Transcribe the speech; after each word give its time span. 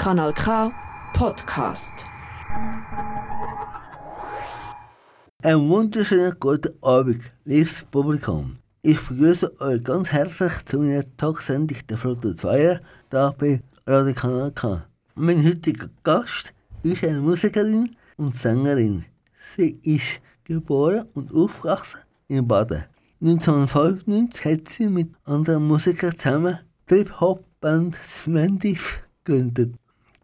Kanal 0.00 0.32
K 0.32 0.72
Podcast. 1.12 2.06
Einen 5.42 5.68
wunderschönen 5.68 6.34
guten 6.40 6.72
Abend, 6.82 7.20
liebes 7.44 7.84
Publikum. 7.90 8.56
Ich 8.80 8.98
begrüße 8.98 9.60
euch 9.60 9.84
ganz 9.84 10.10
herzlich 10.10 10.52
zu 10.64 10.78
meiner 10.78 11.04
Talksendung 11.18 11.76
der 11.86 11.98
Flotte 11.98 12.34
2 12.34 12.80
hier 13.10 13.34
bei 13.36 13.62
Radio 13.86 14.14
Kanal 14.14 14.52
K. 14.52 14.86
Mein 15.16 15.44
heutiger 15.44 15.90
Gast 16.02 16.54
ist 16.82 17.04
eine 17.04 17.20
Musikerin 17.20 17.94
und 18.16 18.34
Sängerin. 18.34 19.04
Sie 19.54 19.78
ist 19.82 20.22
geboren 20.44 21.08
und 21.12 21.30
aufgewachsen 21.30 22.00
in 22.26 22.48
Baden. 22.48 22.84
1995 23.20 24.44
hat 24.46 24.68
sie 24.70 24.88
mit 24.88 25.10
anderen 25.26 25.68
Musikern 25.68 26.18
zusammen 26.18 26.58
Trip-Hop-Band 26.86 27.96
Svendiv 27.96 29.02
gegründet, 29.24 29.74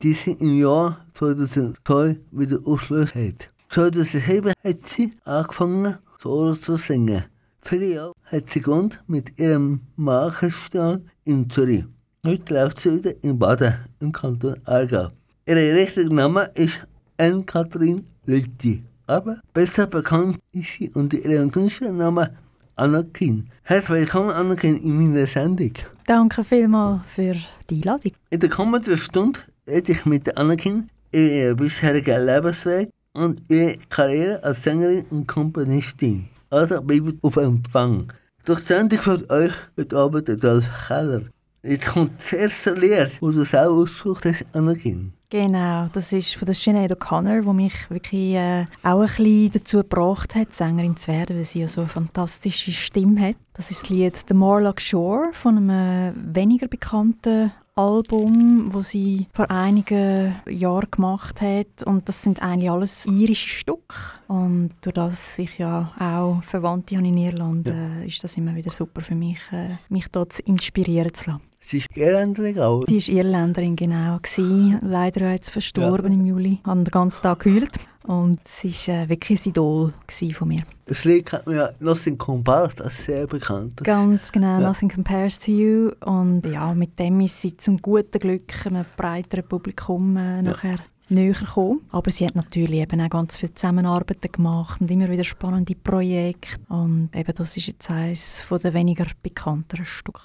die 0.02 0.12
sie 0.12 0.32
im 0.32 0.58
Jahr 0.58 1.04
2002 1.14 2.18
wieder 2.30 2.58
aufgelöst 2.64 3.14
hat. 3.14 3.48
2007 3.70 4.52
hat 4.64 4.86
sie 4.86 5.12
angefangen, 5.24 5.98
Solo 6.22 6.54
zu 6.54 6.76
singen. 6.76 7.24
Viele 7.60 7.94
Jahre 7.94 8.12
hat 8.24 8.50
sie 8.50 8.60
gewohnt 8.60 9.02
mit 9.06 9.38
ihrem 9.38 9.80
Markenstall 9.96 11.02
in 11.24 11.50
Zürich. 11.50 11.84
Heute 12.24 12.54
läuft 12.54 12.80
sie 12.80 12.94
wieder 12.94 13.12
in 13.22 13.38
Baden 13.38 13.74
im 14.00 14.12
Kanton 14.12 14.56
Aargau. 14.64 15.10
Ihr 15.46 15.56
richtiger 15.56 16.12
Name 16.12 16.50
ist 16.54 16.86
Anne-Kathrin 17.18 18.04
Lütti, 18.24 18.82
aber 19.06 19.40
besser 19.52 19.86
bekannt 19.86 20.38
ist 20.52 20.72
sie 20.72 20.90
unter 20.90 21.18
ihrem 21.18 21.50
Künstlernamen 21.50 22.28
Anakin. 22.76 23.48
Herzlich 23.62 23.90
willkommen, 23.90 24.30
Anakin, 24.30 24.76
in 24.82 25.12
meiner 25.12 25.26
Sendung. 25.26 25.72
Danke 26.06 26.44
vielmals 26.44 27.02
für 27.06 27.34
die 27.70 27.76
Einladung. 27.76 28.12
In 28.30 28.40
der 28.40 28.50
kommenden 28.50 28.98
Stunde 28.98 29.40
rede 29.68 29.92
ich 29.92 30.06
mit 30.06 30.26
der 30.26 30.38
Anakin 30.38 30.88
über 31.12 31.28
ihren 31.28 31.56
bisherigen 31.56 32.26
Lebensweg 32.26 32.90
und 33.14 33.42
ihre 33.48 33.76
Karriere 33.88 34.42
als 34.44 34.62
Sängerin 34.62 35.04
und 35.10 35.26
Komponistin. 35.26 36.28
Also 36.50 36.80
bleibt 36.82 37.22
auf 37.22 37.36
Empfang. 37.36 38.12
Durch 38.44 38.60
die 38.60 38.66
Sendung 38.66 39.00
für 39.00 39.30
euch 39.30 39.52
wird 39.74 39.92
arbeitet 39.92 40.44
als 40.44 40.64
Keller. 40.86 41.22
Jetzt 41.62 41.86
kommt 41.86 42.12
das 42.18 42.32
erste 42.32 42.74
Lied, 42.74 43.10
das 43.20 43.34
du 43.34 43.42
selber 43.42 43.72
ausgesucht 43.72 44.24
hast, 44.26 44.46
Anakin. 44.52 45.12
Genau, 45.28 45.88
das 45.92 46.12
ist 46.12 46.36
von 46.36 46.46
der 46.46 46.54
Sinead 46.54 46.92
O'Connor, 46.92 47.42
die 47.42 47.52
mich 47.52 47.90
wirklich 47.90 48.34
äh, 48.34 48.64
auch 48.84 49.00
ein 49.00 49.06
bisschen 49.06 49.50
dazu 49.50 49.78
gebracht 49.78 50.36
hat, 50.36 50.54
Sängerin 50.54 50.96
zu 50.96 51.10
werden, 51.10 51.36
weil 51.36 51.44
sie 51.44 51.62
ja 51.62 51.68
so 51.68 51.80
eine 51.80 51.88
fantastische 51.88 52.70
Stimme 52.70 53.30
hat. 53.30 53.36
Das 53.54 53.72
ist 53.72 53.82
das 53.82 53.90
Lied 53.90 54.14
«The 54.28 54.34
Morlock 54.34 54.80
Shore» 54.80 55.30
von 55.32 55.56
einem 55.56 56.14
weniger 56.32 56.68
bekannten 56.68 57.50
Album, 57.76 58.70
das 58.72 58.88
sie 58.90 59.26
vor 59.34 59.50
einigen 59.50 60.34
Jahren 60.48 60.90
gemacht 60.90 61.42
hat. 61.42 61.82
Und 61.84 62.08
das 62.08 62.22
sind 62.22 62.42
eigentlich 62.42 62.70
alles 62.70 63.06
irische 63.06 63.48
Stücke. 63.48 63.96
Und 64.28 64.72
durch 64.80 64.94
das 64.94 65.38
ich 65.38 65.58
ja 65.58 65.92
auch 65.98 66.42
Verwandte 66.42 66.96
habe 66.96 67.06
in 67.06 67.18
Irland, 67.18 67.66
ja. 67.66 67.74
äh, 67.74 68.06
ist 68.06 68.24
das 68.24 68.36
immer 68.36 68.54
wieder 68.54 68.70
super 68.70 69.02
für 69.02 69.14
mich, 69.14 69.40
äh, 69.52 69.76
mich 69.90 70.08
dort 70.08 70.38
inspirieren 70.40 71.12
zu 71.12 71.30
lassen. 71.30 71.45
Sie 71.68 71.78
ist 71.78 71.96
Irländerin 71.96 72.60
auch? 72.60 72.84
Sie 72.86 72.98
ist 72.98 73.08
Irländerin, 73.08 73.74
genau. 73.74 74.20
Gewesen. 74.22 74.78
Leider 74.82 75.32
jetzt 75.32 75.50
verstorben 75.50 76.12
ja. 76.12 76.18
im 76.18 76.24
Juli. 76.24 76.58
Ich 76.60 76.64
habe 76.64 76.84
den 76.84 76.92
ganzen 76.92 77.22
Tag 77.22 77.40
geheult. 77.40 77.72
Und 78.06 78.38
sie 78.46 78.68
war 78.68 79.02
äh, 79.02 79.08
wirklich 79.08 79.44
ein 79.44 79.50
Idol 79.50 79.92
von 80.32 80.46
mir. 80.46 80.60
Das 80.84 81.04
Lied 81.04 81.26
kennt 81.26 81.46
man 81.48 81.56
ja 81.56 81.70
«Nothing 81.80 82.16
Compares», 82.16 82.76
das 82.76 82.92
ist 82.92 83.06
sehr 83.06 83.26
bekannt. 83.26 83.72
Das 83.80 83.84
Ganz 83.84 84.30
genau, 84.30 84.60
ja. 84.60 84.68
«Nothing 84.68 84.90
Compares 84.90 85.40
to 85.40 85.50
You». 85.50 85.90
Und 86.04 86.46
ja, 86.46 86.72
mit 86.72 86.96
dem 87.00 87.20
ist 87.22 87.40
sie 87.40 87.56
zum 87.56 87.82
guten 87.82 88.20
Glück 88.20 88.64
einem 88.64 88.84
breiteren 88.96 89.48
Publikum 89.48 90.16
äh, 90.16 90.36
ja. 90.36 90.42
nachher 90.42 90.78
näher 91.08 91.32
gekommen. 91.32 91.82
Aber 91.90 92.10
sie 92.10 92.26
hat 92.26 92.34
natürlich 92.36 92.80
eben 92.80 93.00
auch 93.00 93.10
ganz 93.10 93.36
viele 93.36 93.54
Zusammenarbeiten 93.54 94.32
gemacht 94.32 94.80
und 94.80 94.90
immer 94.90 95.10
wieder 95.10 95.24
spannende 95.24 95.74
Projekte. 95.74 96.58
Und 96.68 97.10
eben 97.14 97.34
das 97.34 97.56
ist 97.56 97.66
jetzt 97.66 97.90
eines 97.90 98.44
der 98.50 98.74
weniger 98.74 99.06
bekannteren 99.22 99.86
Stücke. 99.86 100.22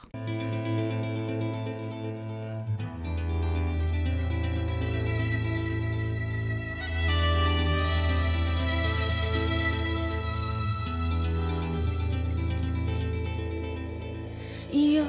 Your 14.73 15.03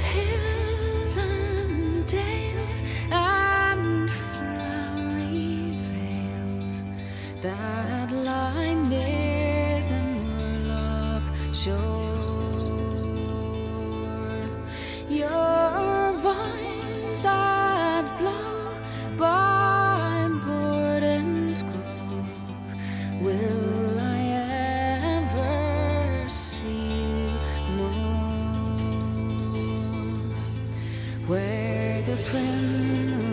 hills 0.00 1.16
and 1.16 2.06
dales 2.08 2.84
that 7.46 8.10
lie 8.10 8.74
near 8.74 9.82
the 9.90 10.00
Murloc 10.26 11.24
shore. 11.54 11.76
Your 15.08 16.12
vines 16.24 17.22
that 17.22 18.04
blow 18.18 18.74
by 19.16 20.28
Borden's 20.44 21.62
Grove. 21.62 22.28
Will 23.22 24.00
I 24.00 24.22
ever 25.22 26.28
see 26.28 27.28
more? 27.76 28.56
Where 31.28 32.02
the 32.02 32.16
prim 32.28 33.25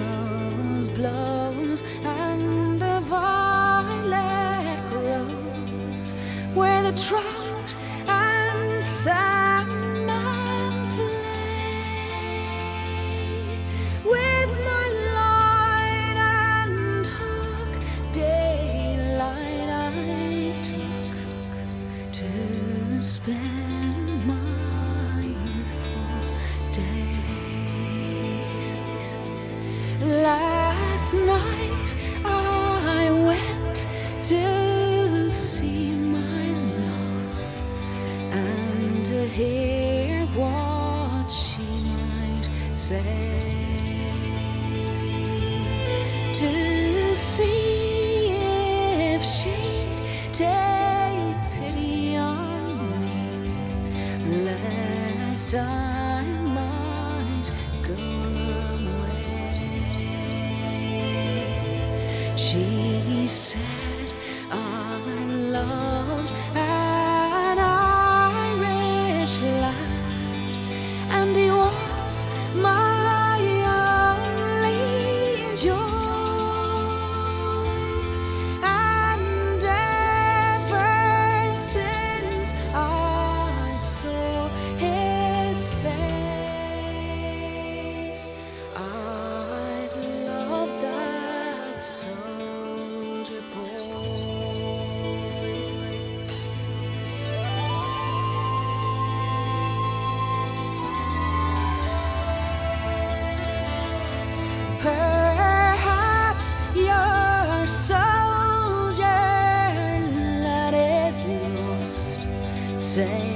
say 112.96 113.33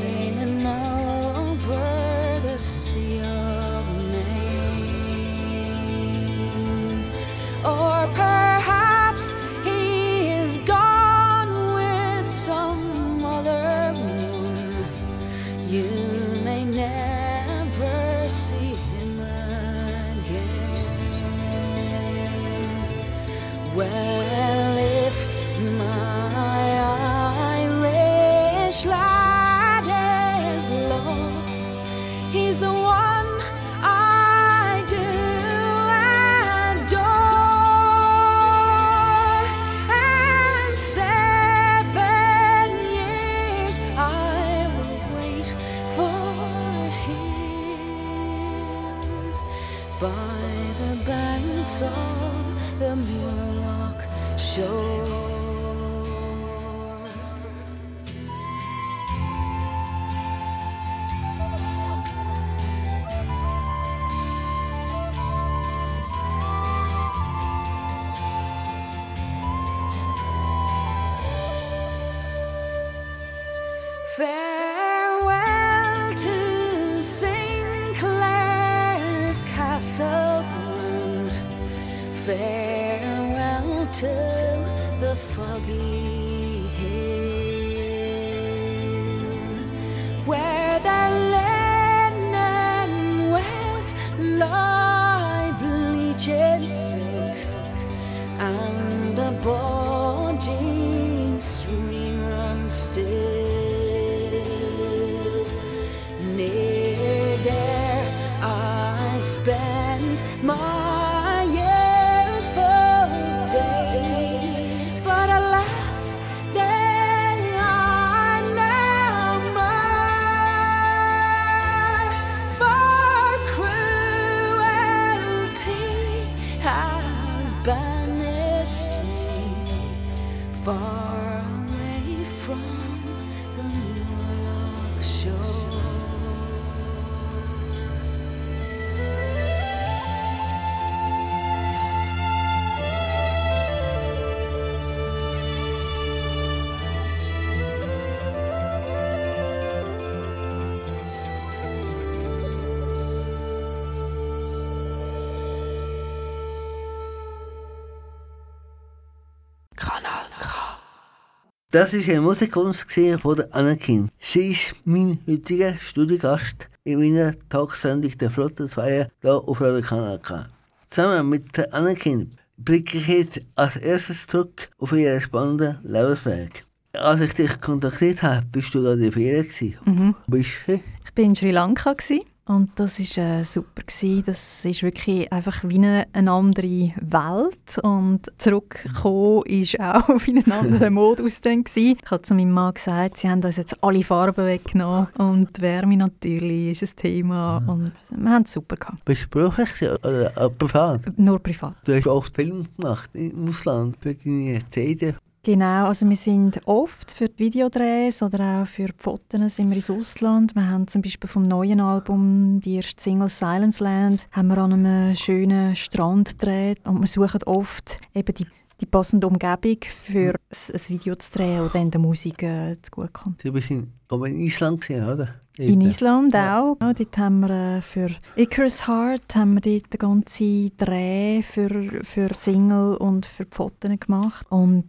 Das 161.72 161.92
war 161.92 162.00
eine 162.00 162.22
Musikkunst 162.22 162.86
von 163.22 163.36
der 163.36 163.54
Anakin. 163.54 164.10
Sie 164.22 164.54
ist 164.54 164.74
mein 164.86 165.20
heutiger 165.28 165.78
Studiogast 165.82 166.70
in 166.86 166.98
meiner 166.98 167.34
Talksendung 167.50 168.18
der 168.18 168.32
Flotte 168.32 168.70
2 168.70 169.10
hier 169.22 169.34
auf 169.34 169.60
Radio 169.60 169.82
Kanal 169.82 170.18
K. 170.20 170.48
Zusammen 170.90 171.28
mit 171.28 171.58
der 171.58 171.74
Anakin 171.74 172.32
blicke 172.56 173.00
ich 173.00 173.08
jetzt 173.10 173.42
als 173.56 173.76
erstes 173.76 174.28
zurück 174.28 174.70
auf 174.78 174.94
ihren 174.94 175.20
spannenden 175.20 175.80
Lebensweg. 175.84 176.66
Als 176.94 177.20
ich 177.20 177.34
dich 177.34 177.60
kontaktiert 177.60 178.24
habe, 178.24 178.46
bist 178.50 178.74
du 178.74 178.84
gerade 178.84 179.04
in 179.04 179.12
der 179.12 179.12
Ferien. 179.12 179.76
Mhm. 179.84 180.16
Bist 180.26 180.52
du? 180.68 180.76
Ich 180.76 181.18
war 181.18 181.24
in 181.26 181.36
Sri 181.36 181.52
Lanka 181.52 181.92
gewesen, 181.92 182.22
und 182.48 182.72
das 182.76 183.00
war 183.18 183.40
äh, 183.40 183.44
super. 183.44 183.82
Gewesen. 183.86 184.24
Das 184.26 184.66
ist 184.66 184.84
wirklich 184.84 185.32
einfach 185.32 185.64
wie 185.64 185.76
eine, 185.76 186.08
eine 186.14 186.32
andere 186.32 186.94
Welt. 187.02 187.78
Und 187.84 188.32
zurückkommen 188.38 189.44
war 189.44 190.10
auch 190.10 190.10
in 190.28 190.44
einen 190.44 190.52
anderen 190.52 190.94
Modus. 190.94 191.42
Dann 191.42 191.64
gewesen. 191.64 191.98
Ich 192.04 192.12
habe 192.12 192.22
zu 192.22 192.34
meinem 192.34 192.52
Mann 192.52 192.74
gesagt, 192.74 193.18
sie 193.18 193.30
haben 193.30 193.44
uns 193.44 193.58
jetzt 193.58 193.76
alle 193.84 194.04
Farben 194.04 194.46
weggenommen. 194.46 195.08
Und 195.18 195.62
Wärme 195.62 195.98
natürlich 195.98 196.82
ist 196.82 196.94
ein 196.94 196.96
Thema. 196.96 197.64
Und 197.68 197.92
wir 198.10 198.30
haben 198.30 198.44
es 198.44 198.54
super 198.54 198.78
gehabt. 198.78 199.04
Bist 199.06 199.26
du 199.26 199.30
beruflich 199.30 199.90
oder 199.90 200.36
äh, 200.38 200.50
privat? 200.50 201.02
Nur 201.18 201.40
privat. 201.40 201.76
Du 201.86 201.94
hast 201.94 202.08
oft 202.08 202.36
Filme 202.36 202.64
gemacht 202.78 203.10
im 203.14 203.50
Ausland 203.50 203.98
für 204.00 204.14
deine 204.14 204.60
CD. 204.70 205.16
Genau, 205.48 205.86
also 205.86 206.10
wir 206.10 206.18
sind 206.18 206.60
oft 206.68 207.10
für 207.10 207.30
die 207.30 207.46
Videodrehs 207.46 208.22
oder 208.22 208.64
auch 208.64 208.68
für 208.68 208.88
die 208.88 208.94
Fotos 208.98 209.56
sind 209.56 209.70
wir 209.70 209.78
ins 209.78 209.90
Ausland. 209.90 210.54
Wir 210.56 210.68
haben 210.68 210.90
zum 210.90 211.02
Beispiel 211.02 211.30
vom 211.30 211.44
neuen 211.44 211.80
Album, 211.80 212.60
die 212.60 212.76
erste 212.76 213.02
Single 213.02 213.30
«Silence 213.30 213.82
Land», 213.82 214.28
haben 214.34 214.50
wir 214.50 214.58
an 214.58 214.74
einem 214.74 215.16
schönen 215.16 215.74
Strand 215.74 216.38
gedreht 216.38 216.80
und 216.84 217.00
wir 217.00 217.08
suchen 217.08 217.44
oft 217.46 217.98
eben 218.14 218.36
die, 218.36 218.46
die 218.82 218.86
passende 218.86 219.26
Umgebung 219.26 219.78
für 219.88 220.34
ein 220.34 220.74
ein 220.74 220.82
Video 220.90 221.16
zu 221.16 221.32
drehen 221.32 221.62
und 221.62 221.74
dann 221.74 221.92
der 221.92 222.02
Musik 222.02 222.44
äh, 222.44 222.76
zugutekommt. 222.82 223.42
Du 223.42 223.54
bist 223.54 223.72
in, 223.72 223.94
in 224.12 224.40
Island 224.40 224.82
gewesen, 224.82 225.10
oder? 225.10 225.30
In. 225.58 225.80
Island 225.80 226.34
Ja. 226.34 226.60
auch. 226.60 226.78
Ja, 226.82 226.94
dort 226.94 227.18
haben 227.18 227.40
wir 227.40 227.78
äh, 227.78 227.82
für 227.82 228.10
Icarus 228.36 228.86
Heart 228.86 229.34
haben 229.36 229.54
wir 229.54 229.62
dort 229.62 229.94
den 229.94 229.98
ganzen 229.98 230.72
Dreh 230.76 231.42
für, 231.42 231.70
für 232.04 232.28
die 232.28 232.36
Single 232.38 232.98
und 232.98 233.26
für 233.26 233.46
die 233.46 233.56
Fotos 233.56 233.92
gemacht. 233.98 234.46
Und 234.50 234.86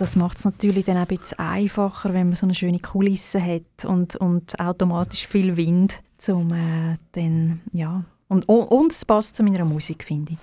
das 0.00 0.16
macht 0.16 0.38
es 0.38 0.44
natürlich 0.44 0.86
dann 0.86 0.96
auch 0.96 1.02
ein 1.02 1.18
bisschen 1.18 1.38
einfacher, 1.38 2.14
wenn 2.14 2.28
man 2.28 2.36
so 2.36 2.46
eine 2.46 2.54
schöne 2.54 2.78
Kulisse 2.78 3.44
hat 3.44 3.84
und, 3.84 4.16
und 4.16 4.58
automatisch 4.58 5.26
viel 5.26 5.56
Wind, 5.56 6.00
zum 6.18 6.52
äh, 6.52 6.96
dann, 7.12 7.60
ja... 7.72 8.04
Und, 8.28 8.48
und, 8.48 8.92
es 8.92 9.04
passt 9.04 9.34
zu 9.34 9.42
meiner 9.42 9.64
Musik, 9.64 10.04
finde 10.04 10.34
ich. 10.34 10.38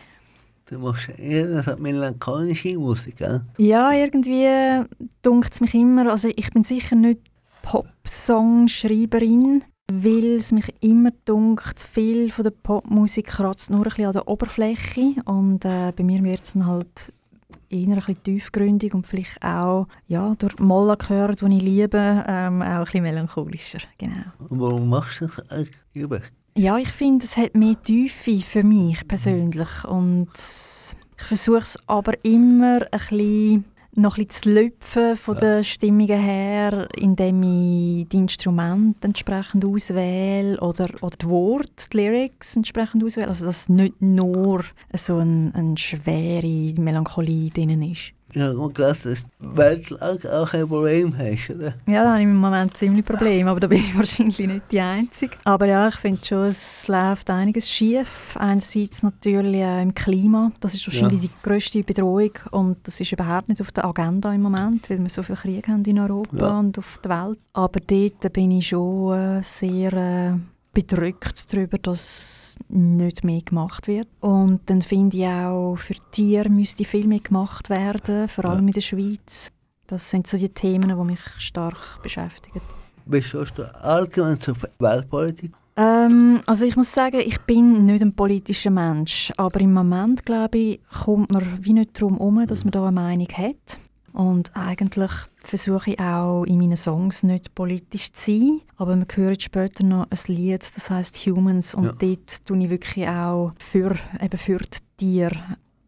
Du 0.65 0.77
machst 0.77 1.07
eher 1.17 1.63
so 1.63 1.77
melancholische 1.77 2.77
Musik, 2.77 3.17
gell? 3.17 3.45
Ja, 3.57 3.93
irgendwie 3.93 4.83
dunkt 5.21 5.53
es 5.53 5.61
mich 5.61 5.73
immer, 5.73 6.11
also 6.11 6.27
ich 6.35 6.51
bin 6.51 6.65
sicher 6.65 6.97
nicht 6.97 7.21
Pop-Songschreiberin, 7.61 9.63
weil 9.89 10.37
es 10.37 10.51
mich 10.51 10.73
immer 10.81 11.11
dunkt, 11.23 11.79
viel 11.79 12.29
von 12.29 12.43
der 12.43 12.51
Popmusik 12.51 13.27
kratzt 13.27 13.69
nur 13.69 13.79
ein 13.79 13.83
bisschen 13.85 14.05
an 14.05 14.13
der 14.13 14.27
Oberfläche 14.27 15.15
und 15.23 15.63
äh, 15.63 15.93
bei 15.95 16.03
mir 16.03 16.21
wird 16.23 16.43
es 16.43 16.53
dann 16.53 16.65
halt 16.65 17.13
eher 17.69 17.87
ein 17.87 17.95
bisschen 17.95 18.23
tiefgründig 18.23 18.93
und 18.93 19.05
vielleicht 19.07 19.43
auch 19.43 19.87
ja, 20.07 20.33
durch 20.37 20.57
Molla 20.59 20.95
gehört, 20.95 21.41
die 21.41 21.57
ich 21.57 21.61
liebe, 21.61 22.23
ähm, 22.27 22.61
auch 22.61 22.65
ein 22.65 22.83
bisschen 22.83 23.03
melancholischer, 23.03 23.79
genau. 23.97 24.23
Und 24.49 24.59
warum 24.59 24.89
machst 24.89 25.21
du 25.21 25.27
das 25.27 25.51
eigentlich? 25.51 26.23
Ja, 26.55 26.77
ich 26.77 26.89
finde, 26.89 27.25
es 27.25 27.37
hat 27.37 27.55
mehr 27.55 27.81
Tiefe 27.81 28.39
für 28.39 28.63
mich 28.63 29.07
persönlich 29.07 29.83
und 29.83 30.29
ich 30.33 31.23
versuche 31.23 31.59
es 31.59 31.77
aber 31.87 32.13
immer 32.23 32.81
ein 32.81 32.99
bisschen 32.99 33.65
noch 33.97 34.17
ein 34.17 34.27
bisschen 34.27 34.43
zu 34.43 34.61
lüpfen 34.61 35.15
von 35.15 35.37
den 35.37 35.63
Stimmungen 35.63 36.19
her, 36.19 36.87
indem 36.95 37.41
ich 37.43 38.07
die 38.07 38.17
Instrumente 38.17 39.07
entsprechend 39.07 39.65
auswähle 39.65 40.59
oder, 40.59 40.89
oder 41.01 41.17
die 41.17 41.27
Worte, 41.27 41.89
die 41.91 41.97
Lyrics 41.97 42.55
entsprechend 42.55 43.03
auswähle. 43.03 43.27
Also 43.27 43.45
dass 43.45 43.69
nicht 43.69 44.01
nur 44.01 44.63
so 44.93 45.17
eine, 45.17 45.51
eine 45.53 45.77
schwere 45.77 46.79
Melancholie 46.79 47.49
drin 47.49 47.81
ist. 47.81 48.13
Habe 48.35 48.53
mal 48.55 48.69
gelesen, 48.69 49.11
dass 49.11 49.23
die 49.23 49.57
Weltlage 49.57 50.33
auch 50.33 50.53
ein 50.53 50.67
Problem 50.67 51.17
hast, 51.17 51.49
oder? 51.49 51.73
Ja, 51.87 52.03
da 52.03 52.09
habe 52.11 52.17
ich 52.19 52.23
im 52.25 52.35
Moment 52.35 52.75
ziemlich 52.75 53.05
Probleme, 53.05 53.49
aber 53.49 53.59
da 53.61 53.67
bin 53.67 53.77
ich 53.79 53.95
wahrscheinlich 53.97 54.39
nicht 54.39 54.71
die 54.71 54.81
Einzige. 54.81 55.37
Aber 55.45 55.65
ja, 55.65 55.87
ich 55.87 55.95
finde 55.95 56.25
schon, 56.25 56.43
es 56.45 56.87
läuft 56.87 57.29
einiges 57.29 57.69
schief. 57.69 58.35
Einerseits 58.37 59.01
natürlich 59.03 59.61
äh, 59.61 59.81
im 59.81 59.93
Klima, 59.93 60.51
das 60.59 60.73
ist 60.73 60.85
wahrscheinlich 60.87 61.23
Ja. 61.23 61.29
die 61.29 61.47
grösste 61.49 61.83
Bedrohung 61.83 62.31
und 62.51 62.77
das 62.83 62.99
ist 62.99 63.11
überhaupt 63.11 63.47
nicht 63.49 63.61
auf 63.61 63.71
der 63.71 63.85
Agenda 63.85 64.33
im 64.33 64.41
Moment, 64.41 64.89
weil 64.89 64.99
wir 65.01 65.09
so 65.09 65.23
viel 65.23 65.35
Krieg 65.37 65.67
haben 65.67 65.83
in 65.85 65.97
Europa 65.99 66.37
Ja. 66.37 66.59
und 66.59 66.77
auf 66.77 66.97
der 67.03 67.11
Welt. 67.27 67.39
Aber 67.53 67.79
dort 67.79 68.33
bin 68.33 68.51
ich 68.51 68.67
schon 68.67 69.13
äh, 69.17 69.41
sehr 69.43 69.93
äh, 69.93 70.33
bedrückt 70.77 71.51
darüber, 71.51 71.79
dass 71.79 72.55
nicht 72.69 73.23
mehr 73.23 73.41
gemacht 73.41 73.87
wird. 73.87 74.07
Und 74.19 74.61
dann 74.67 74.83
finde 74.83 75.17
ich 75.17 75.25
auch, 75.25 75.75
für 75.75 75.95
Tiere 76.11 76.49
müsste 76.49 76.85
viel 76.85 77.07
mehr 77.07 77.19
gemacht 77.19 77.71
werden, 77.71 78.27
vor 78.27 78.45
allem 78.45 78.67
in 78.67 78.73
der 78.73 78.81
Schweiz. 78.81 79.51
Das 79.87 80.07
sind 80.07 80.27
so 80.27 80.37
die 80.37 80.49
Themen, 80.49 80.89
die 80.89 81.03
mich 81.03 81.21
stark 81.39 81.99
beschäftigen. 82.03 82.61
Stehst 83.09 83.57
du 83.57 83.63
allgemein 83.83 84.39
zur 84.39 84.55
Weltpolitik? 84.77 85.51
Ähm, 85.77 86.41
also 86.45 86.65
ich 86.65 86.75
muss 86.75 86.93
sagen, 86.93 87.21
ich 87.25 87.39
bin 87.41 87.87
nicht 87.87 88.03
ein 88.03 88.13
politischer 88.13 88.69
Mensch, 88.69 89.33
aber 89.35 89.59
im 89.61 89.73
Moment, 89.73 90.27
glaube 90.27 90.59
ich, 90.59 90.79
kommt 91.03 91.31
man 91.31 91.43
wie 91.63 91.73
nicht 91.73 91.99
darum 91.99 92.17
herum, 92.17 92.45
dass 92.45 92.63
man 92.65 92.71
da 92.71 92.83
eine 92.83 92.91
Meinung 92.91 93.29
hat. 93.29 93.79
Und 94.13 94.55
eigentlich 94.55 95.11
versuche 95.47 95.91
ich 95.91 95.99
auch 95.99 96.43
in 96.43 96.57
meinen 96.59 96.77
Songs 96.77 97.23
nicht 97.23 97.55
politisch 97.55 98.11
zu 98.11 98.31
sein, 98.31 98.61
aber 98.75 98.95
man 98.95 99.07
hört 99.13 99.41
später 99.41 99.83
noch 99.83 100.07
ein 100.09 100.19
Lied, 100.35 100.65
das 100.75 100.89
heißt 100.89 101.17
Humans 101.25 101.73
und 101.75 101.85
Ja. 101.85 101.91
dort 101.93 102.45
tue 102.45 102.57
ich 102.63 102.69
wirklich 102.69 103.07
auch 103.07 103.53
für, 103.59 103.95
eben 104.21 104.37
für 104.37 104.57
die 104.57 104.77
Tiere 104.97 105.39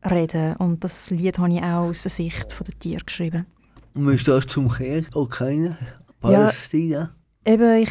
reden 0.10 0.56
und 0.58 0.84
das 0.84 1.10
Lied 1.10 1.38
habe 1.40 1.54
ich 1.54 1.62
auch 1.62 1.90
aus 1.90 2.04
der 2.04 2.12
Sicht 2.12 2.56
der 2.66 2.80
Tiere 2.80 3.04
geschrieben. 3.04 3.46
Und 3.96 4.08
wie 4.10 4.18
stehst 4.18 4.46
du 4.46 4.54
zum 4.54 4.70
Krieg? 4.70 5.14
Ukraine? 5.16 5.78
Palästina? 6.22 7.12
Eben, 7.46 7.82
ich, 7.84 7.90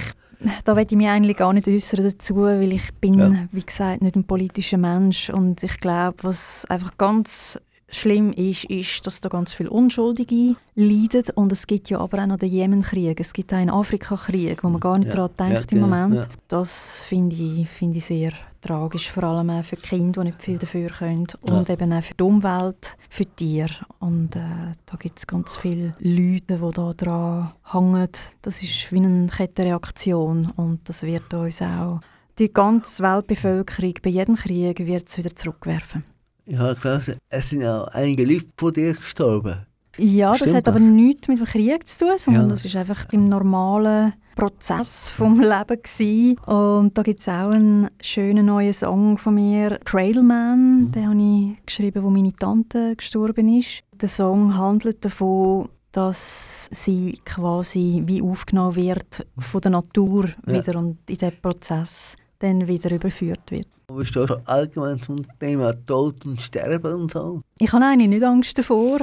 da 0.65 0.77
will 0.77 0.87
ich 0.89 0.97
mich 0.97 1.09
eigentlich 1.09 1.37
gar 1.37 1.53
nicht 1.53 1.67
äußern 1.69 2.05
dazu, 2.05 2.37
weil 2.37 2.73
ich 2.73 2.95
bin, 3.01 3.19
Ja. 3.19 3.49
wie 3.53 3.63
gesagt, 3.63 4.03
nicht 4.03 4.17
ein 4.17 4.25
politischer 4.25 4.79
Mensch 4.79 5.31
und 5.31 5.63
ich 5.63 5.79
glaube, 5.81 6.17
was 6.23 6.65
einfach 6.67 6.97
ganz 6.97 7.59
schlimm 7.91 8.33
ist, 8.33 8.65
ist, 8.65 9.07
dass 9.07 9.21
da 9.21 9.29
ganz 9.29 9.53
viele 9.53 9.71
Unschuldige 9.71 10.57
leiden 10.75 11.25
und 11.35 11.53
es 11.53 11.67
gibt 11.67 11.91
ja 11.91 12.01
aber 12.01 12.23
auch 12.23 12.27
noch 12.27 12.37
den 12.37 12.51
Jemenkrieg, 12.51 13.19
es 13.21 13.33
gibt 13.33 13.53
auch 13.53 13.59
einen 13.59 13.71
Afrikakrieg, 13.71 14.63
wo 14.63 14.69
man 14.69 14.81
gar 14.81 14.99
nicht 14.99 15.09
Ja, 15.15 15.29
daran 15.29 15.53
denkt 15.53 15.73
ja, 15.73 15.77
im 15.79 15.83
Moment. 15.83 16.15
ja. 16.17 16.27
Das 16.49 17.05
finde 17.05 17.37
ich, 17.37 17.69
finde 17.69 17.99
ich 17.99 18.05
sehr 18.07 18.33
tragisch, 18.61 19.11
vor 19.11 19.25
allem 19.25 19.51
auch 19.51 19.65
für 19.65 19.77
die 19.77 19.83
Kinder, 19.83 20.23
die 20.23 20.29
nicht 20.31 20.43
viel 20.43 20.59
dafür 20.59 20.91
können 20.91 21.27
und 21.43 21.71
eben 21.71 21.93
auch 21.93 22.03
für 22.03 22.15
die 22.15 22.23
Umwelt, 22.23 22.97
für 23.09 23.25
die 23.25 23.31
Tiere 23.37 23.73
und 24.01 24.37
äh, 24.37 24.41
da 24.85 24.97
gibt 24.99 25.19
es 25.19 25.27
ganz 25.27 25.57
viele 25.57 25.95
Leute, 26.01 26.59
die 26.59 26.73
da 26.75 26.93
dran 26.93 27.53
hängen. 27.73 28.09
Das 28.43 28.63
ist 28.63 28.93
wie 28.93 28.99
eine 28.99 29.29
Kettenreaktion 29.29 30.53
und 30.57 30.81
das 30.89 31.03
wird 31.05 31.33
uns 31.33 31.63
auch 31.63 32.01
die 32.39 32.53
ganze 32.53 33.03
Weltbevölkerung 33.03 33.95
bei 34.03 34.11
jedem 34.11 34.37
Krieg 34.37 34.87
wird 34.87 35.09
es 35.09 35.19
wieder 35.19 35.35
zurückwerfen. 35.35 36.05
Ich 36.51 36.57
habe 36.59 36.75
gelesen, 36.81 37.17
es 37.29 37.49
sind 37.51 37.63
auch 37.65 37.89
einige 37.89 38.25
Leute 38.25 38.47
von 38.57 38.73
dir 38.73 38.95
gestorben. 38.95 39.67
Ja, 39.99 40.31
das 40.31 40.39
Stimmt 40.39 40.57
hat 40.57 40.69
aber 40.69 40.79
das? 40.79 40.89
nichts 40.89 41.29
mit 41.29 41.39
dem 41.41 41.45
Krieg 41.47 41.87
zu 41.87 41.99
tun, 42.07 42.17
sondern 42.17 42.45
Ja. 42.45 42.49
das 42.51 42.65
ist 42.65 42.75
einfach 42.77 43.13
im 43.13 43.29
normalen 43.29 44.15
Prozess 44.35 45.11
vom 45.11 45.41
Leben 45.41 45.83
gewesen. 45.83 46.39
Und 46.47 46.97
da 46.97 47.03
gibt 47.03 47.21
es 47.21 47.29
auch 47.29 47.51
einen 47.51 47.89
schönen 48.01 48.47
neuen 48.47 48.73
Song 48.73 49.19
von 49.19 49.35
mir, 49.35 49.79
Cradle 49.85 50.23
Man, 50.23 50.85
Mhm. 50.85 50.93
den 50.93 51.09
habe 51.09 51.21
ich 51.21 51.67
geschrieben, 51.67 52.03
wo 52.03 52.11
meine 52.11 52.33
Tante 52.33 52.97
gestorben 52.97 53.49
ist. 53.59 53.83
Der 54.01 54.09
Song 54.09 54.57
handelt 54.57 55.05
davon, 55.05 55.69
dass 55.93 56.69
sie 56.71 57.19
quasi 57.25 58.03
wie 58.07 58.23
aufgenommen 58.23 58.77
wird 58.77 59.27
von 59.39 59.61
der 59.61 59.73
Natur 59.73 60.29
Ja. 60.47 60.53
wieder 60.55 60.79
und 60.79 60.99
in 61.11 61.17
diesen 61.19 61.33
Prozess 61.43 62.15
dann 62.39 62.67
wieder 62.67 62.91
überführt 62.91 63.51
wird. 63.51 63.69
Wie 63.93 64.07
stehst 64.07 64.31
du 64.31 64.37
allgemein 64.47 65.01
zum 65.01 65.27
Thema 65.39 65.73
Tod 65.87 66.25
und 66.25 66.41
Sterben 66.41 66.95
und 66.95 67.11
so? 67.11 67.43
Ich 67.59 67.73
habe 67.73 67.85
eigentlich 67.85 68.09
nicht 68.09 68.25
Angst 68.25 68.59
davor. 68.59 69.01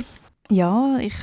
Ja, 0.49 0.97
ich 0.99 1.15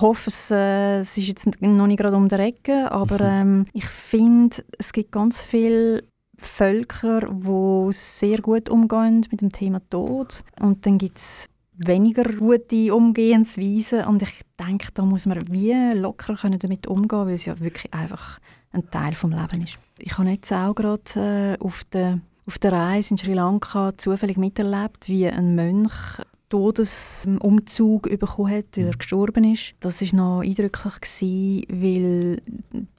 hoffe, 0.00 0.30
es, 0.30 0.50
äh, 0.50 0.98
es 1.00 1.16
ist 1.16 1.28
jetzt 1.28 1.62
noch 1.62 1.86
nicht 1.86 1.98
gerade 1.98 2.16
um 2.16 2.28
die 2.28 2.34
Ecke, 2.34 2.90
aber 2.90 3.20
ähm, 3.20 3.66
ich 3.72 3.86
finde, 3.86 4.56
es 4.78 4.92
gibt 4.92 5.12
ganz 5.12 5.42
viele 5.42 6.02
Völker, 6.38 7.28
die 7.30 7.92
sehr 7.92 8.38
gut 8.42 8.68
umgehen 8.68 9.26
mit 9.30 9.40
dem 9.40 9.52
Thema 9.52 9.80
Tod. 9.88 10.42
Und 10.60 10.84
dann 10.84 10.98
gibt 10.98 11.16
es 11.16 11.46
weniger 11.72 12.24
gute 12.24 12.94
Umgehensweisen. 12.94 14.04
Und 14.04 14.22
ich 14.22 14.42
denke, 14.58 14.88
da 14.92 15.04
muss 15.04 15.26
man 15.26 15.40
wie 15.50 15.74
locker 15.94 16.34
können 16.34 16.58
damit 16.58 16.86
umgehen 16.86 17.26
weil 17.26 17.34
es 17.34 17.46
ja 17.46 17.58
wirklich 17.60 17.92
einfach 17.92 18.38
ein 18.76 18.90
Teil 18.90 19.12
des 19.12 19.22
Lebens 19.22 19.70
ist. 19.70 19.78
Ich 19.98 20.18
habe 20.18 20.30
jetzt 20.30 20.52
auch 20.52 20.74
gerade 20.74 21.56
äh, 21.60 21.64
auf 21.64 21.84
der 21.92 22.20
auf 22.46 22.58
der 22.58 22.72
Reise 22.72 23.10
in 23.10 23.18
Sri 23.18 23.34
Lanka 23.34 23.92
zufällig 23.96 24.36
miterlebt, 24.36 25.08
wie 25.08 25.26
ein 25.26 25.56
Mönch 25.56 26.20
Todesumzug 26.48 28.02
bekommen 28.20 28.52
hat, 28.52 28.76
weil 28.76 28.86
er 28.86 28.96
gestorben 28.96 29.52
ist. 29.52 29.74
Das 29.80 30.00
war 30.00 30.16
noch 30.16 30.40
eindrücklich, 30.42 31.00
gewesen, 31.00 31.64
weil 31.68 32.42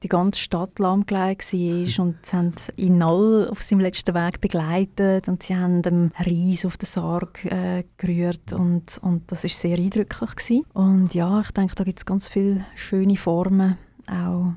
die 0.04 0.10
ganze 0.10 0.42
Stadt 0.42 0.78
lahmgelegt 0.80 1.54
war 1.54 2.06
und 2.06 2.18
sie 2.26 2.36
haben 2.38 2.54
ihn 2.76 3.02
alle 3.02 3.50
auf 3.50 3.62
seinem 3.62 3.80
letzten 3.80 4.14
Weg 4.16 4.42
begleitet 4.42 5.30
und 5.30 5.44
sie 5.44 5.56
haben 5.56 5.82
dem 5.82 6.12
Reis 6.18 6.66
auf 6.66 6.78
den 6.78 6.88
Sarg 6.88 7.46
äh, 7.46 7.86
gerührt 7.98 8.52
und, 8.52 9.00
und 9.02 9.32
das 9.32 9.44
war 9.44 9.50
sehr 9.50 9.78
eindrücklich. 9.78 10.36
Gewesen. 10.36 10.66
Und 10.74 11.14
ja, 11.14 11.40
ich 11.40 11.52
denke, 11.52 11.76
da 11.76 11.86
gibt 11.86 12.00
es 12.00 12.06
ganz 12.06 12.28
viele 12.28 12.66
schöne 12.76 13.16
Formen, 13.16 13.78
auch 14.08 14.54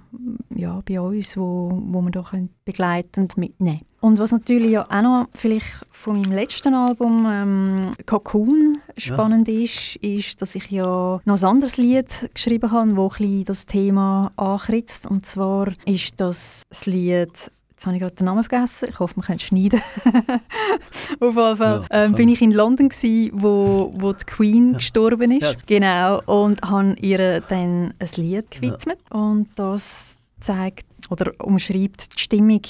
ja, 0.55 0.81
bei 0.85 1.01
uns, 1.01 1.37
wo, 1.37 1.71
wo 1.73 2.01
man 2.01 2.13
da 2.13 2.23
können 2.23 2.51
begleitend 2.65 3.37
mitnehmen 3.37 3.79
können. 3.79 3.87
Und 4.01 4.19
was 4.19 4.33
natürlich 4.33 4.71
ja 4.71 4.87
auch 4.89 5.03
noch 5.03 5.29
vielleicht 5.35 5.87
von 5.91 6.21
meinem 6.21 6.33
letzten 6.33 6.73
Album 6.73 7.27
ähm, 7.31 7.93
Cocoon 8.07 8.79
spannend 8.97 9.49
ist, 9.49 9.97
ist, 9.97 10.41
dass 10.41 10.55
ich 10.55 10.71
ja 10.71 11.21
noch 11.25 11.39
ein 11.39 11.45
anderes 11.45 11.77
Lied 11.77 12.31
geschrieben 12.33 12.71
habe, 12.71 12.95
bisschen 12.95 13.45
das 13.45 13.67
Thema 13.67 14.33
ankritzt. 14.37 15.07
Und 15.07 15.27
zwar 15.27 15.73
ist 15.85 16.19
das 16.19 16.63
das 16.71 16.87
Lied 16.87 17.51
Jetzt 17.81 17.87
habe 17.87 17.97
ich 17.97 18.03
gerade 18.03 18.15
den 18.15 18.27
Namen 18.27 18.45
vergessen. 18.45 18.89
Ich 18.91 18.99
hoffe, 18.99 19.15
man 19.17 19.25
kann 19.25 19.37
es 19.37 19.43
schneiden. 19.43 19.81
Auf 21.19 21.35
jeden 21.35 21.57
Fall 21.57 21.83
Ja, 21.91 22.05
ähm, 22.05 22.13
bin 22.13 22.29
ich 22.29 22.43
in 22.43 22.51
London, 22.53 22.91
gewesen, 22.91 23.31
wo, 23.33 23.91
wo 23.95 24.13
die 24.13 24.23
Queen 24.27 24.73
Ja. 24.73 24.77
gestorben 24.77 25.31
ist. 25.31 25.45
Ja. 25.45 25.53
Genau. 25.65 26.21
Und 26.27 26.61
habe 26.61 26.95
ihr 27.01 27.41
dann 27.41 27.95
ein 27.99 28.09
Lied 28.17 28.51
gewidmet. 28.51 28.99
Und 29.09 29.49
das 29.55 30.17
zeigt 30.41 30.85
oder 31.09 31.33
umschreibt 31.39 32.15
die 32.19 32.21
Stimmung 32.21 32.61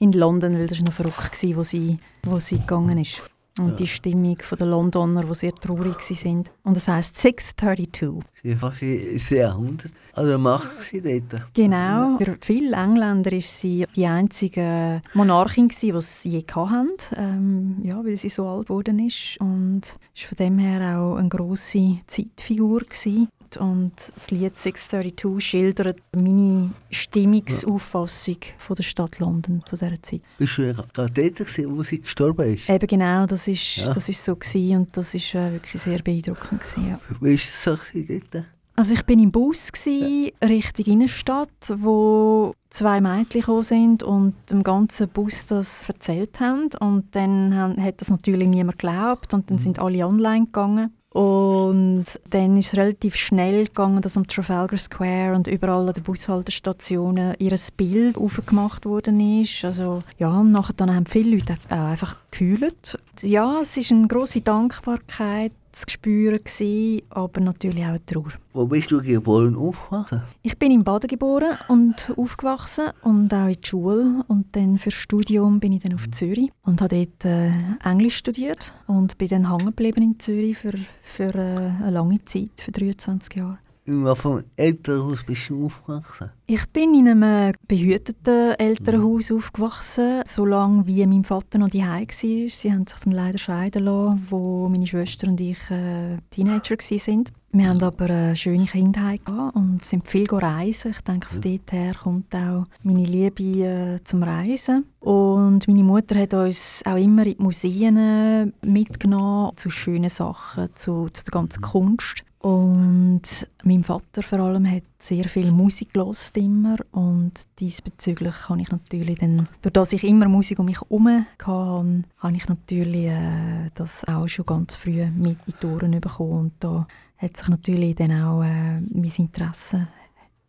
in 0.00 0.10
London, 0.10 0.58
weil 0.58 0.66
das 0.66 0.78
war 0.80 0.86
noch 0.86 0.92
verrückt, 0.92 1.30
gewesen, 1.30 1.56
wo 1.56 1.62
sie, 1.62 1.98
wo 2.24 2.40
sie 2.40 2.58
gegangen 2.58 2.98
ist. 2.98 3.22
Und 3.58 3.70
Ja. 3.70 3.74
die 3.76 3.86
Stimmung 3.86 4.38
der 4.58 4.66
Londoner, 4.66 5.24
die 5.24 5.34
sehr 5.34 5.54
traurig 5.54 6.00
sind. 6.00 6.50
Und 6.62 6.76
das 6.76 6.88
heisst 6.88 7.16
632. 7.16 8.22
Sie 8.42 8.50
ist 8.50 8.60
fast 8.60 8.82
ins 8.82 9.30
Jahrhundert. 9.30 9.92
Also 10.14 10.38
macht 10.38 10.68
sie 10.90 11.00
dort. 11.00 11.42
Genau. 11.54 12.16
Für 12.18 12.36
viele 12.40 12.76
Engländer 12.76 13.32
war 13.32 13.40
sie 13.40 13.84
die 13.94 14.06
einzige 14.06 15.02
Monarchin, 15.14 15.68
gewesen, 15.68 15.94
die 15.94 16.00
sie 16.02 16.30
je 16.30 16.44
hatten, 16.54 16.88
ähm, 17.16 17.76
ja, 17.84 18.04
weil 18.04 18.16
sie 18.16 18.28
so 18.28 18.46
alt 18.46 18.66
geworden 18.66 18.98
ist. 19.00 19.38
Und 19.40 19.82
ist 20.14 20.24
von 20.24 20.36
dem 20.36 20.58
her 20.58 20.98
auch 20.98 21.16
eine 21.16 21.28
grosse 21.28 21.98
Zeitfigur. 22.06 22.80
Gewesen. 22.80 23.28
Und 23.56 23.92
das 24.14 24.30
Lied 24.30 24.56
632 24.56 25.40
schildert 25.48 25.98
meine 26.14 26.70
Stimmungsauffassung 26.90 28.36
von 28.58 28.76
der 28.76 28.82
Stadt 28.82 29.18
London 29.18 29.62
zu 29.64 29.76
dieser 29.76 30.00
Zeit. 30.02 30.20
Bist 30.38 30.58
du 30.58 30.62
ja 30.62 30.72
gerade 30.72 31.12
dort, 31.12 31.36
gewesen, 31.36 31.76
wo 31.76 31.82
sie 31.82 32.00
gestorben 32.00 32.54
ist? 32.54 32.68
Eben 32.68 32.86
genau, 32.86 33.26
das 33.26 33.48
ist, 33.48 33.76
Ja. 33.76 33.92
das 33.92 34.08
ist 34.08 34.24
so 34.24 34.36
gewesen 34.36 34.76
und 34.78 34.96
das 34.96 35.14
ist 35.14 35.34
äh, 35.34 35.52
wirklich 35.52 35.82
sehr 35.82 36.00
beeindruckend 36.02 36.60
gewesen, 36.62 36.88
ja. 36.90 37.00
Wie 37.20 37.34
ist 37.34 37.44
es 37.48 37.64
so 37.64 37.76
gewesen 37.76 38.22
dort? 38.32 38.44
Also 38.76 38.94
ich 38.94 39.02
bin 39.04 39.18
im 39.18 39.32
Bus 39.32 39.72
gsi, 39.72 40.32
Richtung 40.40 40.84
Innenstadt, 40.86 41.48
wo 41.78 42.54
zwei 42.70 43.00
Mädchen 43.00 43.40
gekommen 43.40 43.64
sind 43.64 44.04
und 44.04 44.34
dem 44.50 44.62
ganzen 44.62 45.08
Bus 45.08 45.46
das 45.46 45.88
erzählt 45.88 46.38
haben 46.38 46.68
und 46.78 47.06
dann 47.16 47.56
haben, 47.56 47.82
hat 47.82 48.00
das 48.00 48.08
natürlich 48.08 48.46
niemand 48.48 48.78
geglaubt 48.78 49.34
und 49.34 49.50
dann 49.50 49.58
sind 49.58 49.80
alle 49.80 50.06
online 50.06 50.44
gegangen 50.46 50.92
und 51.18 52.04
dann 52.30 52.56
ist 52.56 52.68
es 52.68 52.76
relativ 52.76 53.16
schnell 53.16 53.64
gegangen, 53.64 54.00
dass 54.00 54.16
am 54.16 54.28
Trafalgar 54.28 54.78
Square 54.78 55.34
und 55.34 55.48
überall 55.48 55.88
an 55.88 55.92
den 55.92 56.04
Bushaltestationen 56.04 57.34
ihr 57.40 57.56
Bild 57.76 58.16
aufgemacht 58.16 58.86
worden 58.86 59.18
ist. 59.42 59.64
Also 59.64 60.04
ja, 60.18 60.30
und 60.30 60.52
nachher 60.52 60.74
dann 60.74 60.94
haben 60.94 61.06
viele 61.06 61.34
Leute 61.34 61.56
äh, 61.70 61.74
einfach 61.74 62.14
gekühlt. 62.30 62.96
Ja, 63.22 63.62
es 63.62 63.76
ist 63.76 63.90
eine 63.90 64.06
große 64.06 64.42
Dankbarkeit 64.42 65.50
zu 65.86 65.92
spüren 65.92 66.38
gewesen, 66.42 67.02
aber 67.10 67.40
natürlich 67.40 67.84
auch 67.84 67.98
Trauer. 68.06 68.32
Wo 68.52 68.66
bist 68.66 68.90
du 68.90 69.00
geboren 69.00 69.56
und 69.56 69.68
aufgewachsen? 69.68 70.22
Ich 70.42 70.58
bin 70.58 70.72
in 70.72 70.84
Baden 70.84 71.08
geboren 71.08 71.58
und 71.68 72.12
aufgewachsen 72.16 72.88
und 73.02 73.32
auch 73.32 73.46
in 73.46 73.60
die 73.60 73.66
Schule 73.66 74.24
und 74.28 74.54
dann 74.56 74.78
fürs 74.78 74.94
Studium 74.94 75.60
bin 75.60 75.72
ich 75.72 75.82
dann 75.82 75.94
auf 75.94 76.10
Zürich 76.10 76.50
und 76.62 76.80
habe 76.80 77.06
dort 77.06 77.24
äh, 77.24 77.52
Englisch 77.84 78.16
studiert 78.16 78.72
und 78.86 79.18
bin 79.18 79.28
dann 79.28 79.50
hängen 79.50 79.66
geblieben 79.66 80.02
in 80.02 80.20
Zürich 80.20 80.58
für, 80.58 80.74
für 81.02 81.34
äh, 81.34 81.70
eine 81.82 81.90
lange 81.90 82.24
Zeit, 82.24 82.50
für 82.56 82.72
23 82.72 83.36
Jahre. 83.36 83.58
Für 83.88 84.28
einem 84.28 84.44
Elternhaus 84.56 85.24
bist 85.24 85.48
du 85.48 85.64
aufgewachsen? 85.64 86.30
Ich 86.46 86.66
bin 86.68 86.92
in 86.92 87.08
einem 87.08 87.54
behüteten 87.66 88.52
Elternhaus 88.58 89.32
aufgewachsen, 89.32 90.20
solange 90.26 90.86
wie 90.86 91.06
mein 91.06 91.24
Vater 91.24 91.58
noch 91.58 91.70
daheim 91.70 92.06
war. 92.06 92.48
Sie 92.48 92.70
haben 92.70 92.86
sich 92.86 92.98
dann 93.02 93.14
leider 93.14 93.38
scheiden 93.38 93.84
lassen, 93.84 94.26
wo 94.28 94.68
meine 94.68 94.86
Schwester 94.86 95.28
und 95.28 95.40
ich 95.40 95.58
äh, 95.70 96.18
Teenager 96.28 96.76
waren. 96.76 97.24
Wir 97.50 97.68
haben 97.70 97.82
aber 97.82 98.04
eine 98.04 98.36
schöne 98.36 98.66
Kindheit 98.66 99.24
gehabt 99.24 99.56
und 99.56 99.82
sind 99.82 100.06
viel 100.06 100.28
reisen. 100.30 100.90
Ich 100.90 101.00
denke, 101.00 101.26
von 101.28 101.40
dort 101.40 101.72
her 101.72 101.94
kommt 101.94 102.34
auch 102.34 102.66
meine 102.82 103.04
Liebe 103.04 103.42
äh, 103.42 104.04
zum 104.04 104.22
Reisen. 104.22 104.84
Und 105.00 105.66
meine 105.66 105.82
Mutter 105.82 106.18
hat 106.18 106.34
uns 106.34 106.82
auch 106.84 106.96
immer 106.96 107.24
in 107.24 107.38
die 107.38 107.42
Museen 107.42 107.96
äh, 107.96 108.66
mitgenommen, 108.66 109.52
zu 109.56 109.70
schönen 109.70 110.10
Sachen, 110.10 110.68
zu, 110.74 111.08
zu 111.08 111.24
der 111.24 111.30
ganzen 111.30 111.62
Kunst. 111.62 112.24
Und 112.40 113.48
mein 113.64 113.82
Vater 113.82 114.22
vor 114.22 114.38
allem 114.38 114.70
hat 114.70 114.84
sehr 115.00 115.24
viel 115.24 115.50
Musik 115.50 115.92
gelost 115.92 116.36
immer 116.36 116.76
und 116.92 117.32
diesbezüglich 117.58 118.48
habe 118.48 118.60
ich 118.60 118.70
natürlich 118.70 119.18
dann, 119.18 119.48
durch 119.60 119.72
dass 119.72 119.92
ich 119.92 120.04
immer 120.04 120.28
Musik 120.28 120.60
um 120.60 120.66
mich 120.66 120.80
herum 120.80 121.08
hatte, 121.08 122.04
habe 122.18 122.36
ich 122.36 122.48
natürlich 122.48 123.06
äh, 123.06 123.70
das 123.74 124.06
auch 124.06 124.28
schon 124.28 124.46
ganz 124.46 124.76
früh 124.76 125.04
mit 125.06 125.38
in 125.46 125.54
die 125.60 125.66
Ohren 125.66 126.00
bekommen 126.00 126.36
und 126.36 126.52
da 126.60 126.86
hat 127.16 127.36
sich 127.36 127.48
natürlich 127.48 127.96
dann 127.96 128.12
auch 128.12 128.44
äh, 128.44 128.80
mein 128.80 129.12
Interesse 129.16 129.88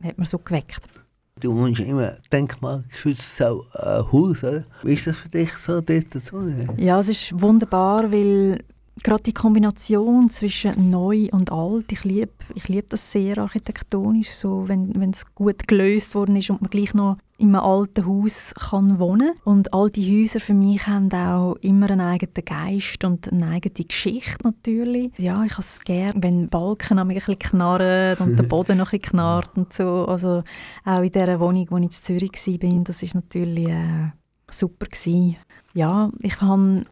hat 0.04 0.18
mir 0.18 0.26
so 0.26 0.38
geweckt. 0.38 0.82
Du 1.40 1.56
wohnst 1.56 1.80
immer 1.80 2.18
denkmalgeschütztes 2.32 3.40
äh, 3.40 4.04
Haus, 4.12 4.44
oder? 4.44 4.66
Wie 4.84 4.94
ist 4.94 5.08
das 5.08 5.18
für 5.18 5.30
dich 5.30 5.52
so 5.54 5.80
dort 5.80 6.14
so? 6.22 6.42
Ja, 6.76 7.00
es 7.00 7.10
ist 7.10 7.42
wunderbar, 7.42 8.12
weil 8.12 8.64
gerade 9.04 9.24
die 9.24 9.34
Kombination 9.34 10.30
zwischen 10.30 10.90
neu 10.90 11.28
und 11.32 11.52
alt, 11.52 11.92
ich 11.92 12.04
liebe 12.04 12.32
ich 12.56 12.68
lieb 12.68 12.90
das 12.90 13.12
sehr 13.12 13.38
architektonisch, 13.38 14.32
so 14.32 14.68
wenn 14.68 15.12
es 15.12 15.34
gut 15.36 15.68
gelöst 15.68 16.16
worden 16.16 16.36
ist 16.36 16.50
und 16.50 16.62
man 16.62 16.70
gleich 16.70 16.94
noch 16.94 17.18
in 17.40 17.56
einem 17.56 17.64
alten 17.64 18.06
Haus 18.06 18.54
kann 18.54 19.00
wohnen 19.00 19.32
und 19.46 19.74
alte 19.74 20.02
Häuser 20.02 20.42
für 20.42 20.54
mich 20.54 20.86
haben 20.88 21.12
auch 21.14 21.56
immer 21.62 21.90
einen 21.90 22.02
eigenen 22.02 22.44
Geist 22.44 23.04
und 23.06 23.32
eine 23.32 23.48
eigene 23.48 23.86
Geschichte 23.86 24.44
natürlich. 24.44 25.12
Ja, 25.18 25.44
ich 25.46 25.54
habe 25.54 25.62
es 25.62 25.80
gerne, 25.80 26.22
wenn 26.22 26.50
Balken 26.50 27.00
ein 27.00 27.08
bisschen 27.08 27.40
knarren 27.40 28.18
und 28.18 28.38
der 28.38 28.44
Boden 28.50 28.78
noch 28.78 28.92
ein 28.92 29.00
bisschen 29.00 29.14
knarrt 29.14 29.58
und 29.58 29.72
so. 29.72 30.06
Also 30.06 30.44
auch 30.84 31.02
in 31.02 31.12
der 31.14 31.40
Wohnung, 31.40 31.66
wo 31.70 31.78
ich 31.78 31.84
in 31.84 31.92
Zürich 31.92 32.32
war, 32.34 32.84
das 32.84 33.04
ist 33.04 33.16
natürlich 33.16 33.70
äh, 33.70 34.12
super 34.52 34.88
gewesen. 34.88 35.38
Ja, 35.74 36.12
ich 36.22 36.42
habe 36.42 36.84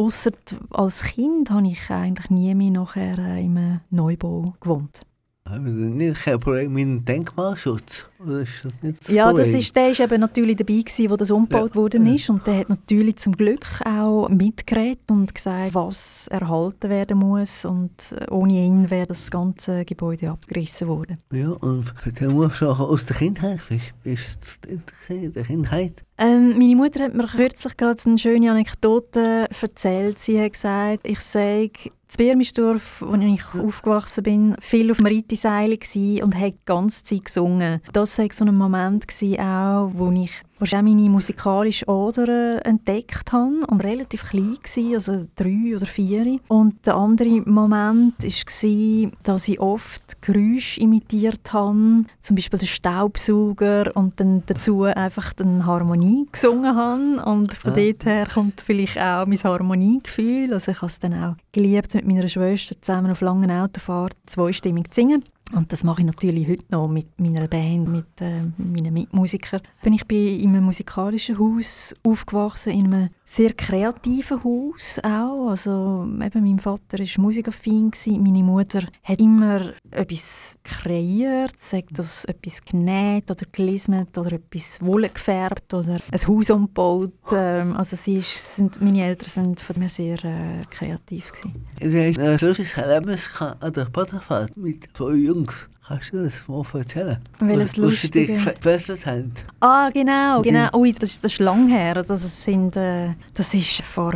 Ausser 0.00 0.30
als 0.70 1.02
Kind 1.02 1.50
habe 1.50 1.66
ich 1.68 1.90
eigentlich 1.90 2.30
nie 2.30 2.54
mehr 2.54 2.70
nachher 2.70 3.18
äh, 3.18 3.44
in 3.44 3.58
einem 3.58 3.80
Neubau 3.90 4.54
gewohnt. 4.60 5.02
Haben 5.48 5.64
wir 5.66 5.72
denn 5.72 5.96
nicht 5.96 6.22
kein 6.22 6.38
Problem 6.38 6.72
mit 6.72 6.84
dem 6.84 7.04
Denkmalschutz? 7.04 8.06
Oder 8.22 8.40
ist 8.40 8.64
das 8.64 8.82
nicht 8.82 9.00
das 9.00 9.12
Ja, 9.12 9.32
das 9.32 9.48
ist, 9.48 9.74
der 9.74 9.90
ist 9.90 9.98
eben 9.98 10.20
natürlich 10.20 10.56
dabei 10.56 10.74
gewesen, 10.74 11.10
wo 11.10 11.16
das 11.16 11.30
umgebaut 11.30 11.70
Ja. 11.70 11.74
worden 11.74 12.06
ist 12.06 12.30
und 12.30 12.46
der 12.46 12.58
hat 12.58 12.68
natürlich 12.68 13.16
zum 13.16 13.32
Glück 13.36 13.66
auch 13.84 14.28
mitgeredet 14.28 15.10
und 15.10 15.34
gesagt, 15.34 15.74
was 15.74 16.28
erhalten 16.28 16.88
werden 16.90 17.18
muss 17.18 17.64
und 17.64 17.90
äh, 18.12 18.30
ohne 18.30 18.52
ihn 18.64 18.90
wäre 18.90 19.06
das 19.08 19.30
ganze 19.30 19.84
Gebäude 19.84 20.30
abgerissen 20.30 20.86
worden. 20.88 21.18
Ja, 21.32 21.48
und 21.50 21.92
erzähl 22.04 22.28
mir 22.28 22.50
Sachen 22.50 22.84
aus 22.86 23.06
der 23.06 23.16
Kindheit. 23.16 23.60
Wie 23.68 23.80
ist 24.12 24.38
es 24.68 25.08
in 25.08 25.32
der 25.32 25.42
Kindheit? 25.42 26.04
Ähm, 26.22 26.58
meine 26.58 26.76
Mutter 26.76 27.04
hat 27.04 27.14
mir 27.14 27.26
kürzlich 27.26 27.78
gerade 27.78 27.98
eine 28.04 28.18
schöne 28.18 28.50
Anekdote 28.50 29.46
erzählt. 29.58 30.18
Sie 30.18 30.38
hat 30.38 30.52
gesagt, 30.52 31.00
ich 31.04 31.20
sei 31.20 31.70
in 31.72 31.92
Birmisdorf, 32.18 33.00
wo 33.00 33.14
ich 33.14 33.42
aufgewachsen 33.54 34.24
bin, 34.24 34.54
viel 34.60 34.90
auf 34.90 34.98
dem 34.98 35.06
gsi 35.26 36.20
und 36.22 36.34
habe 36.34 36.52
die 36.52 36.64
ganze 36.66 37.04
Zeit 37.04 37.24
gesungen. 37.24 37.80
Das 37.94 38.18
war 38.18 38.26
so 38.30 38.44
ein 38.44 38.54
Moment 38.54 39.06
auch, 39.38 39.92
wo 39.94 40.10
ich 40.10 40.32
wahrscheinlich 40.60 40.94
meine 40.94 41.10
musikalische 41.10 41.88
Ader 41.88 42.64
entdeckt 42.64 43.32
habe 43.32 43.66
und 43.68 43.82
relativ 43.82 44.28
klein 44.30 44.56
war, 44.62 44.94
also 44.94 45.26
drei 45.36 45.74
oder 45.74 45.86
vier. 45.86 46.38
Und 46.48 46.86
der 46.86 46.94
andere 46.94 47.40
Moment 47.46 48.22
war, 48.22 49.10
dass 49.22 49.48
ich 49.48 49.60
oft 49.60 50.22
Geräusche 50.22 50.80
imitiert 50.80 51.52
habe, 51.52 52.04
zum 52.22 52.36
Beispiel 52.36 52.58
den 52.58 52.68
Staubsauger 52.68 53.90
und 53.96 54.18
dann 54.20 54.42
dazu 54.46 54.82
einfach 54.82 55.32
eine 55.38 55.64
Harmonie 55.66 56.26
gesungen 56.30 56.74
habe. 56.76 57.24
Und 57.30 57.54
von 57.54 57.72
Ah. 57.72 57.76
dort 57.76 58.04
her 58.04 58.26
kommt 58.32 58.60
vielleicht 58.60 58.98
auch 59.00 59.26
mein 59.26 59.38
Harmoniegefühl. 59.42 60.52
Also 60.52 60.72
ich 60.72 60.76
habe 60.78 60.86
es 60.86 60.98
dann 60.98 61.14
auch 61.14 61.36
geliebt, 61.52 61.94
mit 61.94 62.06
meiner 62.06 62.28
Schwester 62.28 62.74
zusammen 62.80 63.10
auf 63.10 63.20
langen 63.20 63.50
Autofahrten 63.50 64.18
zweistimmig 64.26 64.90
zu 64.92 65.00
singen. 65.00 65.24
Und 65.52 65.72
das 65.72 65.82
mache 65.82 66.00
ich 66.00 66.06
natürlich 66.06 66.48
heute 66.48 66.64
noch 66.70 66.88
mit 66.88 67.18
meiner 67.18 67.48
Band, 67.48 67.88
mit 67.88 68.20
äh, 68.20 68.42
meinen 68.56 68.94
Mitmusikern. 68.94 69.60
Bin 69.82 69.92
ich 69.92 70.06
bin 70.06 70.40
in 70.40 70.50
einem 70.50 70.64
musikalischen 70.64 71.38
Haus 71.38 71.94
aufgewachsen, 72.04 72.72
in 72.72 72.86
einem 72.86 73.08
sehr 73.30 73.52
kreativen 73.52 74.42
Haus 74.42 74.98
auch. 75.04 75.50
Also 75.50 76.04
eben 76.20 76.42
mein 76.42 76.58
Vater 76.58 76.98
war 76.98 77.22
musikaffin, 77.22 77.92
meine 78.18 78.42
Mutter 78.42 78.82
hat 79.04 79.20
immer 79.20 79.72
etwas 79.92 80.58
kreiert, 80.64 81.54
sagt 81.60 81.96
das 81.96 82.24
etwas 82.24 82.60
genäht 82.64 83.30
oder 83.30 83.46
gelismet 83.52 84.18
oder 84.18 84.32
etwas 84.32 84.80
Wolle 84.82 85.10
gefärbt 85.10 85.72
oder 85.72 86.00
ein 86.10 86.26
Haus 86.26 86.50
umgebaut. 86.50 87.12
Ähm, 87.32 87.76
also 87.76 87.94
sie 87.94 88.16
ist, 88.16 88.56
sind, 88.56 88.82
meine 88.82 89.04
Eltern 89.04 89.28
sind 89.28 89.60
von 89.60 89.78
mir 89.78 89.88
sehr 89.88 90.24
äh, 90.24 90.64
kreativ 90.68 91.30
gewesen. 91.30 91.66
Du 91.78 91.86
hast 91.86 92.18
ein 92.18 92.48
lustiges 92.48 92.76
Erlebnis 92.76 93.30
an 93.40 93.72
der 93.72 93.84
Badefahrt 93.84 94.56
mit 94.56 94.88
zwei 94.92 95.12
Jungs. 95.12 95.68
Kannst 95.86 96.12
du 96.12 96.22
das 96.22 96.34
mal 96.46 96.62
erzählen? 96.74 97.18
Welches 97.40 97.60
Was- 97.60 97.68
was 97.68 97.74
sie 97.74 97.80
lustige? 97.80 98.34
gefesselt 98.54 99.06
haben? 99.06 99.32
Ah, 99.60 99.90
genau, 99.90 100.40
genau. 100.42 100.68
Ui, 100.76 100.92
das, 100.92 101.10
ist- 101.10 101.24
das 101.24 101.32
ist 101.32 101.38
lang 101.40 101.68
her. 101.68 101.94
Das, 102.02 102.42
sind, 102.42 102.76
äh, 102.76 103.10
das 103.34 103.52
ist 103.54 103.82
vor 103.82 104.14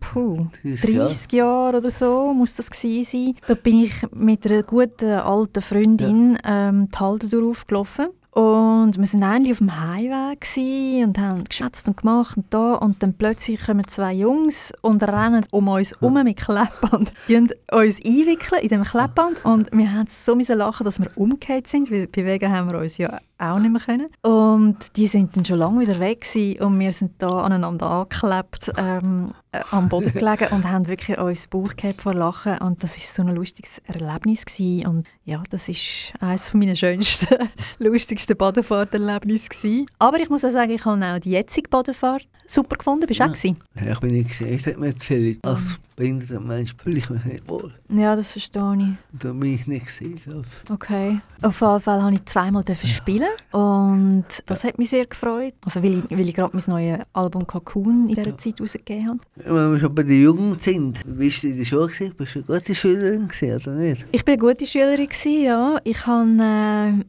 puh, 0.00 0.46
30 0.62 0.90
Jahre. 0.90 1.08
30 1.08 1.32
Jahren 1.32 1.76
oder 1.76 1.90
so 1.90 2.34
muss 2.34 2.52
das 2.54 2.70
gewesen 2.70 3.04
sein. 3.10 3.34
Da 3.46 3.54
bin 3.54 3.84
ich 3.84 3.94
mit 4.12 4.44
einer 4.46 4.62
guten 4.62 5.08
alten 5.10 5.62
Freundin 5.62 6.38
ähm, 6.44 6.88
die 6.94 6.98
Halde 6.98 7.28
durchgelaufen. 7.28 8.08
Und 8.34 8.98
wir 8.98 9.12
waren 9.12 9.22
eigentlich 9.22 9.52
auf 9.52 9.58
dem 9.58 9.80
Highway 9.80 10.34
gewesen 10.34 11.04
und 11.04 11.18
haben 11.18 11.44
geschwätzt 11.44 11.86
und 11.86 11.96
gemacht 11.96 12.36
und 12.36 12.46
da. 12.50 12.74
Und 12.74 13.00
dann 13.00 13.14
plötzlich 13.14 13.64
kommen 13.64 13.86
zwei 13.86 14.12
Jungs 14.12 14.72
und 14.80 15.04
rennen 15.04 15.46
um 15.52 15.68
uns 15.68 15.92
herum 15.92 16.14
mit 16.24 16.38
Klebband. 16.38 17.12
Die 17.28 17.36
uns 17.36 18.00
einwickeln 18.04 18.60
in 18.60 18.68
diesem 18.68 18.82
Klebband. 18.82 19.44
Und 19.44 19.70
wir 19.70 19.92
haben 19.92 20.08
so 20.08 20.34
lachen, 20.34 20.82
dass 20.82 20.98
wir 20.98 21.10
umgekehrt 21.14 21.68
sind, 21.68 21.92
weil 21.92 22.08
bewegen 22.08 22.50
haben 22.50 22.72
wir 22.72 22.80
uns 22.80 22.98
ja 22.98 23.20
auch 23.52 23.58
nicht 23.58 23.70
mehr 23.72 23.80
können. 23.80 24.08
Und 24.22 24.96
die 24.96 25.06
sind 25.06 25.36
dann 25.36 25.44
schon 25.44 25.58
lange 25.58 25.80
wieder 25.80 25.98
weg 26.00 26.22
gewesen 26.22 26.60
und 26.62 26.78
wir 26.78 26.92
sind 26.92 27.12
da 27.18 27.42
aneinander 27.42 27.86
angeklebt, 27.90 28.72
ähm, 28.76 29.32
äh, 29.52 29.60
am 29.70 29.88
Boden 29.88 30.12
gelegen 30.12 30.48
und 30.52 30.68
haben 30.70 30.86
wirklich 30.88 31.18
uns 31.18 31.46
Bauch 31.46 31.74
gehabt 31.76 32.02
vor 32.02 32.14
Lachen. 32.14 32.58
Und 32.58 32.82
das 32.82 32.96
ist 32.96 33.14
so 33.14 33.22
ein 33.22 33.34
lustiges 33.34 33.78
Erlebnis 33.86 34.44
gewesen. 34.44 34.86
Und 34.86 35.06
ja, 35.24 35.42
das 35.50 35.68
ist 35.68 36.12
eines 36.20 36.52
meiner 36.54 36.74
schönsten, 36.74 37.36
lustigsten 37.78 38.36
Badefahrterlebnisse 38.36 39.48
gewesen. 39.48 39.86
Aber 39.98 40.18
ich 40.20 40.30
muss 40.30 40.44
auch 40.44 40.50
sagen, 40.52 40.70
ich 40.72 40.84
habe 40.84 41.04
auch 41.04 41.18
die 41.18 41.30
jetzige 41.30 41.68
Badefahrt 41.68 42.26
super 42.46 42.76
gefunden. 42.76 43.06
Bist 43.06 43.20
du 43.20 43.24
Ja. 43.24 43.30
auch 43.30 43.34
gewesen? 43.34 43.56
Ja, 43.74 43.92
ich 43.92 44.00
bin 44.00 44.10
nicht 44.12 44.28
gesehen. 44.28 44.54
Ich 44.54 44.66
hätte 44.66 44.78
mir 44.80 44.86
erzählt, 44.88 45.38
als 45.44 45.62
behinderter 45.96 46.40
Mensch 46.40 46.74
fühle 46.82 46.98
ich 46.98 47.08
mich 47.08 47.24
nicht 47.24 47.48
wohl. 47.48 47.72
Ja, 47.88 48.16
das 48.16 48.32
verstehe 48.32 48.76
ich. 48.78 49.18
Da 49.20 49.32
bin 49.32 49.54
ich 49.54 49.66
nicht 49.66 49.86
gesehen. 49.86 50.20
Also. 50.26 50.42
Okay. 50.72 51.20
Auf 51.42 51.60
jeden 51.60 51.80
Fall 51.80 52.02
habe 52.02 52.14
ich 52.14 52.24
zweimal 52.26 52.64
dürfen 52.64 52.88
spielen 52.88 53.28
und 53.52 54.24
das 54.46 54.64
hat 54.64 54.78
mich 54.78 54.90
sehr 54.90 55.06
gefreut. 55.06 55.54
Also 55.64 55.82
weil 55.82 55.98
ich, 55.98 56.10
weil 56.10 56.28
ich 56.28 56.34
gerade 56.34 56.56
mein 56.56 56.64
neues 56.66 57.00
Album 57.12 57.46
Cocoon 57.46 58.08
in 58.08 58.14
dieser 58.14 58.36
Zeit 58.36 58.60
rausgegeben 58.60 59.08
habe. 59.08 59.18
Wenn 59.36 59.72
wir 59.72 59.80
schon 59.80 59.94
bei 59.94 60.02
der 60.02 60.16
Jugend 60.16 60.62
sind, 60.62 60.98
bist 61.04 61.42
du 61.42 61.48
in 61.48 61.58
der 61.58 61.64
Schule 61.64 61.86
gewesen? 61.86 62.14
Bist 62.16 62.34
du 62.34 62.40
eine 62.40 62.60
gute 62.60 62.74
Schülerin 62.74 63.28
gewesen, 63.28 63.56
oder 63.56 63.74
nicht? 63.76 64.06
Ich 64.12 64.26
war 64.26 64.32
eine 64.32 64.38
gute 64.38 64.66
Schülerin, 64.66 65.08
gewesen, 65.08 65.42
ja. 65.42 65.78
Ich 65.84 66.06
habe, 66.06 66.30
äh, 66.40 67.04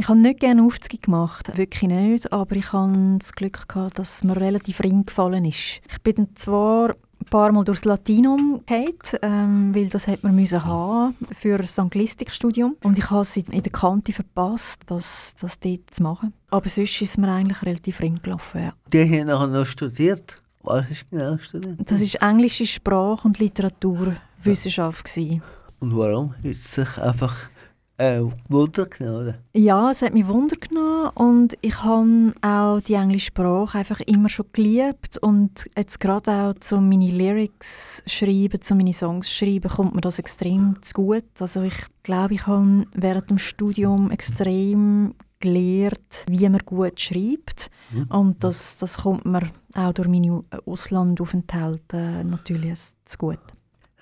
ich 0.00 0.08
habe 0.08 0.18
nicht 0.18 0.40
gerne 0.40 0.62
Aufzüge 0.62 0.96
gemacht, 0.96 1.54
wirklich 1.58 1.90
nicht. 1.90 2.32
Aber 2.32 2.56
ich 2.56 2.72
hatte 2.72 3.18
das 3.18 3.32
Glück, 3.34 3.68
gehabt, 3.68 3.98
dass 3.98 4.16
es 4.16 4.24
mir 4.24 4.34
relativ 4.34 4.80
ring 4.80 5.04
gefallen 5.04 5.44
ist. 5.44 5.82
Ich 5.90 6.00
bin 6.02 6.34
zwar 6.36 6.90
ein 6.90 7.26
paar 7.28 7.52
Mal 7.52 7.64
durchs 7.64 7.84
Latinum 7.84 8.62
gefallen, 8.64 9.18
ähm, 9.20 9.74
weil 9.74 9.88
das 9.88 10.08
hat 10.08 10.22
man 10.24 10.34
müssen 10.34 10.64
haben 10.64 11.14
für 11.38 11.58
das 11.58 11.78
Anglistikstudium. 11.78 12.76
Und 12.82 12.96
ich 12.96 13.10
habe 13.10 13.20
es 13.20 13.36
in 13.36 13.44
der 13.62 13.72
Kante 13.72 14.14
verpasst, 14.14 14.80
das, 14.86 15.34
das 15.38 15.60
dort 15.60 15.92
zu 15.92 16.02
machen. 16.02 16.32
Aber 16.48 16.68
sonst 16.70 17.02
ist 17.02 17.10
es 17.10 17.18
mir 17.18 17.30
eigentlich 17.30 17.62
relativ 17.62 18.00
ring 18.00 18.20
gelaufen, 18.22 18.62
ja. 18.62 18.72
Die 18.90 19.02
haben 19.02 19.26
nachher 19.26 19.48
noch 19.48 19.66
studiert. 19.66 20.42
Was 20.62 20.90
ist 20.90 21.10
genau 21.10 21.36
studiert? 21.36 21.76
Das 21.84 22.00
ist 22.00 22.14
englische 22.14 22.64
Sprache- 22.64 23.28
und 23.28 23.38
Literaturwissenschaft. 23.38 25.04
gewesen. 25.04 25.42
Und 25.78 25.94
warum? 25.94 26.34
Ist 26.42 26.72
sich 26.72 26.96
einfach 26.96 27.36
äh, 28.00 28.22
Wunder 28.48 28.86
genommen, 28.86 29.22
oder? 29.22 29.34
Ja, 29.54 29.90
es 29.90 30.02
hat 30.02 30.14
mich 30.14 30.26
Wunder 30.26 30.56
genommen 30.56 31.10
und 31.14 31.56
ich 31.60 31.82
habe 31.82 32.32
auch 32.40 32.80
die 32.80 32.94
englische 32.94 33.26
Sprache 33.26 33.78
einfach 33.78 34.00
immer 34.00 34.28
schon 34.28 34.46
geliebt 34.52 35.18
und 35.18 35.68
jetzt 35.76 36.00
gerade 36.00 36.30
auch 36.30 36.54
zu 36.60 36.80
meine 36.80 37.10
Lyrics 37.10 38.02
schreiben, 38.06 38.60
zu 38.60 38.74
meine 38.74 38.92
Songs 38.92 39.30
schreiben, 39.30 39.68
kommt 39.70 39.94
mir 39.94 40.00
das 40.00 40.18
extrem 40.18 40.76
zu 40.80 40.94
gut. 40.94 41.24
Also 41.40 41.62
ich 41.62 41.76
glaube, 42.02 42.34
ich 42.34 42.46
habe 42.46 42.86
während 42.94 43.30
dem 43.30 43.38
Studium 43.38 44.10
extrem 44.10 45.14
gelernt, 45.40 46.24
wie 46.28 46.48
man 46.48 46.60
gut 46.64 47.00
schreibt 47.00 47.70
Mhm. 47.92 48.06
und 48.08 48.44
das, 48.44 48.76
das 48.76 48.98
kommt 48.98 49.24
mir 49.24 49.50
auch 49.74 49.92
durch 49.92 50.08
meine 50.08 50.44
Auslandaufenthalte 50.64 52.24
natürlich 52.24 52.78
zu 53.04 53.18
gut. 53.18 53.40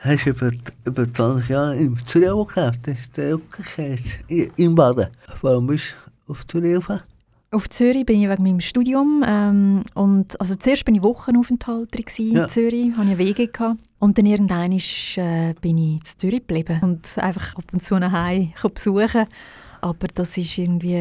Hast 0.00 0.26
du 0.26 0.30
über, 0.30 0.50
über 0.86 1.12
20 1.12 1.48
Jahre 1.48 1.76
in 1.76 1.98
Zürich 2.06 2.54
gelebt? 2.54 2.78
Das 2.86 2.98
ist 2.98 3.16
der 3.16 3.34
Rückkehr 3.34 3.98
in 4.56 4.74
Baden. 4.74 5.08
Warum 5.42 5.66
bist 5.66 5.94
du 6.26 6.32
auf 6.32 6.46
Zürich 6.46 6.74
gefahren? 6.74 7.02
Auf 7.50 7.68
Zürich 7.70 8.04
bin 8.06 8.22
ich 8.22 8.28
wegen 8.28 8.42
meinem 8.42 8.60
Studium 8.60 9.24
ähm, 9.26 9.82
und 9.94 10.38
also 10.40 10.54
zuerst 10.54 10.84
bin 10.84 10.94
ich 10.96 11.02
Wochenaufenthalterin 11.02 12.04
gsi 12.04 12.28
in 12.30 12.36
Ja. 12.36 12.48
Zürich, 12.48 12.94
hatte 12.96 13.10
ich 13.12 13.18
Wege 13.18 13.48
gehabt. 13.48 13.80
und 13.98 14.18
dann 14.18 14.26
irgendwann 14.26 14.70
äh, 14.72 15.54
bin 15.60 15.78
ich 15.78 15.94
in 15.94 16.00
Zürich 16.04 16.40
geblieben 16.46 16.78
und 16.82 17.16
einfach 17.18 17.56
ab 17.56 17.64
und 17.72 17.82
zu 17.82 17.98
nach 17.98 18.12
Hause 18.12 18.50
besuchen. 18.68 19.26
Aber 19.80 20.08
das 20.14 20.36
ist 20.36 20.58
irgendwie 20.58 20.92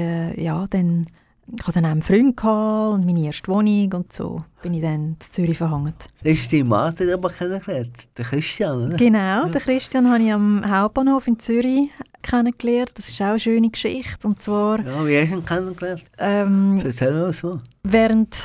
ja 0.42 0.66
dann 0.70 1.08
ich 1.56 1.62
hatte 1.64 1.74
dann 1.74 1.86
auch 1.86 1.92
einen 1.92 2.02
Freund 2.02 2.36
gehabt 2.38 2.94
und 2.96 3.06
meine 3.06 3.26
erste 3.26 3.48
Wohnung 3.52 3.94
und 3.94 4.12
so 4.14 4.44
bin 4.62 4.74
ich 4.74 4.82
dann 4.82 4.94
in 4.96 5.16
Zürich 5.32 5.58
verhangen. 5.58 5.94
Du 6.24 6.30
hast 6.32 6.52
deinen 6.52 6.68
Mann 6.68 6.94
dort 6.98 7.10
aber 7.12 7.30
kennengelernt, 7.30 7.96
den 8.18 8.26
Christian, 8.26 8.88
oder? 8.88 8.98
Genau, 8.98 9.46
den 9.48 9.62
Christian 9.62 10.12
habe 10.12 10.24
ich 10.24 10.32
am 10.34 10.64
Hauptbahnhof 10.70 11.28
in 11.28 11.40
Zürich 11.40 11.90
kennengelernt. 12.22 12.92
Das 12.96 13.08
ist 13.08 13.22
auch 13.22 13.28
eine 13.28 13.40
schöne 13.40 13.70
Geschichte 13.70 14.28
und 14.28 14.42
zwar 14.44 14.80
Ja, 14.86 15.08
wie 15.08 15.22
hast 15.22 15.32
du 15.32 15.36
ihn 15.38 15.46
kennengelernt? 15.46 16.04
ähm, 16.18 16.82
Erzähl 16.84 17.14
mal 17.14 17.32
so. 17.34 17.60
Während, 17.84 18.36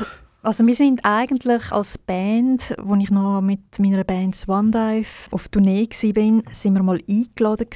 also 0.43 0.67
wir 0.67 0.75
sind 0.75 1.05
eigentlich 1.05 1.71
als 1.71 1.99
Band, 1.99 2.75
wo 2.83 2.95
ich 2.97 3.11
noch 3.11 3.41
mit 3.41 3.79
meiner 3.79 4.05
Band 4.05 4.35
Swan 4.35 4.73
Dive 4.73 5.09
auf 5.31 5.49
Tournee 5.49 5.89
war, 5.89 6.43
sind 6.53 6.75
wir 6.75 6.83
mal 6.83 6.99
eingeladen 7.09 7.69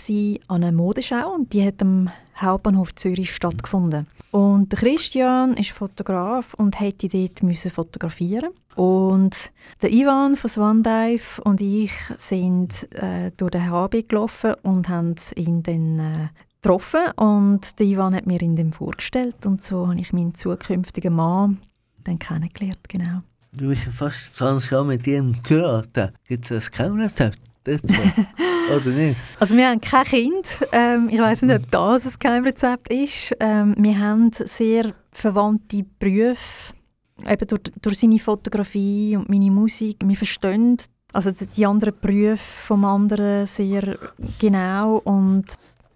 an 0.48 0.64
eine 0.64 0.76
Modeschau 0.76 1.34
und 1.34 1.52
die 1.52 1.64
hat 1.64 1.80
am 1.80 2.10
Hauptbahnhof 2.36 2.94
Zürich 2.96 3.34
stattgefunden. 3.34 4.06
Und 4.30 4.70
Christian 4.70 5.54
ist 5.54 5.70
Fotograf 5.70 6.54
und 6.54 6.78
hätte 6.78 7.08
dort 7.08 7.42
müssen 7.42 7.70
fotografieren. 7.70 8.50
Und 8.74 9.52
der 9.80 9.90
Ivan 9.90 10.36
von 10.36 10.50
Swan 10.50 10.82
Dive 10.82 11.40
und 11.44 11.60
ich 11.60 11.92
sind 12.18 12.92
äh, 13.00 13.30
durch 13.36 13.52
den 13.52 13.70
HB 13.70 14.08
gelaufen 14.08 14.54
und 14.62 14.88
haben 14.88 15.14
ihn 15.36 15.62
dann 15.62 15.98
äh, 15.98 16.28
getroffen 16.60 17.12
und 17.16 17.78
der 17.78 17.86
Ivan 17.86 18.14
hat 18.14 18.26
mir 18.26 18.42
ihn 18.42 18.56
dann 18.56 18.72
vorgestellt 18.72 19.46
und 19.46 19.62
so 19.62 19.86
habe 19.86 20.00
ich 20.00 20.12
meinen 20.12 20.34
zukünftigen 20.34 21.14
Mann 21.14 21.58
dann 22.06 22.18
kennengelernt, 22.18 22.80
genau. 22.88 23.22
Du 23.52 23.68
bist 23.68 23.86
ja 23.86 23.92
fast 23.92 24.36
20 24.36 24.70
Jahre 24.70 24.84
mit 24.84 25.06
ihm 25.06 25.34
geheiratet. 25.42 26.12
Gibt 26.28 26.50
es 26.50 26.66
ein 26.66 26.70
Geheimrezept? 26.72 27.38
dazu? 27.64 27.86
oder 28.76 28.90
nicht? 28.90 29.18
Also 29.40 29.56
wir 29.56 29.68
haben 29.68 29.80
kein 29.80 30.04
Kind. 30.04 30.58
Ähm, 30.72 31.08
ich 31.10 31.18
weiß 31.18 31.42
nicht, 31.42 31.56
ob 31.56 31.70
das 31.70 32.06
ein 32.06 32.12
Geheimrezept 32.18 32.92
ist. 32.92 33.34
Ähm, 33.40 33.74
wir 33.78 33.98
haben 33.98 34.30
sehr 34.32 34.94
verwandte 35.10 35.84
Berufe, 35.98 36.72
eben 37.26 37.46
durch, 37.48 37.62
durch 37.82 37.98
seine 37.98 38.18
Fotografie 38.18 39.16
und 39.16 39.28
meine 39.28 39.50
Musik. 39.50 39.96
Wir 40.04 40.16
verstehen 40.16 40.76
also 41.12 41.30
die- 41.32 41.46
die 41.46 41.64
anderen 41.66 41.94
Berufe 42.00 42.36
vom 42.36 42.84
anderen 42.84 43.46
sehr 43.46 43.98
genau 44.38 44.98
und 44.98 45.46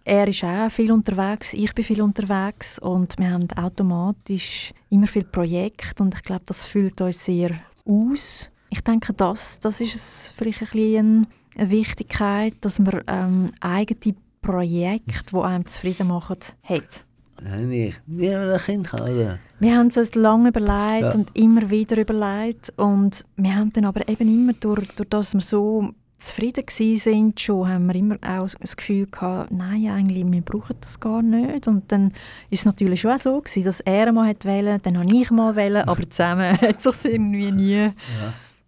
er 0.05 0.29
ist 0.29 0.45
auch 0.45 0.71
viel 0.71 0.93
unterwegs, 0.93 1.53
ich 1.53 1.75
bin 1.75 1.85
viel 1.85 2.03
unterwegs 2.03 2.79
und 2.79 3.19
wir 3.19 3.31
haben 3.31 3.49
automatisch 3.57 4.73
immer 4.89 5.07
viel 5.07 5.25
Projekte 5.25 6.03
und 6.03 6.15
ich 6.15 6.23
glaube, 6.23 6.43
das 6.47 6.65
füllt 6.65 7.01
uns 7.01 7.25
sehr 7.25 7.51
aus. 7.85 8.51
Ich 8.71 8.81
denke, 8.83 9.13
das, 9.13 9.61
das 9.61 9.81
ist 9.81 9.95
es 9.95 10.33
vielleicht 10.37 10.63
ein 10.63 10.69
bisschen 10.73 11.27
eine 11.57 11.71
Wichtigkeit, 11.71 12.55
dass 12.61 12.79
man 12.79 13.03
ähm, 13.07 13.53
eigene 13.61 14.15
Projekte, 14.43 15.33
die 15.33 15.37
einem 15.37 15.67
zufrieden 15.67 16.09
machen, 16.09 16.39
hat. 16.63 17.05
Nein, 17.43 17.71
ich 17.73 17.95
nie 18.07 18.35
ein 18.35 18.59
Kind 18.59 18.93
haben. 18.93 19.39
Wir 19.59 19.77
haben 19.77 19.87
es 19.89 19.97
uns 19.97 20.15
lange 20.15 20.51
überlegt 20.51 21.03
Ja. 21.03 21.13
und 21.15 21.35
immer 21.37 21.71
wieder 21.71 21.97
überlegt 21.97 22.73
und 22.77 23.25
wir 23.37 23.55
haben 23.55 23.73
dann 23.73 23.87
aber 23.87 24.07
eben 24.09 24.29
immer, 24.29 24.53
durch, 24.53 24.87
durch 24.97 25.09
das 25.09 25.33
wir 25.35 25.41
so 25.41 25.91
zufrieden 26.21 26.65
gewesen 26.67 26.97
sind, 26.97 27.41
schon 27.41 27.69
haben 27.69 27.87
wir 27.87 27.95
immer 27.95 28.17
auch 28.23 28.49
das 28.61 28.77
Gefühl 28.77 29.07
gehabt, 29.07 29.51
nein, 29.51 29.89
eigentlich, 29.89 30.25
wir 30.31 30.43
brauchen 30.43 30.77
das 30.81 31.01
gar 31.01 31.23
nicht. 31.23 31.67
Und 31.67 31.91
dann 31.91 32.13
ist 32.51 32.61
es 32.61 32.65
natürlich 32.67 33.01
schon 33.01 33.13
auch 33.13 33.19
so 33.19 33.41
gewesen, 33.41 33.65
dass 33.65 33.81
er 33.81 34.13
mal 34.13 34.29
hat 34.29 34.45
wollen, 34.45 34.81
dann 34.83 34.99
habe 34.99 35.15
ich 35.15 35.31
mal 35.31 35.57
wollen, 35.57 35.89
aber 35.89 36.03
zusammen 36.11 36.61
hat 36.61 36.85
es 36.85 37.03
sich 37.03 37.13
irgendwie 37.13 37.51
nie, 37.51 37.87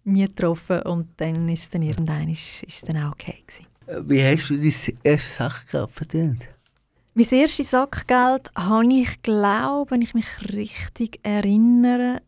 nie 0.03 0.25
getroffen 0.25 0.81
und 0.81 1.07
dann 1.17 1.47
ist 1.49 1.63
es 1.63 1.69
dann 1.69 1.83
irgendwann 1.83 2.29
ist, 2.29 2.63
ist 2.63 2.87
dann 2.89 2.97
auch 2.97 3.13
okay 3.13 3.43
gewesen. 3.45 3.67
Äh, 3.87 4.09
Wie 4.09 4.23
hast 4.23 4.49
du 4.49 4.57
dein 4.57 4.97
erstes 5.03 5.35
Sachgeld 5.37 5.91
verdient? 5.91 6.47
Mein 7.15 7.27
erstes 7.29 7.69
Sackgeld 7.69 8.49
habe 8.55 8.91
ich, 8.91 9.21
glaube 9.21 9.91
wenn 9.91 10.01
ich 10.01 10.15
mich 10.15 10.25
richtig 10.51 11.19
erinnere, 11.21 12.21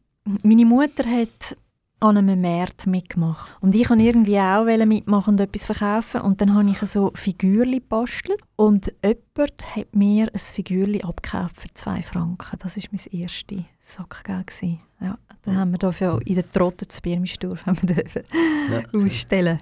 meine 0.44 0.66
Mutter 0.66 1.04
hat 1.10 1.58
an 2.00 2.18
einem 2.18 2.42
Markt 2.42 2.88
mitgemacht. 2.88 3.50
Und 3.62 3.76
ich 3.76 3.90
wollte 3.90 4.04
irgendwie 4.04 4.40
auch 4.40 4.66
mitmachen 4.86 5.34
und 5.34 5.40
etwas 5.42 5.66
verkaufen. 5.66 6.22
Und 6.22 6.42
dann 6.42 6.54
habe 6.54 6.70
ich 6.70 6.78
so 6.90 7.12
Figürchen 7.16 7.80
gebastelt. 7.80 8.40
Und 8.56 8.94
jemand 9.04 9.76
hat 9.76 9.96
mir 9.96 10.30
ein 10.32 10.40
Figürchen 10.40 11.04
abgekauft 11.04 11.62
für 11.62 11.74
zwei 11.74 12.02
Franken. 12.02 12.58
Das 12.60 12.78
war 12.78 12.84
mein 12.92 13.22
erstes 13.22 13.62
Sackgeld. 13.82 14.52
Ja, 15.02 15.18
dann 15.44 15.58
haben 15.58 15.72
wir 15.72 15.78
dafür 15.78 16.20
in 16.26 16.36
der 16.36 16.52
Trotte 16.52 16.88
zu 16.88 17.02
Birmisdorf 17.02 17.66
haben 17.66 17.78
wir 17.82 17.96
dürfen 17.96 18.24
Ja. 18.72 18.84
ausstellen. 19.04 19.60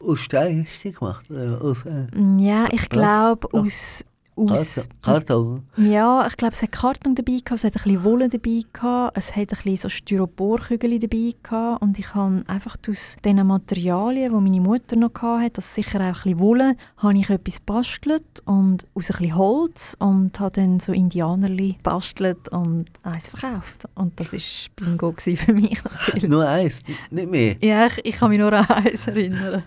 Aus 0.00 0.20
Stein 0.20 0.66
hast 0.68 0.84
du 0.84 0.88
die 0.88 0.94
gemacht? 0.94 1.30
Aus 1.30 1.84
äh, 1.86 2.06
Ja, 2.38 2.66
ich 2.72 2.88
glaube 2.88 3.48
aus... 3.52 4.04
aus 4.34 4.88
Karton? 5.02 5.62
Ja, 5.76 6.26
ich 6.26 6.36
glaube, 6.36 6.54
es 6.54 6.62
hat 6.62 6.72
Karton 6.72 7.14
dabei 7.14 7.38
gehabt, 7.44 7.52
es 7.52 7.64
hat 7.64 7.76
ein 7.76 7.82
bisschen 7.82 8.04
Wolle 8.04 8.28
dabei 8.28 8.62
gehabt, 8.72 9.16
es 9.16 9.30
hat 9.36 9.38
ein 9.38 9.46
bisschen 9.46 9.76
so 9.76 9.88
Styroporkügel 9.88 10.98
dabei 10.98 11.34
gehabt 11.42 11.82
und 11.82 11.98
ich 11.98 12.14
habe 12.14 12.42
einfach 12.46 12.76
aus 12.88 13.16
diesen 13.24 13.46
Materialien, 13.46 14.32
die 14.32 14.42
meine 14.42 14.60
Mutter 14.60 14.96
noch 14.96 15.14
hatte, 15.14 15.50
das 15.56 15.74
sicher 15.74 16.00
auch 16.00 16.04
ein 16.04 16.12
bisschen 16.12 16.40
Wolle, 16.40 16.76
habe 16.98 17.18
ich 17.18 17.30
etwas 17.30 17.60
bastelt 17.60 18.42
und 18.44 18.86
aus 18.94 19.10
ein 19.10 19.18
bisschen 19.18 19.36
Holz 19.36 19.96
und 19.98 20.40
habe 20.40 20.52
dann 20.52 20.80
so 20.80 20.92
Indianerli 20.92 21.76
bastelt 21.82 22.48
und 22.48 22.86
eins 23.02 23.28
verkauft. 23.28 23.84
Und 23.94 24.18
das 24.18 24.32
war 24.32 24.40
Bingo 24.76 25.14
für 25.18 25.52
mich 25.52 25.82
natürlich. 26.06 26.30
Nur 26.30 26.48
eins, 26.48 26.80
nicht 27.10 27.30
mehr. 27.30 27.56
Ja, 27.62 27.86
ich, 27.86 28.00
ich 28.04 28.16
kann 28.16 28.30
mich 28.30 28.38
nur 28.38 28.52
an 28.52 28.64
eins 28.66 29.06
erinnern. 29.06 29.62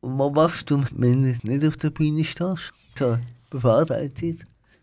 Und 0.00 0.18
was 0.18 0.32
machst 0.32 0.70
du, 0.70 0.82
wenn 0.96 1.22
du 1.22 1.34
nicht 1.42 1.66
auf 1.66 1.76
der 1.76 1.90
Bühne 1.90 2.24
stehst? 2.24 2.72
So, 2.98 3.16
Befahrtheit. 3.52 4.12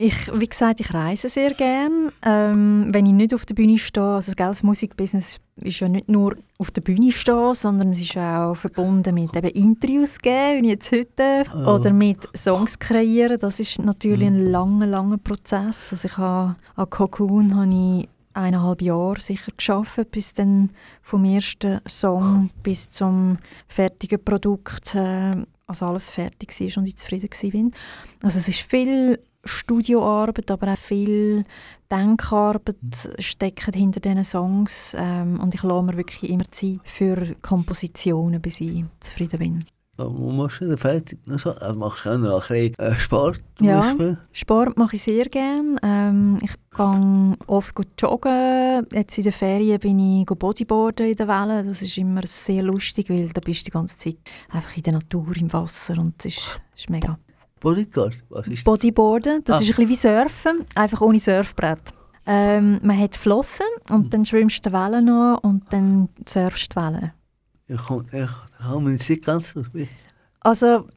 Ich, 0.01 0.31
wie 0.33 0.47
gesagt, 0.47 0.79
ich 0.79 0.93
reise 0.93 1.27
sehr 1.27 1.53
gern. 1.53 2.09
Ähm, 2.21 2.87
wenn 2.93 3.05
ich 3.05 3.11
nicht 3.11 3.33
auf 3.33 3.45
der 3.45 3.53
Bühne 3.55 3.77
stehe, 3.77 4.05
also 4.05 4.31
gell, 4.33 4.47
das 4.47 4.63
Musikbusiness 4.63 5.41
ist 5.57 5.79
ja 5.81 5.89
nicht 5.89 6.07
nur 6.07 6.37
auf 6.57 6.71
der 6.71 6.79
Bühne 6.79 7.11
stehen, 7.11 7.53
sondern 7.53 7.89
es 7.91 7.99
ist 7.99 8.15
auch 8.15 8.55
verbunden 8.55 9.13
mit 9.13 9.35
eben 9.35 9.49
Interviews 9.49 10.17
geben, 10.19 10.63
wie 10.63 10.67
ich 10.67 10.73
jetzt 10.75 10.91
heute, 10.93 11.43
Ah. 11.53 11.75
oder 11.75 11.91
mit 11.91 12.29
Songs 12.33 12.79
kreieren. 12.79 13.39
Das 13.39 13.59
ist 13.59 13.77
natürlich 13.79 14.27
ein 14.27 14.49
langer, 14.51 14.87
langer 14.87 15.17
Prozess. 15.17 15.89
Also 15.91 16.07
ich 16.07 16.15
habe 16.17 16.55
an 16.77 16.89
Cocoon 16.89 17.55
habe 17.57 17.69
ich 17.73 18.07
eineinhalb 18.33 18.81
Jahre 18.81 19.19
sicher 19.19 19.51
geschafft, 19.57 20.11
bis 20.11 20.33
dann 20.33 20.69
vom 21.01 21.25
ersten 21.25 21.81
Song 21.89 22.51
bis 22.63 22.89
zum 22.89 23.37
fertigen 23.67 24.23
Produkt, 24.23 24.95
äh, 24.95 25.35
also 25.69 25.85
alles 25.85 26.09
fertig 26.09 26.59
war 26.59 26.77
und 26.77 26.87
ich 26.87 26.97
zufrieden 26.97 27.71
war. 27.71 28.27
Also 28.27 28.39
es 28.39 28.47
ist 28.47 28.61
viel 28.61 29.19
Studioarbeit, 29.45 30.51
aber 30.51 30.73
auch 30.73 30.77
viel 30.77 31.43
Denkarbeit 31.89 32.75
steckt 33.19 33.73
hinter 33.73 33.99
diesen 33.99 34.25
Songs 34.25 34.95
ähm, 34.99 35.39
und 35.39 35.55
ich 35.55 35.63
lasse 35.63 35.83
mir 35.83 35.97
wirklich 35.97 36.29
immer 36.29 36.49
Zeit 36.51 36.79
für 36.83 37.35
Kompositionen, 37.41 38.41
bis 38.41 38.61
ich 38.61 38.83
zufrieden 38.99 39.39
bin. 39.39 39.65
Wo 40.07 40.31
machst 40.31 40.61
du 40.61 40.65
denn 40.67 40.77
fertig? 40.77 41.19
noch 41.25 41.39
So, 41.39 41.51
äh, 41.51 41.73
machst 41.73 42.05
du 42.05 42.09
auch 42.11 42.17
noch 42.17 42.49
ein 42.49 42.71
bisschen 42.73 42.79
äh, 42.79 42.95
Sport? 42.95 43.39
zum 43.57 43.67
Ja. 43.67 43.79
Beispiel? 43.81 44.17
Sport 44.31 44.77
mache 44.77 44.95
ich 44.95 45.03
sehr 45.03 45.25
gerne. 45.25 45.75
Ähm, 45.83 46.37
ich 46.41 46.53
gehe 46.75 47.33
oft 47.47 47.75
gut 47.75 47.87
joggen. 47.99 48.87
Jetzt 48.91 49.17
in 49.17 49.23
den 49.25 49.33
Ferien 49.33 49.79
bin 49.79 49.99
ich 49.99 50.25
Bodyboarden 50.25 51.07
in 51.07 51.15
der 51.15 51.27
Welle. 51.27 51.63
Das 51.65 51.81
ist 51.81 51.97
immer 51.97 52.21
sehr 52.25 52.63
lustig, 52.63 53.09
weil 53.09 53.29
da 53.29 53.41
bist 53.41 53.61
du 53.61 53.65
die 53.65 53.71
ganze 53.71 53.97
Zeit 53.97 54.17
einfach 54.49 54.75
in 54.77 54.83
der 54.83 54.93
Natur, 54.93 55.35
im 55.37 55.51
Wasser 55.51 55.97
und 55.97 56.13
es 56.19 56.37
ist, 56.37 56.59
ist 56.75 56.89
mega. 56.89 57.17
Bodyguard, 57.59 58.17
was 58.29 58.47
ist 58.47 58.57
das? 58.59 58.63
Bodyboarden, 58.63 59.43
das 59.43 59.57
Ah. 59.57 59.61
ist 59.61 59.67
ein 59.77 59.85
bisschen 59.85 59.89
wie 59.89 59.95
Surfen, 59.95 60.65
einfach 60.75 61.01
ohne 61.01 61.19
Surfbrett. 61.19 61.79
Ähm, 62.25 62.79
man 62.83 62.97
hat 62.97 63.15
Flossen 63.17 63.65
und 63.89 64.13
dann 64.13 64.23
schwimmst 64.25 64.65
du 64.65 64.69
die 64.69 64.75
Wellen 64.75 65.09
an 65.09 65.37
und 65.39 65.63
dann 65.71 66.09
surfst 66.27 66.73
du 66.75 66.79
die 66.79 66.85
Wellen. 66.85 67.11
Ich 67.69 67.81
komme 67.81 68.05
ich, 68.11 69.09
nicht 69.09 69.23
ganz 69.25 69.55
aus. 69.55 69.65
Also 70.41 70.87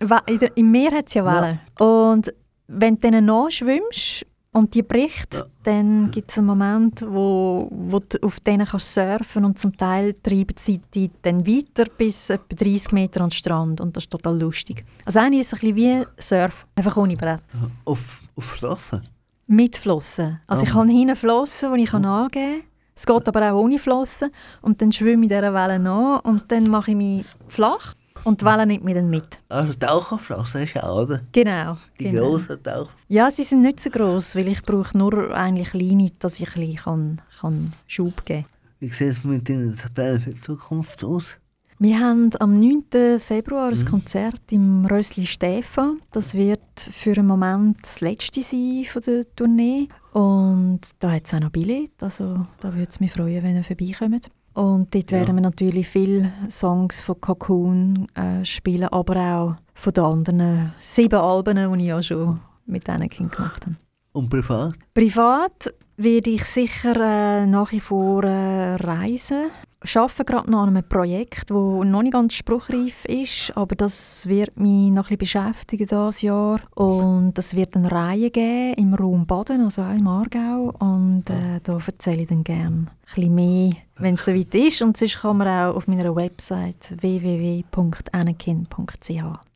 der, 0.00 0.56
im 0.56 0.70
Meer 0.70 0.92
hat 0.92 1.08
es 1.08 1.14
ja 1.14 1.24
Ja. 1.24 1.42
Wellen. 1.42 1.60
Und 1.78 2.32
wenn 2.68 2.94
du 2.94 3.00
denen 3.00 3.24
nachschwimmst 3.26 4.24
und 4.52 4.74
die 4.74 4.82
bricht, 4.82 5.34
Ja. 5.34 5.44
dann 5.64 6.10
gibt 6.10 6.30
es 6.30 6.38
einen 6.38 6.46
Moment, 6.46 7.02
wo, 7.02 7.68
wo 7.70 7.98
du 7.98 8.18
auf 8.22 8.40
denen 8.40 8.66
kannst 8.66 8.94
surfen 8.94 9.44
und 9.44 9.58
zum 9.58 9.76
Teil 9.76 10.14
treiben 10.22 10.54
sie 10.56 10.78
dich 10.78 11.10
dann 11.22 11.46
weiter 11.46 11.84
bis 11.98 12.30
etwa 12.30 12.54
30 12.54 12.92
Meter 12.92 13.20
an 13.22 13.26
den 13.28 13.32
Strand 13.32 13.80
und 13.80 13.96
das 13.96 14.04
ist 14.04 14.10
total 14.10 14.38
lustig. 14.40 14.82
Also 15.04 15.18
eigentlich 15.20 15.40
ist 15.42 15.52
es 15.52 15.62
ein 15.62 15.74
bisschen 15.74 15.76
wie 15.76 16.06
Surf, 16.22 16.66
einfach 16.76 16.96
ohne 16.96 17.16
Brett. 17.16 17.40
Auf, 17.84 18.18
auf 18.36 18.44
Flossen. 18.44 19.02
Mit 19.46 19.76
Flossen. 19.76 20.40
Also 20.46 20.62
ich 20.62 20.70
Ah. 20.70 20.74
habe 20.74 20.90
hinten 20.90 21.16
Flossen, 21.16 21.74
die 21.74 21.82
ich 21.82 21.90
kann 21.90 22.04
angeben 22.04 22.60
kann. 22.62 22.69
Es 23.00 23.06
geht 23.06 23.28
aber 23.28 23.50
auch 23.50 23.62
ohne 23.62 23.78
Flossen. 23.78 24.30
Und 24.60 24.82
dann 24.82 24.92
schwimme 24.92 25.22
ich 25.22 25.30
dieser 25.30 25.54
Welle 25.54 25.78
nach 25.78 26.22
und 26.22 26.52
dann 26.52 26.68
mache 26.68 26.90
ich 26.90 26.96
mich 26.98 27.24
flach 27.48 27.94
und 28.24 28.42
die 28.42 28.44
Welle 28.44 28.66
nimmt 28.66 28.84
mich 28.84 28.94
dann 28.94 29.08
mit. 29.08 29.40
Also 29.48 29.72
Taucherflossen 29.72 30.64
ist 30.64 30.74
ja, 30.74 30.86
oder? 30.92 31.22
Genau. 31.32 31.78
Die 31.98 32.10
genau. 32.10 32.28
grossen 32.28 32.62
Taucher. 32.62 32.90
Ja, 33.08 33.30
sie 33.30 33.44
sind 33.44 33.62
nicht 33.62 33.80
so 33.80 33.88
groß, 33.88 34.36
weil 34.36 34.48
ich 34.48 34.62
brauche 34.62 34.98
nur 34.98 35.34
eigentlich 35.34 35.70
kleine, 35.70 36.10
dass 36.18 36.40
ich 36.40 36.48
ein 36.48 36.60
bisschen 36.60 36.76
kann, 36.76 37.22
kann 37.40 37.72
Schub 37.86 38.22
geben 38.26 38.42
kann. 38.42 38.50
Wie 38.80 38.90
sieht 38.90 39.12
es 39.12 39.24
mit 39.24 39.48
deinen 39.48 39.74
Plänen 39.94 40.20
für 40.20 40.30
die 40.30 40.40
Zukunft 40.42 41.02
aus? 41.02 41.38
Wir 41.78 41.98
haben 42.00 42.28
am 42.38 42.52
9. 42.52 43.18
Februar 43.18 43.70
ein 43.70 43.84
Konzert 43.86 44.42
im 44.50 44.84
Rösli 44.84 45.24
Stefan. 45.24 46.02
Das 46.12 46.34
wird 46.34 46.60
für 46.78 47.12
einen 47.12 47.26
Moment 47.26 47.78
das 47.80 48.02
letzte 48.02 48.42
sein 48.42 48.84
von 48.84 49.00
der 49.00 49.34
Tournee. 49.34 49.88
Und 50.12 50.80
da 50.98 51.12
hat 51.12 51.26
es 51.26 51.34
auch 51.34 51.40
noch 51.40 51.50
Billett, 51.50 51.92
also 52.02 52.46
da 52.60 52.74
würde 52.74 52.88
es 52.90 53.00
mich 53.00 53.12
freuen, 53.12 53.42
wenn 53.44 53.56
ihr 53.56 53.64
vorbeikommt. 53.64 54.28
Und 54.54 54.92
dort 54.94 55.10
Ja. 55.12 55.18
werden 55.18 55.36
wir 55.36 55.42
natürlich 55.42 55.88
viele 55.88 56.32
Songs 56.50 57.00
von 57.00 57.20
Cocoon 57.20 58.08
äh, 58.14 58.44
spielen, 58.44 58.88
aber 58.88 59.16
auch 59.16 59.56
von 59.74 59.92
den 59.92 60.04
anderen 60.04 60.72
sieben 60.80 61.20
Alben, 61.20 61.72
die 61.74 61.82
ich 61.82 61.88
ja 61.88 62.02
schon 62.02 62.40
mit 62.66 62.86
diesen 62.86 63.08
Kindern 63.08 63.30
gemacht 63.36 63.66
habe. 63.66 63.76
Und 64.12 64.28
privat? 64.28 64.74
Privat 64.92 65.72
werde 65.96 66.30
ich 66.30 66.44
sicher 66.44 66.96
äh, 66.96 67.46
nach 67.46 67.70
wie 67.70 67.80
vor 67.80 68.24
äh, 68.24 68.74
reisen. 68.74 69.50
Ich 69.82 69.96
arbeite 69.96 70.26
gerade 70.26 70.50
noch 70.50 70.64
an 70.64 70.76
einem 70.76 70.86
Projekt, 70.86 71.48
das 71.50 71.56
noch 71.56 72.02
nicht 72.02 72.12
ganz 72.12 72.34
spruchreif 72.34 73.06
ist, 73.06 73.56
aber 73.56 73.74
das 73.74 74.26
wird 74.26 74.60
mich 74.60 74.90
noch 74.90 75.08
ein 75.10 75.16
bisschen 75.16 75.44
beschäftigen 75.46 75.86
dieses 75.86 76.20
Jahr. 76.20 76.60
Und 76.74 77.38
es 77.38 77.56
wird 77.56 77.74
eine 77.76 77.90
Reihe 77.90 78.30
geben 78.30 78.74
im 78.74 78.92
Raum 78.92 79.26
Baden, 79.26 79.62
also 79.62 79.80
auch 79.80 79.94
im 79.94 80.06
Aargau. 80.06 80.74
Und 80.80 81.30
äh, 81.30 81.60
da 81.62 81.78
erzähle 81.78 82.22
ich 82.22 82.28
dann 82.28 82.44
gerne 82.44 82.66
ein 82.66 82.90
bisschen 83.06 83.34
mehr, 83.34 83.72
wenn 83.96 84.14
es 84.16 84.26
soweit 84.26 84.54
ist. 84.54 84.82
Und 84.82 84.98
sonst 84.98 85.18
kann 85.18 85.38
man 85.38 85.48
auch 85.48 85.74
auf 85.76 85.88
meiner 85.88 86.14
Website 86.14 86.94
www.anakin.ch 87.00 87.72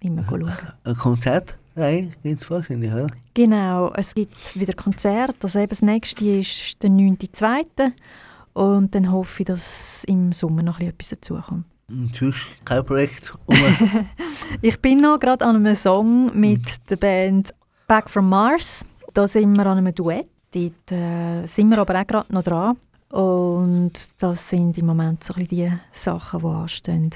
immer 0.00 0.24
schauen. 0.26 0.52
Ein 0.84 0.96
Konzert? 0.96 1.58
Nein, 1.74 2.14
gibt 2.22 2.40
es 2.40 2.50
wahrscheinlich, 2.50 2.92
oder? 2.92 3.08
Genau, 3.34 3.92
es 3.94 4.14
gibt 4.14 4.58
wieder 4.58 4.72
Konzerte. 4.72 5.36
Also 5.42 5.58
eben 5.58 5.68
das 5.68 5.82
nächste 5.82 6.24
ist 6.24 6.82
der 6.82 6.88
9.2. 6.88 7.92
Und 8.54 8.94
dann 8.94 9.12
hoffe 9.12 9.42
ich, 9.42 9.46
dass 9.46 10.04
im 10.04 10.32
Sommer 10.32 10.62
noch 10.62 10.80
ein 10.80 10.92
bisschen 10.94 11.18
etwas 11.18 11.32
dazukommt. 11.36 11.64
Und 11.88 12.16
sonst 12.16 12.38
kein 12.64 12.84
Projekt. 12.84 13.34
Ich 14.62 14.80
bin 14.80 15.00
noch 15.00 15.20
gerade 15.20 15.44
an 15.44 15.56
einem 15.56 15.74
Song 15.74 16.38
mit 16.38 16.62
der 16.90 16.96
Band 16.96 17.54
Back 17.86 18.08
from 18.08 18.28
Mars. 18.28 18.86
Da 19.12 19.28
sind 19.28 19.54
wir 19.56 19.66
an 19.66 19.78
einem 19.78 19.94
Duett. 19.94 20.26
Dort 20.52 20.92
äh, 20.92 21.46
sind 21.46 21.68
wir 21.68 21.78
aber 21.78 22.00
auch 22.00 22.06
gerade 22.06 22.32
noch 22.32 22.42
dran. 22.42 22.76
Und 23.10 23.92
das 24.18 24.48
sind 24.48 24.78
im 24.78 24.86
Moment 24.86 25.22
so 25.22 25.34
ein 25.34 25.46
bisschen 25.46 25.70
die 25.70 25.78
Sachen, 25.92 26.40
die 26.40 26.46
anstehen. 26.46 27.10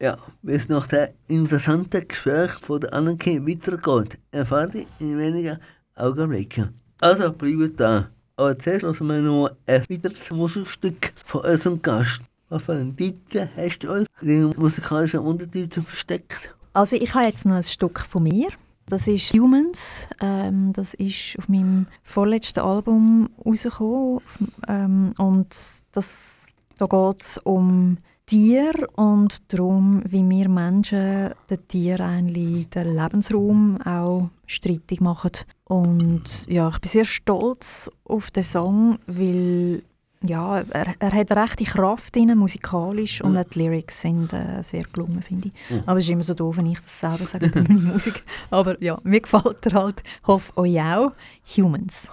ja, 0.00 0.18
bis 0.42 0.68
nach 0.68 0.86
dem 0.86 1.08
interessanten 1.28 2.06
Gespräch 2.08 2.52
von 2.52 2.80
der 2.80 2.92
Anneke 2.92 3.46
weitergeht, 3.46 4.18
erfahrt 4.32 4.74
ihr 4.74 4.86
in 4.98 5.18
wenigen 5.18 5.58
Augenblicken. 5.94 6.74
Also 7.00 7.32
bleibt 7.32 7.80
da. 7.80 8.08
Aber 8.40 8.58
zuerst 8.58 8.80
lassen 8.82 9.06
wir 9.06 9.18
noch 9.20 9.50
ein 9.66 9.84
weiteres 9.90 10.30
Musikstück 10.30 11.12
von 11.26 11.42
unserem 11.42 11.82
Gast. 11.82 12.22
Was 12.48 12.62
für 12.62 12.72
einen 12.72 12.96
Titel 12.96 13.46
hast 13.54 13.80
du 13.80 13.92
uns 13.92 14.06
den 14.22 14.54
musikalischen 14.56 15.20
Untertitel 15.20 15.82
versteckt? 15.82 16.54
Also 16.72 16.96
ich 16.96 17.14
habe 17.14 17.26
jetzt 17.26 17.44
noch 17.44 17.56
ein 17.56 17.62
Stück 17.62 18.00
von 18.00 18.22
mir. 18.22 18.48
Das 18.86 19.06
ist 19.06 19.34
Humans. 19.34 20.08
Ähm, 20.22 20.72
das 20.72 20.94
ist 20.94 21.36
auf 21.38 21.50
meinem 21.50 21.86
vorletzten 22.02 22.60
Album 22.60 23.28
rausgekommen. 23.44 24.16
Auf- 24.24 24.38
Ähm, 24.68 25.12
und 25.18 25.54
das, 25.92 26.46
da 26.78 26.86
geht 26.86 27.20
es 27.22 27.36
um 27.44 27.98
Tiere 28.30 28.86
und 28.94 29.52
darum, 29.52 30.04
wie 30.06 30.22
wir 30.22 30.48
Menschen 30.48 31.30
den 31.50 31.66
Tieren 31.66 32.00
eigentlich 32.00 32.68
den 32.68 32.94
Lebensraum 32.94 33.82
auch 33.82 34.30
streitig 34.46 35.00
machen. 35.00 35.32
Und 35.64 36.46
ja, 36.46 36.68
ich 36.68 36.78
bin 36.78 36.88
sehr 36.88 37.04
stolz 37.06 37.90
auf 38.04 38.30
den 38.30 38.44
Song, 38.44 39.00
weil 39.08 39.82
ja, 40.22 40.60
er, 40.60 40.94
er 41.00 41.12
hat 41.12 41.32
eine 41.32 41.42
rechte 41.42 41.64
Kraft 41.64 42.14
drin, 42.14 42.38
musikalisch, 42.38 43.20
und 43.20 43.36
auch 43.36 43.42
die 43.52 43.64
Lyrics 43.64 44.02
sind 44.02 44.32
äh, 44.32 44.62
sehr 44.62 44.84
gelungen, 44.84 45.22
finde 45.22 45.48
ich. 45.48 45.70
Mhm. 45.70 45.82
Aber 45.86 45.98
es 45.98 46.04
ist 46.04 46.10
immer 46.10 46.22
so 46.22 46.34
doof, 46.34 46.58
wenn 46.58 46.66
ich 46.66 46.78
das 46.78 47.00
selber 47.00 47.24
sage 47.24 47.46
über 47.46 47.62
meine 47.68 47.80
Musik. 47.80 48.22
Aber 48.50 48.80
ja, 48.80 49.00
mir 49.02 49.22
gefällt 49.22 49.66
er 49.66 49.72
halt. 49.72 50.04
Hoffe 50.24 50.56
euch 50.56 50.80
auch. 50.80 51.10
Humans. 51.56 52.06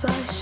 flush. 0.00 0.39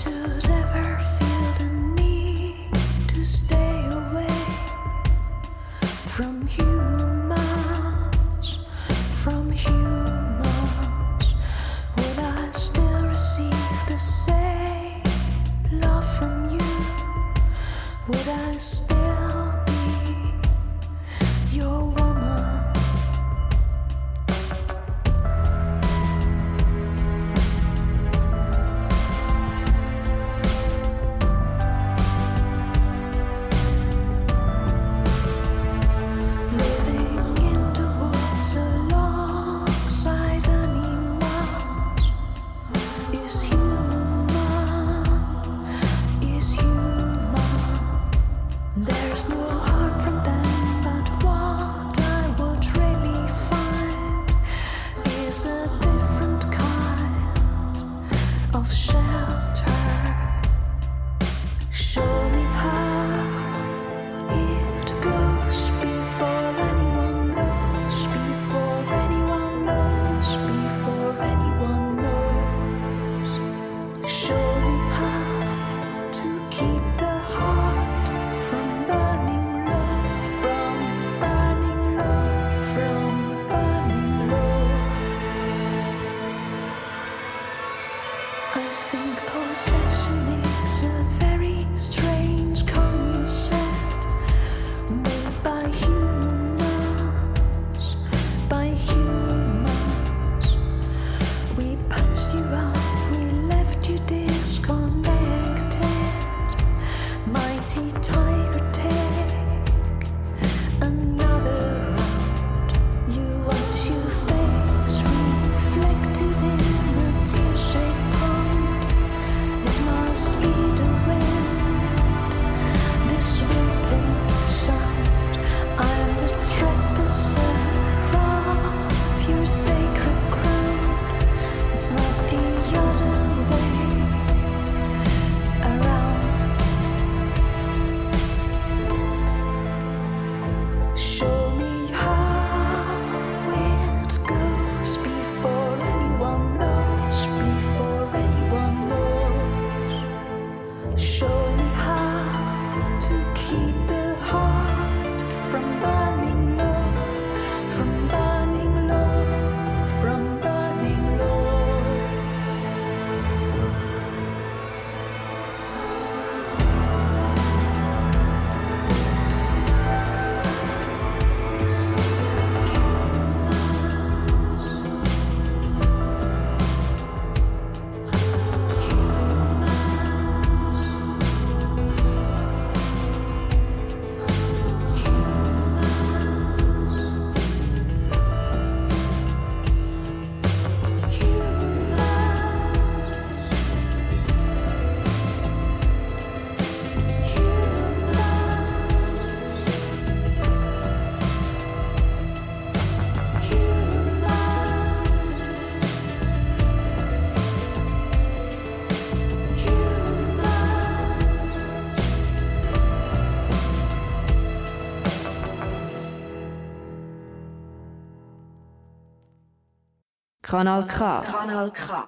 Kanal 220.49 220.83
K. 220.87 221.21
Kanal 221.21 221.69
K. 221.69 222.07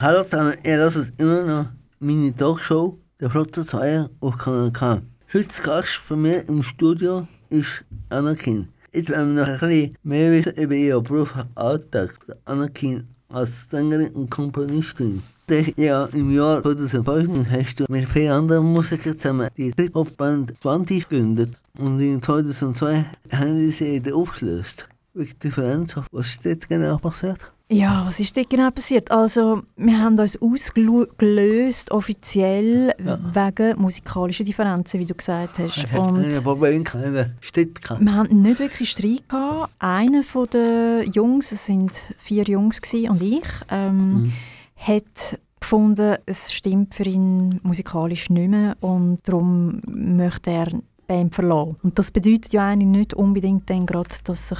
Hallo 0.00 0.22
zusammen, 0.22 0.54
ihr 0.64 0.78
hört 0.78 1.12
immer 1.18 1.42
noch 1.42 1.66
meine 2.00 2.34
Talkshow, 2.34 2.98
der 3.20 3.28
Flotte 3.28 3.66
2 3.66 4.08
auf 4.20 4.38
Kanal 4.38 4.70
K. 4.70 5.02
Heute 5.30 5.62
Gast 5.62 6.00
bei 6.08 6.16
mir 6.16 6.48
im 6.48 6.62
Studio 6.62 7.28
ist 7.50 7.84
Anakin. 8.08 8.68
Jetzt 8.94 9.10
werden 9.10 9.36
wir 9.36 9.42
noch 9.42 9.52
ein 9.52 9.58
bisschen 9.58 9.94
mehr 10.02 10.32
wissen 10.32 10.54
über 10.54 10.74
ihren 10.74 11.02
Berufsalltag. 11.02 12.14
Anakin 12.46 13.06
als 13.28 13.68
Sängerin 13.70 14.12
und 14.12 14.30
Komponistin. 14.30 15.22
Das 15.48 15.66
ja, 15.76 16.06
im 16.14 16.34
Jahr 16.34 16.62
2005 16.62 17.50
hast 17.50 17.80
du 17.80 17.84
mit 17.90 18.08
vielen 18.08 18.32
anderen 18.32 18.72
Musikern 18.72 19.18
zusammen 19.18 19.50
die 19.58 19.70
Trip-Hop-Band 19.72 20.54
20 20.62 21.06
gegründet 21.10 21.58
und 21.76 22.00
in 22.00 22.22
2002 22.22 23.04
haben 23.32 23.70
sie 23.70 24.00
sie 24.02 24.12
aufgelöst. 24.14 24.88
Welche 25.14 25.34
Differenz, 25.34 25.94
was 26.10 26.26
ist 26.28 26.44
dort 26.46 26.68
genau 26.70 26.96
passiert? 26.96 27.38
Ja, 27.70 28.04
was 28.06 28.18
ist 28.18 28.34
dort 28.36 28.48
genau 28.48 28.70
passiert? 28.70 29.10
Also, 29.10 29.62
wir 29.76 29.98
haben 29.98 30.18
uns 30.18 30.40
ausgelöst, 30.40 31.90
offiziell, 31.90 32.94
Ja. 33.04 33.18
wegen 33.34 33.78
musikalischen 33.78 34.46
Differenzen, 34.46 35.00
wie 35.00 35.04
du 35.06 35.14
gesagt 35.14 35.58
hast. 35.58 35.76
Ich 35.76 35.92
hatte 35.92 36.00
Und 36.00 36.14
keine 36.22 36.44
keine 36.84 37.36
Städte 37.40 37.80
gehabt. 37.80 38.00
wir 38.02 38.14
hatten 38.14 38.40
nicht 38.42 38.58
wirklich 38.58 38.90
Streit. 38.90 39.28
Gehabt. 39.28 39.70
Einer 39.78 40.22
von 40.22 40.46
den 40.48 41.12
Jungs, 41.12 41.52
es 41.52 41.66
sind 41.66 41.92
vier 42.18 42.44
Jungs 42.44 42.80
und 43.10 43.20
ich, 43.22 43.44
ähm, 43.70 44.22
Mhm. 44.22 44.32
hat 44.76 45.38
gefunden, 45.60 46.16
es 46.24 46.52
stimmt 46.52 46.94
für 46.94 47.04
ihn 47.04 47.60
musikalisch 47.62 48.30
nicht 48.30 48.48
mehr 48.50 48.76
und 48.80 49.18
darum 49.24 49.80
möchte 49.86 50.50
er 50.50 50.68
Band 51.06 51.34
verlassen. 51.34 51.76
Und 51.82 51.98
das 51.98 52.10
bedeutet 52.10 52.52
ja 52.54 52.66
eigentlich 52.68 52.88
nicht 52.88 53.14
unbedingt 53.14 53.68
dann 53.68 53.84
gerade, 53.86 54.08
dass 54.24 54.48
sich 54.48 54.58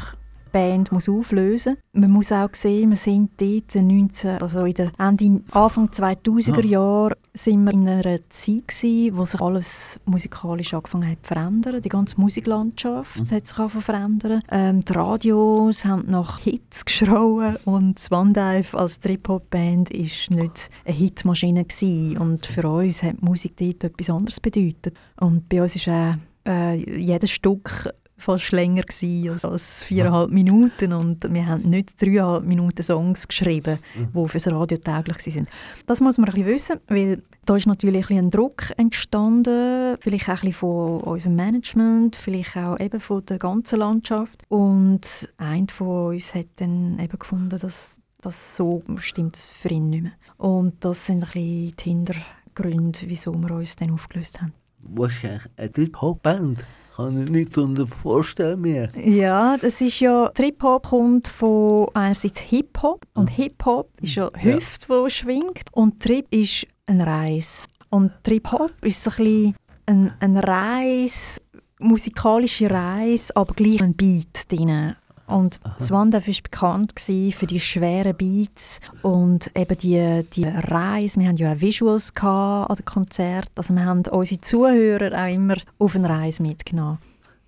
Band 0.52 0.92
muss 0.92 1.08
auflösen 1.08 1.76
muss. 1.92 2.00
Man 2.02 2.10
muss 2.10 2.32
auch 2.32 2.48
sehen, 2.52 2.90
wir 2.90 2.96
sind 2.96 3.30
dort 3.40 3.74
19, 3.74 4.42
also 4.42 4.64
in 4.64 4.74
der 4.74 4.92
Ende, 4.98 5.40
Anfang 5.52 5.88
2000er 5.88 6.62
Ja. 6.64 6.70
Jahre 6.80 7.16
sind 7.34 7.64
wir 7.64 7.72
in 7.72 7.88
einer 7.88 8.18
Zeit 8.28 8.68
gewesen, 8.68 9.16
wo 9.16 9.24
sich 9.24 9.40
alles 9.40 9.98
musikalisch 10.04 10.74
angefangen 10.74 11.10
hat 11.10 11.18
zu 11.24 11.28
verändern. 11.34 11.80
Die 11.80 11.88
ganze 11.88 12.20
Musiklandschaft 12.20 13.18
Mhm. 13.20 13.34
hat 13.34 13.46
sich 13.46 13.56
verändern. 13.82 14.42
Ähm, 14.50 14.84
die 14.84 14.92
Radios 14.92 15.84
haben 15.84 16.04
nach 16.10 16.38
Hits 16.40 16.84
geschrauen 16.84 17.56
und 17.64 17.98
Swandive 17.98 18.76
als 18.78 19.00
Trip-Hop-Band 19.00 19.90
war 19.90 19.98
nicht 19.98 20.68
eine 20.84 20.94
Hitmaschine. 20.94 21.64
Gewesen. 21.64 22.18
Und 22.18 22.44
für 22.46 22.68
uns 22.68 23.02
hat 23.02 23.16
die 23.20 23.24
Musik 23.24 23.56
dort 23.56 23.84
etwas 23.84 24.10
anderes 24.10 24.40
bedeutet. 24.40 24.94
Und 25.20 25.48
bei 25.48 25.62
uns 25.62 25.86
war 25.86 26.12
auch 26.44 26.50
äh, 26.50 26.74
jedes 27.00 27.30
Stück 27.30 27.88
fast 28.22 28.52
länger 28.52 28.82
gewesen 28.82 29.30
als- 29.50 29.82
viereinhalb 29.82 30.30
Minuten 30.30 30.92
und 30.92 31.32
wir 31.32 31.46
haben 31.46 31.62
nicht 31.68 32.00
dreieinhalb 32.00 32.44
Minuten 32.44 32.82
Songs 32.82 33.26
geschrieben, 33.28 33.78
die 34.14 34.28
fürs 34.28 34.46
Radio 34.48 34.78
täglich 34.78 35.18
sind. 35.18 35.48
Das 35.86 36.00
muss 36.00 36.18
man 36.18 36.28
ein 36.28 36.34
bisschen 36.34 36.48
wissen, 36.48 36.80
weil 36.88 37.22
da 37.44 37.56
ist 37.56 37.66
natürlich 37.66 38.08
ein, 38.10 38.18
ein 38.18 38.30
Druck 38.30 38.72
entstanden, 38.76 39.96
vielleicht 40.00 40.26
auch 40.26 40.28
ein 40.30 40.34
bisschen 40.36 40.52
von 40.52 41.00
unserem 41.00 41.36
Management, 41.36 42.16
vielleicht 42.16 42.56
auch 42.56 42.78
eben 42.78 43.00
von 43.00 43.24
der 43.26 43.38
ganzen 43.38 43.80
Landschaft. 43.80 44.42
Und 44.48 45.32
einer 45.38 45.66
von 45.68 46.14
uns 46.14 46.34
hat 46.34 46.46
dann 46.56 46.98
eben 46.98 47.18
gefunden, 47.18 47.58
dass 47.58 47.98
das 48.20 48.56
so 48.56 48.82
stimmt 48.98 49.36
für 49.36 49.68
ihn 49.70 49.90
nicht 49.90 50.02
mehr. 50.04 50.12
Und 50.38 50.84
das 50.84 51.06
sind 51.06 51.24
ein 51.24 51.30
bisschen 51.32 51.76
die 51.76 51.82
Hintergründe, 51.82 53.00
wieso 53.06 53.34
wir 53.34 53.50
uns 53.50 53.74
dann 53.76 53.90
aufgelöst 53.90 54.40
haben. 54.40 54.52
Was 54.84 55.12
ist 55.14 55.24
eine 55.56 55.72
Trip-Hop-Band? 55.72 56.64
Kann 56.94 57.22
ich 57.22 57.30
nicht 57.30 57.54
vorstellen 58.02 58.60
mehr. 58.60 58.88
Ja, 58.96 59.56
das 59.56 59.80
ist 59.80 60.00
ja, 60.00 60.28
Trip-Hop 60.28 60.88
kommt 60.88 61.26
von 61.26 61.88
einerseits 61.94 62.40
Hip-Hop 62.40 63.06
und 63.14 63.28
Hip-Hop 63.28 63.88
ist 64.02 64.14
ja 64.14 64.30
Ja. 64.34 64.40
Hüfte, 64.42 64.86
die 65.04 65.10
schwingt 65.10 65.64
und 65.72 66.02
Trip 66.02 66.26
ist 66.30 66.66
ein 66.86 67.00
Reis. 67.00 67.66
Und 67.88 68.12
Trip-Hop 68.24 68.72
ist 68.84 69.02
so 69.02 69.10
ein 69.10 69.16
bisschen 69.16 69.54
ein, 69.86 70.12
ein 70.20 70.36
Reis, 70.36 71.40
musikalische 71.78 72.70
Reis, 72.70 73.30
aber 73.34 73.54
gleich 73.54 73.82
ein 73.82 73.94
Beat 73.94 74.50
drin. 74.50 74.94
Und 75.32 75.60
Swandev 75.78 76.26
war 76.26 76.34
bekannt 76.42 76.92
für 76.98 77.46
die 77.46 77.60
schweren 77.60 78.16
Beats 78.16 78.80
und 79.02 79.50
eben 79.56 79.78
die, 79.78 80.24
die 80.34 80.44
Reise. 80.44 81.20
Wir 81.20 81.28
hatten 81.28 81.38
ja 81.38 81.52
auch 81.52 81.60
Visuals 81.60 82.12
an 82.16 82.76
den 82.76 82.84
Konzerten. 82.84 83.52
Also 83.56 83.74
wir 83.74 83.84
haben 83.84 84.02
unsere 84.10 84.40
Zuhörer 84.40 85.24
auch 85.24 85.32
immer 85.32 85.56
auf 85.78 85.96
eine 85.96 86.08
Reise 86.08 86.42
mitgenommen. 86.42 86.98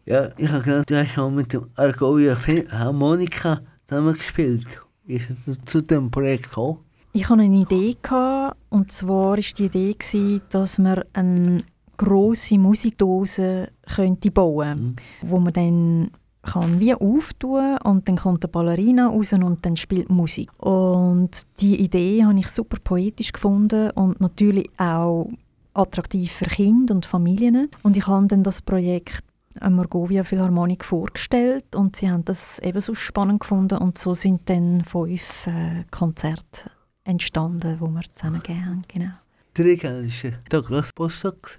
Ja, 0.06 0.28
ich 0.36 0.48
habe 0.48 0.62
gedacht, 0.62 0.90
du 0.90 0.96
hast 0.96 1.18
auch 1.18 1.30
mit 1.30 1.52
dem 1.52 1.66
Argovia 1.76 2.36
Harmonika 2.70 3.60
zusammen 3.88 4.14
gespielt. 4.14 4.66
Wie 5.04 5.14
ist 5.16 5.30
es 5.46 5.58
zu 5.66 5.82
dem 5.82 6.10
Projekt 6.10 6.44
gekommen? 6.44 6.78
Ich 7.12 7.28
hatte 7.28 7.42
eine 7.42 7.56
Idee 7.56 7.96
gehabt, 8.02 8.56
und 8.70 8.90
zwar 8.90 9.30
war 9.30 9.36
die 9.36 9.64
Idee, 9.64 9.94
gewesen, 9.94 10.42
dass 10.50 10.78
man 10.78 11.04
eine 11.12 11.62
grosse 11.96 12.58
Musikdose 12.58 13.68
könnte 13.94 14.30
bauen 14.30 14.96
könnte, 14.96 15.02
wo 15.22 15.38
man 15.38 15.52
dann 15.52 16.10
kann 16.44 16.80
wie 16.80 16.94
auftun 16.94 17.78
und 17.78 18.08
dann 18.08 18.16
kommt 18.16 18.44
eine 18.44 18.50
Ballerina 18.50 19.08
raus 19.08 19.32
und 19.32 19.64
dann 19.64 19.76
spielt 19.76 20.10
Musik. 20.10 20.50
Und 20.58 21.30
die 21.60 21.80
Idee 21.80 22.24
habe 22.24 22.38
ich 22.38 22.48
super 22.48 22.78
poetisch 22.82 23.32
gefunden 23.32 23.90
und 23.90 24.20
natürlich 24.20 24.68
auch 24.78 25.30
attraktiv 25.74 26.32
für 26.32 26.46
Kinder 26.46 26.94
und 26.94 27.06
Familien. 27.06 27.68
Und 27.82 27.96
ich 27.96 28.06
habe 28.06 28.26
dann 28.26 28.42
das 28.42 28.62
Projekt 28.62 29.24
am 29.60 29.74
Morgovia 29.76 30.24
Philharmonik 30.24 30.84
vorgestellt 30.84 31.76
und 31.76 31.96
sie 31.96 32.10
haben 32.10 32.24
das 32.24 32.58
ebenso 32.60 32.94
spannend 32.94 33.40
gefunden 33.40 33.78
und 33.78 33.98
so 33.98 34.14
sind 34.14 34.48
dann 34.48 34.84
fünf 34.84 35.46
äh, 35.46 35.84
Konzerte 35.90 36.70
entstanden, 37.04 37.76
wo 37.78 37.86
wir 37.88 38.02
zusammen 38.14 38.42
gegeben 38.42 38.66
haben. 38.66 38.82
Genau. 38.88 39.10
Dirigent 39.56 40.24
war 40.24 40.30
der 40.50 40.62
grosse 40.62 40.90
Postdoc. 40.94 41.56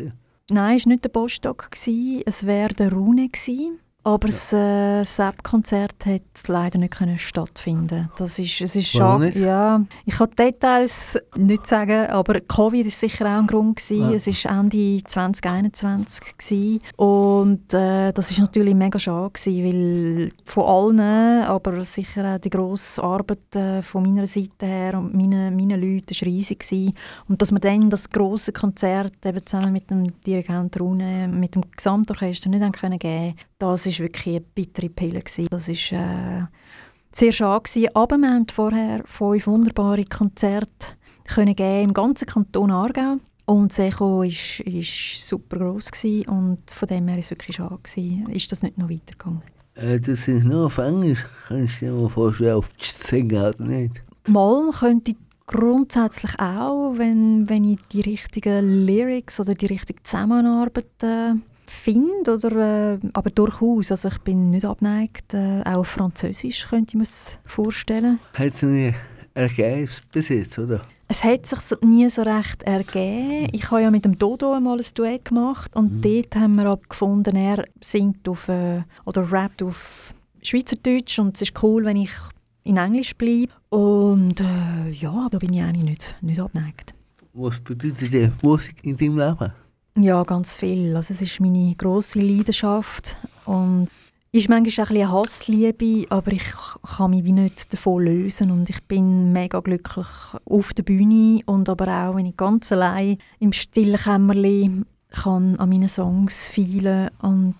Nein, 0.50 0.78
es 0.78 0.86
war 0.86 0.92
nicht 0.92 1.06
der 1.06 1.54
gewesen, 1.54 2.22
es 2.26 2.46
wäre 2.46 2.74
der 2.74 2.92
Rune 2.92 3.30
gewesen. 3.30 3.80
Aber 4.06 4.28
das 4.28 4.54
äh, 4.54 5.04
Sepp-Konzert 5.04 6.06
hat 6.06 6.22
leider 6.46 6.78
nicht 6.78 6.94
können 6.94 7.18
stattfinden. 7.18 8.12
Das 8.20 8.38
ist, 8.38 8.62
es 8.62 8.76
ist 8.76 8.90
schade. 8.90 9.32
Ja, 9.34 9.84
ich 10.06 10.14
kann 10.14 10.30
die 10.30 10.44
Details 10.44 11.18
nicht 11.36 11.66
sagen, 11.66 12.06
aber 12.12 12.40
Covid 12.40 12.86
ist 12.86 13.00
sicher 13.00 13.26
auch 13.26 13.40
ein 13.40 13.48
Grund 13.48 13.78
gewesen. 13.78 14.12
Ja. 14.12 14.16
Es 14.16 14.28
ist 14.28 14.46
Ende 14.46 15.02
2021 15.04 16.38
gewesen. 16.38 16.80
und 16.98 17.74
äh, 17.74 18.12
das 18.12 18.30
ist 18.30 18.38
natürlich 18.38 18.76
mega 18.76 19.00
schade 19.00 19.32
gewesen, 19.32 19.66
weil 19.66 20.30
von 20.44 20.66
allen, 20.66 21.44
aber 21.46 21.84
sicher 21.84 22.36
auch 22.36 22.40
die 22.40 22.52
grosse 22.52 23.02
Arbeit 23.02 23.56
äh, 23.56 23.82
von 23.82 24.04
meiner 24.04 24.28
Seite 24.28 24.68
her 24.68 25.00
und 25.00 25.16
meinen 25.16 25.56
meine 25.56 25.78
Leuten 25.78 26.12
ist 26.12 26.22
riesig 26.22 26.60
gewesen. 26.60 26.94
und 27.28 27.42
dass 27.42 27.52
man 27.52 27.62
dann 27.62 27.90
das 27.90 28.08
große 28.08 28.52
Konzert 28.52 29.26
eben 29.26 29.44
zusammen 29.44 29.74
mit 29.74 29.90
dem 29.90 30.22
Dirigent 30.22 30.80
Rune, 30.80 31.28
mit 31.28 31.56
dem 31.56 31.64
Gesamtorchester 31.76 32.52
nicht 32.52 32.62
haben 32.62 32.72
können 32.72 33.00
geben, 33.00 33.34
das 33.58 33.86
ist 33.86 33.95
wirklich 34.00 34.36
eine 34.36 34.42
bittere 34.42 34.90
Pille 34.90 35.20
gewesen. 35.20 35.48
Das 35.50 35.68
ist 35.68 35.92
äh, 35.92 36.44
sehr 37.12 37.32
schade 37.32 37.64
gewesen. 37.64 37.90
Aber 37.96 38.18
wir 38.18 38.30
haben 38.30 38.48
vorher 38.48 39.04
fünf 39.06 39.48
wunderbare 39.48 40.06
Konzerte 40.06 40.96
können 41.26 41.56
geben 41.56 41.90
im 41.90 41.94
ganzen 41.94 42.28
Kanton 42.28 42.72
Aargau. 42.72 43.18
Und 43.46 43.72
das 43.72 43.80
Echo 43.80 44.24
ist, 44.24 44.60
ist 44.62 45.28
super 45.28 45.58
gross 45.58 45.92
gewesen 45.92 46.28
und 46.30 46.72
von 46.72 46.88
dem 46.88 47.08
her 47.08 47.20
ist 47.20 47.26
es 47.26 47.32
wirklich 47.32 47.58
schade 47.58 47.78
gewesen. 47.82 48.28
Ist 48.32 48.52
das 48.52 48.64
nicht 48.64 48.78
noch 48.78 48.90
weitergegangen? 48.90 49.44
Äh, 49.76 50.00
das 50.00 50.28
ist 50.28 50.44
nur 50.44 50.66
auf 50.66 50.78
Englisch. 50.80 51.24
Kannst 51.48 51.82
du 51.82 51.86
dir 51.86 51.92
mal 51.92 52.10
vorstellen, 52.10 52.56
auf 52.56 52.70
singen 52.80 53.38
oder 53.38 53.64
nicht? 53.64 54.02
Mal 54.28 54.72
könnte 54.72 55.12
ich 55.12 55.18
grundsätzlich 55.46 56.40
auch, 56.40 56.94
wenn, 56.98 57.48
wenn 57.48 57.64
ich 57.66 57.80
die 57.92 58.02
richtigen 58.02 58.86
Lyrics 58.88 59.40
oder 59.40 59.54
die 59.54 59.68
richtige 59.68 60.02
Zusammenarbeit 60.02 61.04
äh, 61.04 61.34
finde. 61.68 62.34
Oder, 62.34 62.94
äh, 62.94 63.00
aber 63.14 63.30
durchaus, 63.30 63.92
also 63.92 64.08
ich 64.10 64.18
bin 64.20 64.50
nicht 64.50 64.66
abgeneigt. 64.66 65.34
Äh, 65.34 65.62
auch 65.66 65.80
auf 65.80 65.88
Französisch 65.88 66.68
könnte 66.68 66.92
ich 66.92 66.96
mir 66.96 67.04
es 67.04 67.40
vorstellen. 67.46 68.20
Hat 68.34 68.54
es 68.54 68.62
nie 68.62 68.94
ergeben 69.34 69.90
bis 70.12 70.30
jetzt, 70.30 70.58
oder? 70.60 70.82
Es 71.08 71.24
hat 71.24 71.46
sich 71.46 71.60
nie 71.82 72.10
so 72.10 72.24
recht 72.24 72.64
ergeben. 72.64 73.48
Ich 73.52 73.70
habe 73.70 73.84
ja 73.84 73.92
mit 73.92 74.06
dem 74.06 74.18
Dodo 74.18 74.54
einmal 74.54 74.80
ein 74.80 74.86
Duett 74.96 75.26
gemacht 75.26 75.76
und 75.76 76.04
dort 76.04 76.36
haben 76.36 76.56
wir 76.56 76.66
aber 76.66 76.82
gefunden, 76.90 77.36
er 77.36 77.66
singt 77.80 78.28
auf, 78.28 78.50
äh, 78.50 78.82
oder 79.06 79.32
rappt 79.32 79.62
auf 79.62 80.16
Schweizerdeutsch 80.42 81.20
und 81.20 81.36
es 81.36 81.44
ist 81.44 81.64
cool, 81.64 81.86
wenn 81.86 81.98
ich 81.98 82.12
in 82.64 82.78
Englisch 82.78 83.16
bleibe. 83.16 83.52
Und 83.70 84.42
äh, 84.42 84.90
ja, 84.92 85.28
da 85.30 85.38
bin 85.38 85.54
ich 85.54 85.62
eigentlich 85.62 85.84
nicht, 85.84 86.16
nicht 86.22 86.40
abgeneigt. 86.40 86.96
Was 87.34 87.60
bedeutet 87.60 88.12
die 88.12 88.32
Musik 88.42 88.78
in 88.84 88.98
deinem 88.98 89.20
Leben? 89.20 89.52
Ja, 89.98 90.24
ganz 90.24 90.54
viel. 90.54 90.96
Also 90.96 91.14
es 91.14 91.22
ist 91.22 91.40
meine 91.40 91.74
grosse 91.76 92.20
Leidenschaft 92.20 93.16
und 93.46 93.88
ist 94.34 94.50
manchmal 94.50 94.86
auch 94.86 94.90
ein 94.90 94.98
eine 94.98 95.12
Hassliebe, 95.12 96.06
aber 96.10 96.34
ich 96.34 96.44
kann 96.98 97.12
mich 97.12 97.24
wie 97.24 97.32
nicht 97.32 97.72
davon 97.72 98.04
lösen 98.04 98.52
und 98.52 98.70
ich 98.70 98.84
bin 98.84 99.32
mega 99.32 99.62
glücklich 99.62 100.08
auf 100.44 100.74
der 100.74 100.84
Bühne 100.84 101.40
und 101.46 101.70
aber 101.70 101.88
auch, 101.88 102.18
wenn 102.18 102.26
ich 102.26 102.36
ganz 102.36 102.74
allein 102.74 103.18
im 103.40 103.54
stillen 103.54 103.96
Kämmerlein 103.96 104.86
kann 105.12 105.56
an 105.58 105.70
meinen 105.70 105.88
Songs 105.88 106.46
feilen 106.46 107.10
und 107.22 107.56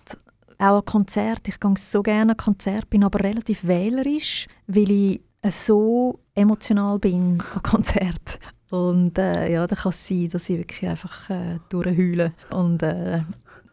auch 0.58 0.78
an 0.78 0.84
Konzert. 0.84 1.48
Ich 1.48 1.58
gehe 1.58 1.74
so 1.78 2.02
gerne 2.02 2.32
an 2.32 2.36
Konzert, 2.36 2.90
bin 2.90 3.04
aber 3.04 3.20
relativ 3.20 3.66
wählerisch, 3.66 4.46
weil 4.66 4.90
ich 4.90 5.20
so 5.48 6.18
emotional 6.34 6.98
bin 6.98 7.42
am 7.54 7.62
Konzert. 7.62 8.38
Und 8.70 9.18
äh, 9.18 9.52
ja, 9.52 9.66
dann 9.66 9.78
kann 9.78 9.90
es 9.90 10.06
sein, 10.06 10.28
dass 10.28 10.48
ich 10.48 10.58
wirklich 10.58 10.90
einfach 10.90 11.30
äh, 11.30 11.58
durchheule. 11.68 12.32
Und 12.50 12.82
äh, 12.82 13.22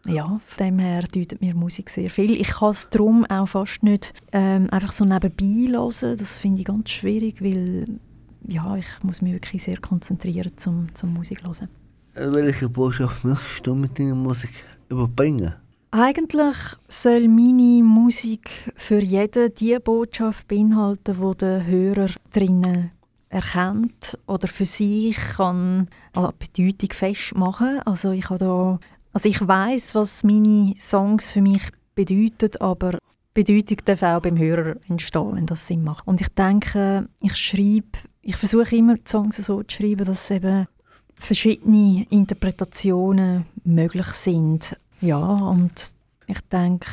ja, 0.05 0.39
von 0.45 0.65
dem 0.65 0.79
her 0.79 1.03
deutet 1.03 1.41
mir 1.41 1.55
Musik 1.55 1.89
sehr 1.89 2.09
viel. 2.09 2.39
Ich 2.39 2.49
kann 2.49 2.71
es 2.71 2.89
darum 2.89 3.25
auch 3.25 3.47
fast 3.47 3.83
nicht 3.83 4.13
ähm, 4.31 4.67
einfach 4.69 4.91
so 4.91 5.05
nebenbei 5.05 5.71
hören. 5.71 6.17
Das 6.17 6.37
finde 6.37 6.59
ich 6.59 6.65
ganz 6.65 6.89
schwierig, 6.89 7.41
weil 7.41 7.99
ja, 8.47 8.75
ich 8.75 8.85
muss 9.01 9.21
mich 9.21 9.33
wirklich 9.33 9.63
sehr 9.63 9.79
konzentrieren 9.79 10.51
zum, 10.57 10.93
zum 10.93 11.13
Musik 11.13 11.41
hören. 11.43 11.69
Äh, 12.15 12.31
Welche 12.31 12.69
Botschaft 12.69 13.23
möchtest 13.23 13.65
du 13.65 13.75
mit 13.75 13.97
deiner 13.97 14.15
Musik 14.15 14.51
überbringen? 14.89 15.55
Eigentlich 15.91 16.57
soll 16.87 17.27
meine 17.27 17.83
Musik 17.83 18.73
für 18.75 19.01
jeden 19.01 19.53
die 19.55 19.77
Botschaft 19.79 20.47
beinhalten, 20.47 21.15
die 21.15 21.37
der 21.37 21.65
Hörer 21.65 22.09
drinnen 22.31 22.91
erkennt 23.33 24.17
oder 24.27 24.47
für 24.47 24.65
sich 24.65 25.17
kann 25.35 25.89
eine 26.13 26.33
Bedeutung 26.37 26.93
festmachen. 26.93 27.79
Also 27.85 28.11
ich 28.11 28.29
habe 28.29 28.39
da, 28.39 28.79
also 29.11 29.29
ich 29.29 29.45
weiß, 29.45 29.95
was 29.95 30.23
meine 30.23 30.73
Songs 30.77 31.31
für 31.31 31.41
mich 31.41 31.63
bedeuten, 31.95 32.55
aber 32.59 32.97
Bedeutung 33.33 33.77
darf 33.85 34.03
auch 34.03 34.21
beim 34.21 34.37
Hörer 34.37 34.75
entstehen, 34.87 35.35
wenn 35.35 35.47
das 35.47 35.67
Sinn 35.67 35.83
macht. 35.83 36.07
Und 36.07 36.21
ich 36.21 36.29
denke, 36.29 37.07
ich 37.21 37.35
schreibe, 37.35 37.97
ich 38.21 38.35
versuche 38.35 38.75
immer 38.75 38.95
die 38.95 39.09
Songs 39.09 39.37
so 39.37 39.63
zu 39.63 39.77
schreiben, 39.77 40.05
dass 40.05 40.29
eben 40.29 40.67
verschiedene 41.15 42.05
Interpretationen 42.09 43.45
möglich 43.63 44.07
sind. 44.07 44.77
Ja, 45.01 45.19
und 45.19 45.93
ich 46.27 46.39
denke, 46.51 46.87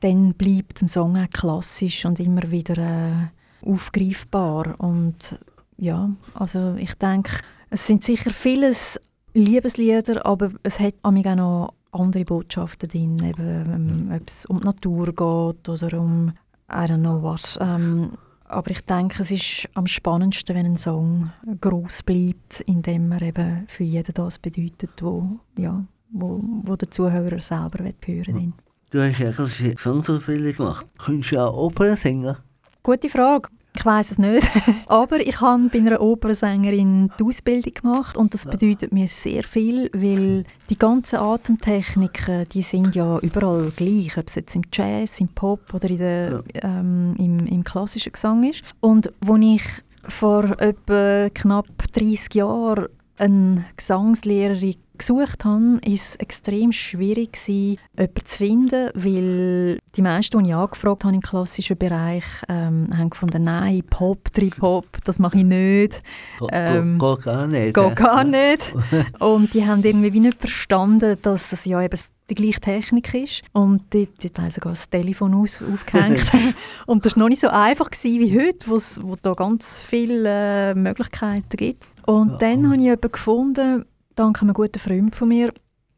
dann 0.00 0.34
bleibt 0.34 0.82
ein 0.82 0.88
Song 0.88 1.16
auch 1.16 1.30
klassisch 1.30 2.04
und 2.04 2.18
immer 2.20 2.50
wieder 2.50 2.78
äh, 2.78 3.68
aufgreifbar. 3.68 4.74
Und 4.78 5.38
ja, 5.76 6.10
also 6.34 6.74
ich 6.78 6.94
denke, 6.94 7.38
es 7.70 7.86
sind 7.86 8.04
sicher 8.04 8.30
vieles 8.30 9.00
Liebeslieder, 9.34 10.24
aber 10.24 10.52
es 10.62 10.78
hat 10.78 10.94
auch 11.02 11.10
noch 11.10 11.74
andere 11.90 12.24
Botschaften 12.24 12.88
drin, 12.88 13.18
eben, 13.24 13.72
ähm, 13.72 14.12
ob 14.14 14.28
es 14.28 14.46
um 14.46 14.60
die 14.60 14.66
Natur 14.66 15.06
geht 15.06 15.68
oder 15.68 16.00
um 16.00 16.32
I 16.70 16.86
don't 16.86 17.00
know 17.00 17.20
what. 17.22 17.58
Ähm, 17.60 18.12
aber 18.46 18.70
ich 18.70 18.80
denke, 18.82 19.22
es 19.22 19.30
ist 19.30 19.68
am 19.74 19.86
spannendsten, 19.86 20.54
wenn 20.54 20.66
ein 20.66 20.78
Song 20.78 21.32
groß 21.60 22.02
bleibt, 22.02 22.60
indem 22.66 23.10
er 23.12 23.22
eben 23.22 23.64
für 23.68 23.84
jeden 23.84 24.14
das 24.14 24.38
bedeutet, 24.38 24.90
wo, 25.00 25.40
ja, 25.56 25.84
wo, 26.10 26.40
wo 26.62 26.76
der 26.76 26.90
Zuhörer 26.90 27.40
selber 27.40 27.84
hören 27.84 28.34
will. 28.34 28.52
Du 28.90 29.00
hast 29.00 29.20
eigentlich 29.20 29.80
Songsausbildung 29.80 30.52
gemacht. 30.52 30.86
Könntest 30.98 31.32
du 31.32 31.38
auch 31.40 31.56
Opern 31.56 31.96
singen? 31.96 32.36
Gute 32.82 33.08
Frage. 33.08 33.48
Ich 33.76 33.84
weiß 33.84 34.12
es 34.12 34.18
nicht. 34.18 34.48
Aber 34.86 35.20
ich 35.20 35.40
habe 35.40 35.68
bei 35.68 35.78
einer 35.78 36.00
Opernsängerin 36.00 37.10
die 37.18 37.24
Ausbildung 37.24 37.74
gemacht 37.74 38.16
und 38.16 38.32
das 38.32 38.46
bedeutet 38.46 38.92
mir 38.92 39.08
sehr 39.08 39.42
viel, 39.42 39.90
weil 39.92 40.44
die 40.70 40.78
ganzen 40.78 41.16
Atemtechniken, 41.16 42.48
die 42.50 42.62
sind 42.62 42.94
ja 42.94 43.18
überall 43.18 43.72
gleich, 43.76 44.16
ob 44.16 44.28
es 44.28 44.36
jetzt 44.36 44.54
im 44.54 44.62
Jazz, 44.72 45.20
im 45.20 45.28
Pop 45.28 45.74
oder 45.74 45.90
in 45.90 45.98
der, 45.98 46.44
ähm, 46.62 47.14
im, 47.18 47.46
im 47.46 47.64
klassischen 47.64 48.12
Gesang 48.12 48.48
ist. 48.48 48.62
Und 48.80 49.12
als 49.26 49.40
ich 49.42 49.62
vor 50.04 50.44
etwa 50.60 51.28
knapp 51.30 51.66
30 51.92 52.34
Jahren 52.34 52.86
eine 53.18 53.64
Gesangslehrerin 53.76 54.76
gesucht 54.96 55.44
habe, 55.44 55.80
war 55.84 55.92
es 55.92 56.16
extrem 56.16 56.72
schwierig, 56.72 57.32
gewesen, 57.32 57.78
jemanden 57.98 58.26
zu 58.26 58.36
finden, 58.36 58.90
weil 58.94 59.78
die 59.96 60.02
meisten, 60.02 60.42
die 60.42 60.50
ich 60.50 60.54
angefragt 60.54 61.04
habe 61.04 61.14
im 61.14 61.20
klassischen 61.20 61.76
Bereich, 61.76 62.24
ähm, 62.48 62.88
haben 62.96 63.10
gefunden, 63.10 63.44
nein, 63.44 63.82
Pop, 63.90 64.32
Trip-Hop, 64.32 64.86
das 65.04 65.18
mache 65.18 65.38
ich 65.38 65.44
nicht. 65.44 66.02
Go, 66.38 66.48
Ähm, 66.52 66.98
go, 66.98 67.16
go 67.16 67.22
gar 67.22 67.46
nicht. 67.46 67.74
Geht 67.74 67.90
äh? 67.92 67.94
gar 67.94 68.24
nicht. 68.24 68.74
Und 69.18 69.52
die 69.54 69.66
haben 69.66 69.82
irgendwie 69.82 70.12
wie 70.12 70.20
nicht 70.20 70.38
verstanden, 70.38 71.16
dass 71.22 71.52
es 71.52 71.64
ja 71.64 71.82
eben 71.82 71.98
die 72.30 72.34
gleiche 72.34 72.60
Technik 72.60 73.12
ist. 73.14 73.42
Und 73.52 73.82
dort, 73.92 74.08
dort 74.22 74.38
haben 74.38 74.50
sogar 74.50 74.72
das 74.72 74.88
Telefon 74.88 75.34
aus, 75.34 75.60
aufgehängt. 75.60 76.24
und 76.86 77.04
das 77.04 77.16
war 77.16 77.24
noch 77.24 77.28
nicht 77.28 77.40
so 77.42 77.48
einfach 77.48 77.90
gewesen 77.90 78.20
wie 78.20 78.38
heute, 78.40 78.66
wo 78.68 78.76
es 78.76 79.02
wo 79.02 79.12
es 79.12 79.20
da 79.20 79.34
ganz 79.34 79.82
viele 79.82 80.70
äh, 80.70 80.74
Möglichkeiten 80.74 81.56
gibt. 81.56 81.84
Und 82.06 82.32
Ja. 82.32 82.36
dann 82.38 82.64
habe 82.66 82.76
ich 82.76 82.82
jemanden 82.82 83.12
gefunden, 83.12 83.84
dank 84.14 84.42
einem 84.42 84.54
guten 84.54 84.78
Freund 84.78 85.14
von 85.14 85.28
mir. 85.28 85.52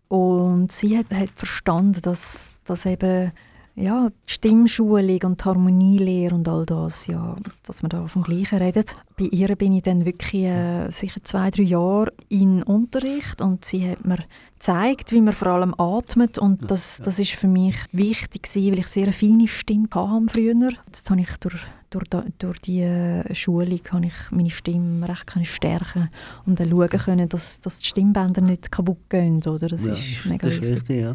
Und 0.08 0.70
sie 0.70 0.96
hat, 0.98 1.12
hat 1.12 1.30
verstanden, 1.34 2.00
dass, 2.02 2.60
dass 2.64 2.86
eben 2.86 3.32
ja, 3.76 4.08
die 4.08 4.32
Stimmschulung 4.32 5.20
und 5.24 5.40
die 5.40 5.44
Harmonielehre 5.44 6.34
und 6.34 6.48
all 6.48 6.64
das, 6.64 7.06
ja, 7.06 7.36
dass 7.64 7.82
man 7.82 7.90
da 7.90 8.06
vom 8.06 8.22
Gleichen 8.22 8.58
redet. 8.58 8.96
Bei 9.18 9.24
ihr 9.26 9.54
bin 9.54 9.74
ich 9.74 9.82
dann 9.82 10.06
wirklich 10.06 10.44
äh, 10.44 10.90
sicher 10.90 11.20
zwei, 11.22 11.50
drei 11.50 11.62
Jahre 11.64 12.12
in 12.30 12.62
Unterricht 12.62 13.42
und 13.42 13.66
sie 13.66 13.90
hat 13.90 14.04
mir 14.04 14.18
gezeigt, 14.54 15.12
wie 15.12 15.20
man 15.20 15.34
vor 15.34 15.48
allem 15.48 15.74
atmet 15.78 16.38
und 16.38 16.70
das, 16.70 17.00
das 17.02 17.18
ist 17.18 17.32
für 17.32 17.48
mich 17.48 17.76
wichtig 17.92 18.44
gewesen, 18.44 18.72
weil 18.72 18.78
ich 18.78 18.86
sehr 18.86 19.04
eine 19.04 19.12
feine 19.12 19.46
Stimme 19.46 19.88
hatte 19.94 20.26
früher. 20.28 20.72
Jetzt 20.86 21.10
habe 21.10 21.20
ich 21.20 21.36
durch, 21.36 21.54
durch, 21.90 22.24
durch 22.38 22.58
die 22.60 22.80
äh, 22.80 23.34
Schulung 23.34 23.80
habe 23.92 24.06
ich 24.06 24.14
meine 24.30 24.50
Stimme 24.50 25.06
recht 25.06 25.26
können 25.26 25.44
stärken 25.44 26.08
und 26.46 26.58
dann 26.60 26.70
schauen 26.70 26.88
können, 26.88 27.28
dass, 27.28 27.60
dass 27.60 27.78
die 27.78 27.86
Stimmbänder 27.86 28.40
nicht 28.40 28.72
kaputt 28.72 29.10
gehen. 29.10 29.42
Oder? 29.46 29.68
Das 29.68 29.84
Ja, 29.84 29.92
ist 29.92 30.24
mega 30.24 30.46
das 30.46 30.54
ist 30.54 30.62
wichtig. 30.62 30.80
richtig, 30.80 31.00
ja. 31.02 31.14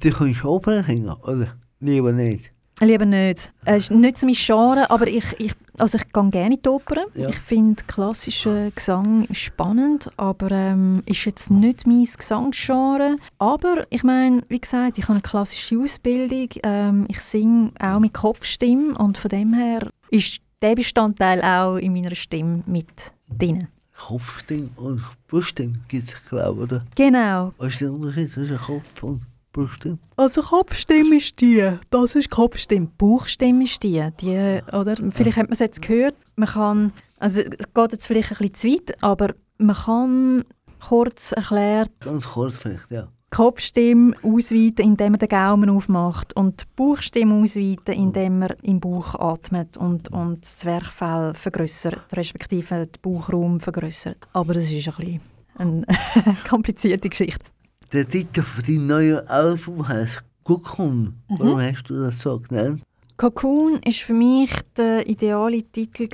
Du 0.00 0.10
kannst 0.10 0.44
Opern 0.44 0.84
singen, 0.84 1.10
oder? 1.10 1.56
Lieber 1.80 2.12
nicht. 2.12 2.52
Lieber 2.82 3.04
nicht. 3.04 3.52
Es 3.66 3.84
ist 3.84 3.90
nicht 3.90 4.22
mein 4.22 4.32
Genre, 4.32 4.90
aber 4.90 5.06
ich, 5.06 5.24
ich, 5.38 5.52
also 5.76 5.98
ich 5.98 6.10
gehe 6.10 6.30
gerne 6.30 6.54
in 6.54 6.62
die 6.62 6.68
Oper. 6.68 7.04
Ja. 7.14 7.28
Ich 7.28 7.38
finde 7.38 7.82
klassischen 7.86 8.72
Gesang 8.74 9.26
spannend, 9.32 10.10
aber 10.16 10.50
ähm, 10.50 11.02
ist 11.04 11.26
jetzt 11.26 11.50
nicht 11.50 11.86
mein 11.86 12.08
Gesangsgenre. 12.16 13.18
Aber 13.38 13.86
ich 13.90 14.02
meine, 14.02 14.42
wie 14.48 14.60
gesagt, 14.60 14.96
ich 14.96 15.04
habe 15.04 15.14
eine 15.14 15.20
klassische 15.22 15.78
Ausbildung. 15.78 16.48
Ähm, 16.62 17.04
ich 17.08 17.20
singe 17.20 17.72
auch 17.78 18.00
mit 18.00 18.14
Kopfstimme 18.14 18.96
und 18.96 19.18
von 19.18 19.28
dem 19.28 19.52
her 19.52 19.90
ist 20.10 20.40
der 20.62 20.74
Bestandteil 20.74 21.42
auch 21.42 21.76
in 21.76 21.92
meiner 21.92 22.14
Stimme 22.14 22.62
mit 22.64 22.88
drin. 23.38 23.68
Kopfstimme 23.94 24.70
und 24.76 25.02
Bruststimme 25.28 25.80
gibt 25.88 26.08
es, 26.08 26.28
glaube 26.28 26.64
ich, 26.64 26.70
oder? 26.70 26.86
Genau. 26.94 27.52
Was 27.58 27.74
ist 27.74 27.82
der 27.82 27.92
Unterschied 27.92 28.30
zwischen 28.32 28.56
Kopf 28.56 29.02
und 29.02 29.20
Bruststimme? 29.52 29.98
Also 30.16 30.42
Kopfstimme 30.42 31.16
ist 31.16 31.40
die, 31.40 31.70
das 31.90 32.14
ist 32.14 32.30
Kopfstimme. 32.30 32.88
Bauchstimme 32.98 33.64
ist 33.64 33.82
die, 33.82 34.06
die 34.20 34.60
oder? 34.72 34.96
Vielleicht 35.10 35.36
hat 35.36 35.46
man 35.46 35.52
es 35.52 35.58
jetzt 35.58 35.82
gehört, 35.82 36.14
man 36.36 36.48
kann, 36.48 36.92
also 37.18 37.40
es 37.40 37.74
geht 37.74 37.92
jetzt 37.92 38.06
vielleicht 38.06 38.32
ein 38.32 38.48
bisschen 38.48 38.54
zu 38.54 38.68
weit, 38.68 39.02
aber 39.02 39.34
man 39.58 39.76
kann 39.76 40.44
kurz 40.80 41.32
erklärt 41.32 41.92
Ganz 42.00 42.28
kurz 42.28 42.56
vielleicht, 42.56 42.90
ja. 42.90 43.02
die 43.02 43.36
Kopfstimme 43.36 44.14
ausweiten, 44.22 44.84
indem 44.84 45.12
man 45.12 45.18
den 45.18 45.28
Gaumen 45.28 45.70
aufmacht 45.70 46.34
und 46.36 46.62
die 46.62 46.64
Bauchstimme 46.76 47.42
ausweiten, 47.42 47.94
indem 47.94 48.38
man 48.38 48.54
im 48.62 48.80
Bauch 48.80 49.14
atmet 49.14 49.76
und, 49.76 50.10
und 50.12 50.44
das 50.44 50.58
Zwerchfell 50.58 51.34
vergrößert, 51.34 52.16
respektive 52.16 52.86
den 52.86 53.02
Bauchraum 53.02 53.60
vergrößert. 53.60 54.16
Aber 54.32 54.54
das 54.54 54.70
ist 54.70 54.88
ein 54.88 54.94
bisschen 54.96 55.20
eine 55.56 55.86
komplizierte 56.48 57.08
Geschichte. 57.08 57.44
Der 57.92 58.08
Titel 58.08 58.42
von 58.42 58.64
deinem 58.64 58.86
neuen 58.86 59.26
Album 59.26 59.88
heißt 59.88 60.22
Cocoon. 60.44 61.12
Warum 61.28 61.60
hast 61.60 61.90
du 61.90 62.04
das 62.04 62.20
so 62.20 62.38
genannt? 62.38 62.84
Cocoon 63.16 63.80
ist 63.84 64.02
für 64.02 64.12
mich 64.12 64.52
der 64.76 65.08
ideale 65.08 65.64
Titel 65.64 66.08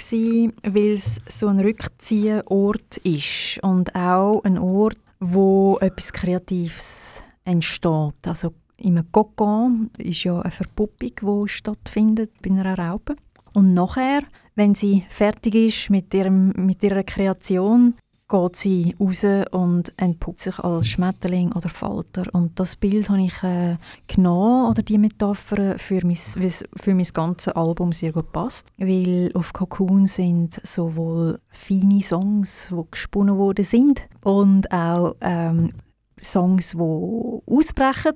weil 0.62 0.94
es 0.94 1.20
so 1.28 1.48
ein 1.48 1.60
Rückziehort 1.60 2.96
ist 3.04 3.62
und 3.62 3.94
auch 3.94 4.42
ein 4.44 4.56
Ort, 4.56 4.96
wo 5.20 5.76
etwas 5.82 6.14
Kreatives 6.14 7.22
entsteht. 7.44 8.26
Also 8.26 8.54
im 8.78 9.12
Kokon 9.12 9.90
ist 9.98 10.24
ja 10.24 10.40
eine 10.40 10.50
Verpuppung, 10.50 11.44
die 11.44 11.48
stattfindet 11.50 12.30
bei 12.40 12.52
einer 12.52 12.78
Raupe. 12.78 13.16
Und 13.52 13.74
nachher, 13.74 14.22
wenn 14.54 14.74
sie 14.74 15.04
fertig 15.10 15.54
ist 15.54 15.90
mit, 15.90 16.14
ihrem, 16.14 16.54
mit 16.56 16.82
ihrer 16.82 17.02
Kreation, 17.02 17.94
geht 18.28 18.56
sie 18.56 18.96
raus 18.98 19.24
und 19.52 19.92
entpuppt 19.96 20.40
sich 20.40 20.58
als 20.58 20.88
Schmetterling 20.88 21.52
oder 21.52 21.68
Falter. 21.68 22.24
Und 22.32 22.58
das 22.58 22.76
Bild 22.76 23.08
habe 23.08 23.22
ich 23.22 23.42
äh, 23.42 23.76
genommen, 24.06 24.70
oder 24.70 24.82
die 24.82 24.98
Metapher, 24.98 25.78
für 25.78 26.04
mein, 26.04 26.16
für 26.16 26.94
mein 26.94 27.08
ganzes 27.12 27.52
Album 27.54 27.92
sehr 27.92 28.12
gut 28.12 28.32
passt. 28.32 28.68
Weil 28.78 29.30
auf 29.34 29.52
Cocoon 29.52 30.06
sind 30.06 30.60
sowohl 30.66 31.38
feine 31.48 32.02
Songs, 32.02 32.68
die 32.70 32.90
gesponnen 32.90 33.38
worden 33.38 33.64
sind, 33.64 34.08
und 34.24 34.70
auch 34.72 35.14
ähm, 35.20 35.72
Songs, 36.20 36.70
die 36.70 36.78
ausbrechen, 36.78 38.14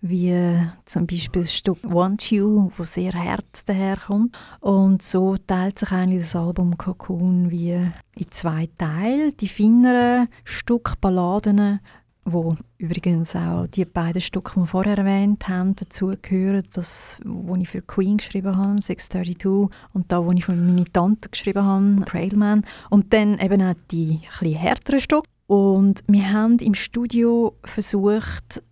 wie 0.00 0.34
zum 0.86 1.06
Beispiel 1.06 1.42
das 1.42 1.54
Stück 1.54 1.78
«Want 1.82 2.30
You», 2.30 2.70
wo 2.76 2.84
sehr 2.84 3.12
hart 3.12 3.68
daherkommt. 3.68 4.36
Und 4.60 5.02
so 5.02 5.36
teilt 5.36 5.78
sich 5.78 5.90
eigentlich 5.90 6.22
das 6.22 6.36
Album 6.36 6.76
«Cocoon» 6.78 7.50
wie 7.50 7.72
in 7.72 8.30
zwei 8.30 8.68
Teile. 8.78 9.32
Die 9.32 9.48
feineren 9.48 10.28
Stück 10.44 11.00
Balladen, 11.00 11.80
wo 12.24 12.56
übrigens 12.76 13.34
auch 13.34 13.66
die 13.66 13.84
beiden 13.84 14.20
Stücke, 14.20 14.52
die 14.54 14.60
wir 14.60 14.66
vorher 14.66 14.98
erwähnt 14.98 15.48
haben, 15.48 15.74
dazugehören. 15.74 16.62
Das, 16.72 17.20
wo 17.24 17.56
ich 17.56 17.68
für 17.68 17.82
Queen 17.82 18.18
geschrieben 18.18 18.56
habe, 18.56 18.80
632, 18.80 19.76
und 19.92 20.12
da, 20.12 20.24
wo 20.24 20.30
ich 20.32 20.44
für 20.44 20.54
meine 20.54 20.84
Tante 20.92 21.28
geschrieben 21.28 21.64
habe, 21.64 22.04
Trailman. 22.04 22.64
Und 22.90 23.12
dann 23.12 23.38
eben 23.38 23.62
auch 23.62 23.74
die 23.90 24.20
etwas 24.40 24.62
härteren 24.62 25.00
Stücke. 25.00 25.28
Und 25.46 26.04
wir 26.06 26.30
haben 26.30 26.58
im 26.58 26.74
Studio 26.74 27.56
versucht, 27.64 28.62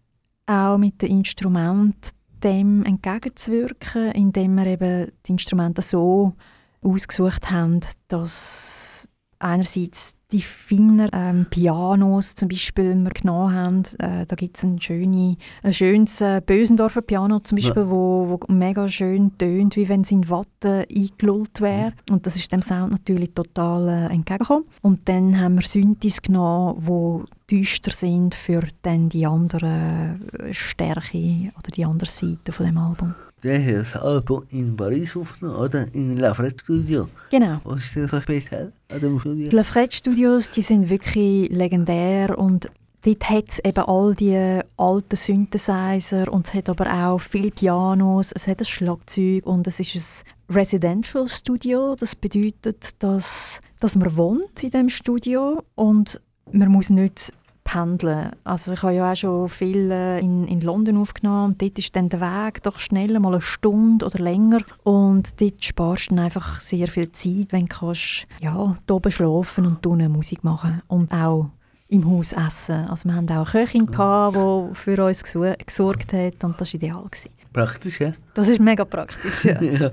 auch 0.46 0.78
mit 0.78 1.02
den 1.02 1.10
Instrumenten 1.10 2.10
dem 2.42 2.84
entgegenzuwirken, 2.84 4.12
indem 4.12 4.54
wir 4.56 4.66
eben 4.66 5.12
die 5.26 5.32
Instrumente 5.32 5.82
so 5.82 6.34
ausgesucht 6.82 7.50
haben, 7.50 7.80
dass 8.08 9.08
einerseits 9.38 10.15
die 10.32 10.42
feinen 10.42 11.08
ähm, 11.12 11.46
Pianos 11.50 12.34
zum 12.34 12.48
Beispiel 12.48 12.94
wir 12.96 13.10
genommen 13.10 13.54
haben. 13.54 13.82
Äh, 13.98 14.26
da 14.26 14.34
gibt 14.34 14.56
es 14.56 14.64
ein, 14.64 14.80
schöne, 14.80 15.36
ein 15.62 15.72
schönes 15.72 16.20
äh, 16.20 16.40
Bösendorfer 16.44 17.02
Piano 17.02 17.38
zum 17.40 17.56
Beispiel, 17.56 17.82
Ja. 17.84 17.90
wo, 17.90 18.26
wo 18.28 18.52
mega 18.52 18.88
schön 18.88 19.36
tönt, 19.38 19.76
wie 19.76 19.88
wenn 19.88 20.00
es 20.00 20.10
in 20.10 20.28
Watte 20.28 20.86
eingelullt 20.94 21.60
wäre. 21.60 21.92
Und 22.10 22.26
das 22.26 22.34
ist 22.36 22.50
dem 22.52 22.62
Sound 22.62 22.90
natürlich 22.90 23.34
total 23.34 23.88
äh, 23.88 24.12
entgegengekommen. 24.12 24.64
Und 24.82 25.08
dann 25.08 25.40
haben 25.40 25.54
wir 25.56 25.62
Synthes 25.62 26.20
genommen, 26.20 27.24
die 27.48 27.56
düster 27.56 27.92
sind 27.92 28.34
für 28.34 28.64
dann 28.82 29.08
die 29.08 29.26
andere 29.26 30.18
äh, 30.40 30.52
Stärke 30.52 31.52
oder 31.56 31.70
die 31.74 31.84
andere 31.84 32.10
Seite 32.10 32.50
von 32.50 32.66
dem 32.66 32.78
Album. 32.78 33.14
Das 33.42 33.94
Album 33.96 34.44
in 34.50 34.74
Paris 34.74 35.14
aufgenommen 35.14 35.58
oder 35.58 35.86
in 35.94 36.16
Lafayette 36.16 36.64
Studio. 36.64 37.06
Genau. 37.30 37.60
Was 37.64 37.84
ist 37.84 37.96
das 37.96 38.10
so 38.10 38.20
speziell 38.22 38.72
an 38.90 39.00
dem 39.00 39.20
Studio? 39.20 39.50
Die 39.50 39.56
Lafred 39.56 39.92
Studios, 39.92 40.48
die 40.48 40.62
sind 40.62 40.88
wirklich 40.88 41.50
legendär 41.50 42.38
und 42.38 42.70
dort 43.02 43.28
hat 43.28 43.44
es 43.50 43.58
eben 43.62 43.84
all 43.84 44.14
die 44.14 44.60
alten 44.78 45.16
Synthesizer 45.16 46.32
und 46.32 46.46
es 46.46 46.54
hat 46.54 46.70
aber 46.70 46.90
auch 46.90 47.18
viele 47.18 47.50
Pianos, 47.50 48.32
es 48.34 48.48
hat 48.48 48.60
ein 48.60 48.64
Schlagzeug 48.64 49.44
und 49.44 49.66
es 49.66 49.80
ist 49.80 50.24
ein 50.48 50.56
Residential 50.56 51.28
Studio. 51.28 51.94
Das 51.94 52.16
bedeutet, 52.16 53.02
dass, 53.02 53.60
dass 53.80 53.96
man 53.96 54.16
wohnt 54.16 54.62
in 54.64 54.70
dem 54.70 54.88
Studio 54.88 55.62
und 55.74 56.22
man 56.52 56.70
muss 56.70 56.88
nicht 56.88 57.34
pendeln. 57.66 58.30
Also 58.44 58.72
ich 58.72 58.82
habe 58.82 58.94
ja 58.94 59.12
auch 59.12 59.16
schon 59.16 59.48
viel 59.48 59.90
äh, 59.90 60.20
in, 60.20 60.46
in 60.46 60.60
London 60.60 60.96
aufgenommen 60.98 61.46
und 61.46 61.62
dort 61.62 61.78
ist 61.78 61.94
dann 61.96 62.08
der 62.08 62.20
Weg 62.20 62.62
doch 62.62 62.78
schneller 62.78 63.18
mal 63.20 63.34
eine 63.34 63.42
Stunde 63.42 64.06
oder 64.06 64.20
länger 64.20 64.60
und 64.84 65.40
dort 65.40 65.64
sparst 65.64 66.10
du 66.10 66.14
dann 66.14 66.24
einfach 66.24 66.60
sehr 66.60 66.86
viel 66.88 67.10
Zeit, 67.12 67.48
wenn 67.50 67.66
du 67.66 67.76
kannst, 67.76 68.26
ja, 68.40 68.76
da 68.86 68.94
oben 68.94 69.10
schlafen 69.10 69.66
und 69.66 69.84
unten 69.84 70.12
Musik 70.12 70.44
machen 70.44 70.80
und 70.86 71.12
auch 71.12 71.50
im 71.88 72.08
Haus 72.08 72.32
essen. 72.32 72.86
Also 72.88 73.08
wir 73.08 73.16
hatten 73.16 73.30
auch 73.30 73.52
eine 73.52 73.66
Köchin, 73.66 73.86
gehabt, 73.86 74.36
die 74.36 74.74
für 74.74 75.04
uns 75.04 75.22
gesorgt 75.22 76.12
hat 76.12 76.44
und 76.44 76.60
das 76.60 76.72
war 76.72 76.74
ideal. 76.74 77.04
Gewesen. 77.04 77.30
Praktisch, 77.52 78.00
ja? 78.00 78.12
Das 78.34 78.48
ist 78.48 78.60
mega 78.60 78.84
praktisch. 78.84 79.44
Ja. 79.44 79.60
ja. 79.62 79.90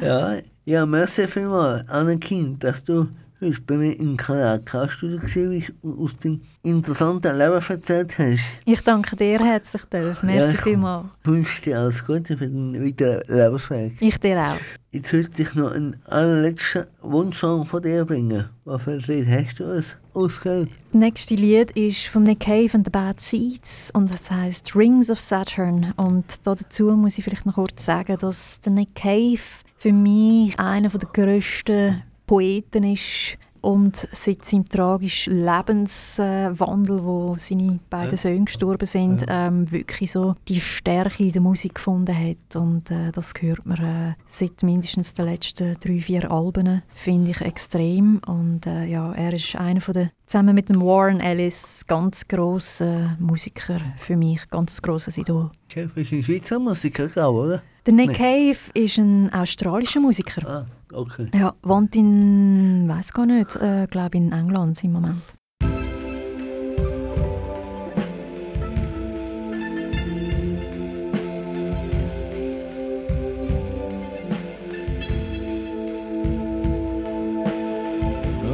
Ja, 0.00 0.36
ja, 0.64 0.86
merci 0.86 1.26
vielmals, 1.26 1.88
Annekind, 1.88 2.64
dass 2.64 2.82
du 2.82 3.08
heute 3.40 3.60
bei 3.62 3.74
mir 3.74 3.98
im 3.98 4.16
Kanal 4.16 4.60
K-Studio 4.60 5.20
warst 5.20 5.72
und 5.82 5.98
aus 5.98 6.16
dem 6.18 6.42
interessanten 6.62 7.38
Leben 7.38 7.62
erzählt 7.66 8.18
hast. 8.18 8.40
Ich 8.64 8.80
danke 8.82 9.16
dir 9.16 9.38
herzlich, 9.38 9.84
Dolph. 9.86 10.22
Merci 10.22 10.56
Ja, 10.56 10.62
vielmals. 10.62 11.06
Ich 11.24 11.30
wünsche 11.30 11.62
dir 11.62 11.78
alles 11.80 12.04
Gute 12.04 12.36
für 12.36 12.46
den 12.48 12.84
weiteren 12.84 13.22
Lebensweg. 13.28 13.92
Ich 14.00 14.18
dir 14.18 14.38
auch. 14.40 14.56
Jetzt 14.92 15.12
würde 15.12 15.30
ich 15.36 15.54
noch 15.54 15.70
einen 15.70 15.96
allerletzten 16.06 16.86
Wunschsong 17.00 17.64
von 17.64 17.82
dir 17.82 18.04
bringen. 18.04 18.48
Was 18.64 18.82
für 18.82 18.92
ein 18.92 18.98
Lied 19.00 19.26
hast 19.28 19.60
du 19.60 19.64
uns 19.64 19.96
ausgewählt? 20.14 20.70
Das 20.92 21.00
nächste 21.00 21.34
Lied 21.36 21.70
ist 21.72 22.06
von 22.06 22.24
Nick 22.24 22.40
Cave 22.40 22.70
and 22.74 22.84
the 22.84 22.90
Bad 22.90 23.20
Seeds 23.20 23.90
und 23.94 24.12
das 24.12 24.30
heißt 24.30 24.74
Rings 24.74 25.08
of 25.08 25.20
Saturn. 25.20 25.94
Und 25.96 26.46
da 26.46 26.54
dazu 26.54 26.84
muss 26.96 27.18
ich 27.18 27.24
vielleicht 27.24 27.46
noch 27.46 27.54
kurz 27.54 27.84
sagen, 27.84 28.16
dass 28.20 28.60
der 28.60 28.72
Nick 28.72 28.94
Cave 28.96 29.38
für 29.76 29.92
mich 29.92 30.58
einer 30.58 30.88
der 30.88 31.08
grössten 31.12 32.02
Poeten 32.30 32.84
ist 32.84 33.36
und 33.60 33.96
seit 34.12 34.44
seinem 34.44 34.68
tragischen 34.68 35.44
Lebenswandel, 35.44 37.04
wo 37.04 37.34
seine 37.36 37.80
beiden 37.90 38.12
Ja. 38.12 38.16
Söhne 38.16 38.44
gestorben 38.44 38.86
sind, 38.86 39.24
ähm, 39.28 39.68
wirklich 39.72 40.12
so 40.12 40.36
die 40.46 40.60
Stärke 40.60 41.24
in 41.24 41.32
der 41.32 41.42
Musik 41.42 41.74
gefunden 41.74 42.16
hat. 42.16 42.54
Und 42.54 42.88
äh, 42.92 43.10
das 43.10 43.32
hört 43.40 43.66
man 43.66 43.78
äh, 43.78 44.14
seit 44.26 44.62
mindestens 44.62 45.12
den 45.12 45.26
letzten 45.26 45.76
drei, 45.80 46.00
vier 46.00 46.30
Alben, 46.30 46.82
finde 46.94 47.32
ich 47.32 47.40
extrem. 47.40 48.20
Und 48.28 48.64
äh, 48.64 48.84
ja, 48.86 49.12
er 49.12 49.32
ist 49.32 49.56
einer 49.56 49.80
von 49.80 49.94
der, 49.94 50.12
zusammen 50.26 50.54
mit 50.54 50.68
dem 50.68 50.80
Warren 50.80 51.18
Ellis, 51.18 51.82
ganz 51.88 52.28
grossen 52.28 53.16
Musiker 53.18 53.80
für 53.98 54.16
mich, 54.16 54.48
ganz 54.50 54.80
grosses 54.80 55.18
Idol. 55.18 55.50
Chef 55.66 55.96
ist 55.96 56.12
ein 56.12 56.22
Schweizer 56.22 56.60
Musiker, 56.60 57.08
glaube 57.08 57.38
oder? 57.40 57.62
Der 57.86 57.94
Nick 57.94 58.08
Nee. 58.10 58.14
Cave 58.52 58.58
ist 58.74 58.98
ein 58.98 59.32
australischer 59.32 60.00
Musiker. 60.00 60.46
Ah, 60.46 60.66
okay. 60.92 61.28
Ja, 61.34 61.54
wohnt 61.62 61.96
in, 61.96 62.86
weiß 62.88 63.12
gar 63.12 63.26
nicht, 63.26 63.56
äh, 63.56 63.86
glaube 63.90 64.18
in 64.18 64.32
England 64.32 64.82
im 64.84 64.92
Moment. 64.92 65.22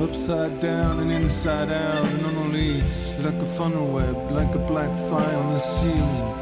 Upside 0.03 0.61
down 0.61 1.01
and 1.01 1.11
inside 1.11 1.73
out 1.73 2.05
and 2.05 2.27
on 2.27 2.37
a 2.37 2.53
leash 2.53 3.13
Like 3.25 3.35
a 3.43 3.47
funnel 3.57 3.93
web, 3.93 4.31
like 4.31 4.55
a 4.55 4.59
black 4.59 4.97
fly 5.09 5.35
on 5.35 5.53
the 5.53 5.59
ceiling 5.59 6.36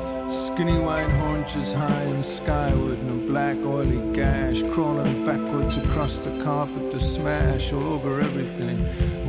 Skinny 0.54 0.78
white 0.78 1.10
haunches 1.10 1.72
high 1.72 2.02
and 2.02 2.24
skyward 2.24 3.00
And 3.00 3.10
a 3.10 3.26
black 3.26 3.56
oily 3.64 4.00
gash 4.12 4.62
crawling 4.72 5.24
backwards 5.24 5.78
across 5.78 6.24
the 6.24 6.30
carpet 6.44 6.92
To 6.92 7.00
smash 7.00 7.72
all 7.72 7.82
over 7.82 8.20
everything 8.20 8.78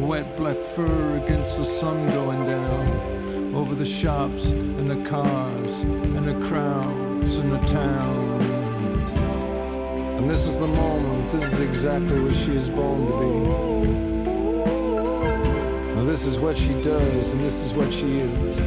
Wet 0.07 0.37
black 0.37 0.61
fur 0.61 1.17
against 1.17 1.57
the 1.57 1.65
sun 1.65 2.07
going 2.11 2.45
down 2.45 3.55
Over 3.55 3.73
the 3.73 3.87
shops 3.87 4.51
and 4.51 4.87
the 4.87 5.03
cars 5.09 5.81
and 5.81 6.27
the 6.27 6.35
crowds 6.47 7.39
and 7.39 7.51
the 7.51 7.65
town 7.65 8.35
and 10.17 10.29
this 10.29 10.45
is 10.47 10.59
the 10.59 10.67
moment, 10.67 11.31
this 11.31 11.53
is 11.53 11.59
exactly 11.59 12.19
what 12.19 12.33
she 12.33 12.55
is 12.55 12.69
born 12.69 13.05
to 13.05 13.19
be. 13.19 13.25
And 15.99 16.07
this 16.09 16.25
is 16.25 16.39
what 16.39 16.57
she 16.57 16.73
does, 16.73 17.31
and 17.31 17.41
this 17.41 17.63
is 17.63 17.73
what 17.73 17.93
she 17.93 18.21
is. 18.21 18.59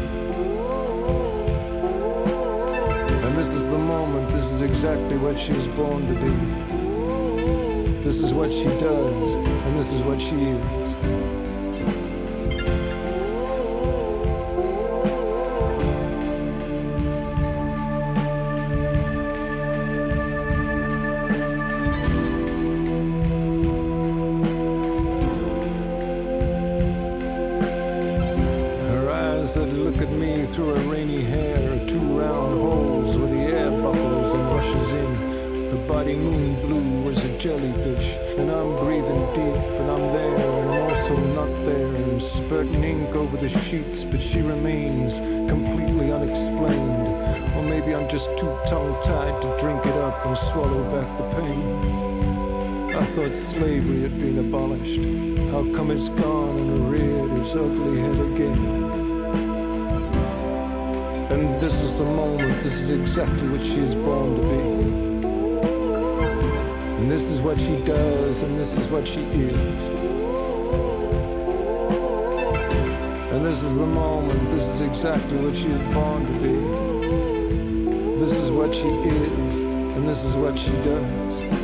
This 3.38 3.54
is 3.54 3.68
the 3.68 3.78
moment, 3.78 4.28
this 4.30 4.50
is 4.50 4.62
exactly 4.62 5.16
what 5.16 5.38
she 5.38 5.52
was 5.52 5.68
born 5.68 6.04
to 6.08 6.14
be. 6.14 8.02
This 8.02 8.20
is 8.20 8.34
what 8.34 8.52
she 8.52 8.64
does, 8.64 9.34
and 9.36 9.76
this 9.76 9.92
is 9.92 10.02
what 10.02 10.20
she 10.20 10.34
is. 10.34 11.37
Over 43.18 43.36
the 43.36 43.48
sheets, 43.48 44.04
but 44.04 44.20
she 44.20 44.40
remains 44.40 45.18
completely 45.50 46.12
unexplained. 46.12 47.08
Or 47.56 47.62
maybe 47.62 47.92
I'm 47.94 48.08
just 48.08 48.28
too 48.38 48.56
tongue 48.66 48.96
tied 49.02 49.42
to 49.42 49.56
drink 49.58 49.84
it 49.86 49.96
up 49.96 50.24
and 50.24 50.38
swallow 50.38 50.84
back 50.92 51.18
the 51.18 51.24
pain. 51.34 52.94
I 52.94 53.04
thought 53.04 53.34
slavery 53.34 54.02
had 54.02 54.18
been 54.20 54.38
abolished. 54.38 55.00
How 55.50 55.64
come 55.76 55.90
it's 55.90 56.08
gone 56.10 56.58
and 56.58 56.90
reared 56.90 57.32
its 57.40 57.56
ugly 57.56 58.00
head 58.00 58.18
again? 58.20 58.84
And 61.32 61.58
this 61.60 61.74
is 61.82 61.98
the 61.98 62.04
moment, 62.04 62.62
this 62.62 62.74
is 62.74 62.92
exactly 62.92 63.48
what 63.48 63.60
she 63.60 63.80
is 63.80 63.94
born 63.96 64.36
to 64.36 64.42
be. 64.42 64.62
And 66.98 67.10
this 67.10 67.30
is 67.30 67.40
what 67.40 67.60
she 67.60 67.76
does, 67.84 68.42
and 68.42 68.56
this 68.56 68.78
is 68.78 68.88
what 68.88 69.06
she 69.08 69.22
is. 69.22 70.17
This 73.48 73.62
is 73.62 73.78
the 73.78 73.86
moment, 73.86 74.50
this 74.50 74.68
is 74.68 74.82
exactly 74.82 75.38
what 75.38 75.56
she 75.56 75.70
is 75.70 75.94
born 75.94 76.26
to 76.26 76.32
be. 76.34 78.20
This 78.20 78.32
is 78.32 78.52
what 78.52 78.74
she 78.74 78.88
is, 78.88 79.62
and 79.62 80.06
this 80.06 80.22
is 80.22 80.36
what 80.36 80.58
she 80.58 80.72
does. 80.82 81.57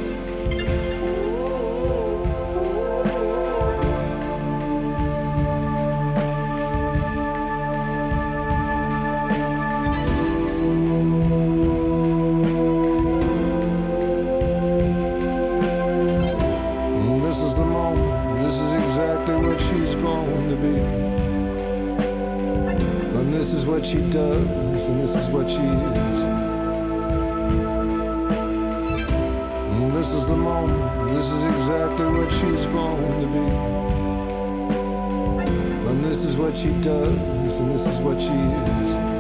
And 24.94 25.02
this 25.02 25.16
is 25.16 25.28
what 25.28 25.50
she 25.50 25.56
is. 25.56 26.22
And 29.74 29.92
this 29.92 30.12
is 30.12 30.28
the 30.28 30.36
moment, 30.36 31.10
this 31.10 31.32
is 31.32 31.44
exactly 31.52 32.06
what 32.06 32.30
she's 32.30 32.66
born 32.66 33.20
to 33.20 33.26
be. 33.26 33.48
And 35.90 36.04
this 36.04 36.22
is 36.22 36.36
what 36.36 36.56
she 36.56 36.72
does, 36.74 37.58
and 37.58 37.72
this 37.72 37.86
is 37.88 37.98
what 37.98 38.20
she 38.20 38.34
is. 38.34 39.13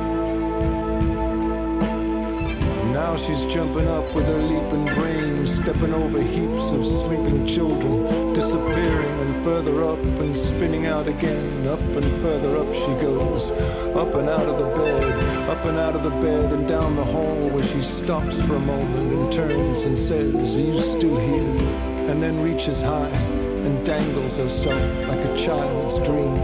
Now 3.04 3.16
she's 3.16 3.44
jumping 3.44 3.86
up 3.86 4.04
with 4.14 4.26
her 4.26 4.38
leaping 4.38 4.86
brain, 4.94 5.46
stepping 5.46 5.92
over 5.92 6.22
heaps 6.22 6.70
of 6.72 6.82
sleeping 6.86 7.46
children, 7.46 8.32
disappearing 8.32 9.20
and 9.20 9.36
further 9.44 9.84
up 9.84 9.98
and 9.98 10.34
spinning 10.34 10.86
out 10.86 11.06
again. 11.06 11.68
Up 11.68 11.80
and 11.80 12.10
further 12.22 12.56
up 12.56 12.72
she 12.72 12.92
goes, 13.04 13.50
up 13.94 14.14
and 14.14 14.26
out 14.26 14.46
of 14.46 14.58
the 14.58 14.70
bed, 14.74 15.50
up 15.50 15.62
and 15.66 15.76
out 15.76 15.94
of 15.94 16.02
the 16.02 16.16
bed 16.26 16.50
and 16.54 16.66
down 16.66 16.96
the 16.96 17.04
hall 17.04 17.50
where 17.50 17.62
she 17.62 17.82
stops 17.82 18.40
for 18.40 18.54
a 18.54 18.66
moment 18.74 19.12
and 19.12 19.30
turns 19.30 19.82
and 19.82 19.98
says, 19.98 20.56
Are 20.56 20.60
you 20.62 20.80
still 20.80 21.18
here? 21.18 21.60
And 22.08 22.22
then 22.22 22.40
reaches 22.40 22.80
high 22.80 23.18
and 23.66 23.84
dangles 23.84 24.38
herself 24.38 25.08
like 25.08 25.22
a 25.22 25.36
child's 25.36 25.98
dream 25.98 26.40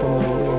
from 0.00 0.22
the 0.22 0.28
ring 0.28 0.57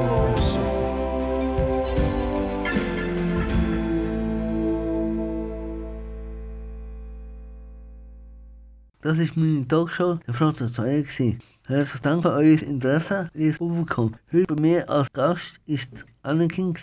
Das 9.10 9.18
ist 9.18 9.36
meine 9.36 9.68
Talkshow 9.68 10.20
der 10.28 10.36
Flotte 10.36 10.72
2 10.72 11.02
gewesen. 11.02 11.40
Herzlichen 11.66 12.04
Dank 12.04 12.22
für 12.22 12.30
euer 12.30 12.62
Interesse, 12.62 13.28
liebes 13.34 13.58
Publikum. 13.58 14.14
Heute 14.32 14.54
bei 14.54 14.62
mir 14.62 14.88
als 14.88 15.12
Gast 15.14 15.60
ist 15.66 15.90
Anakin 16.22 16.76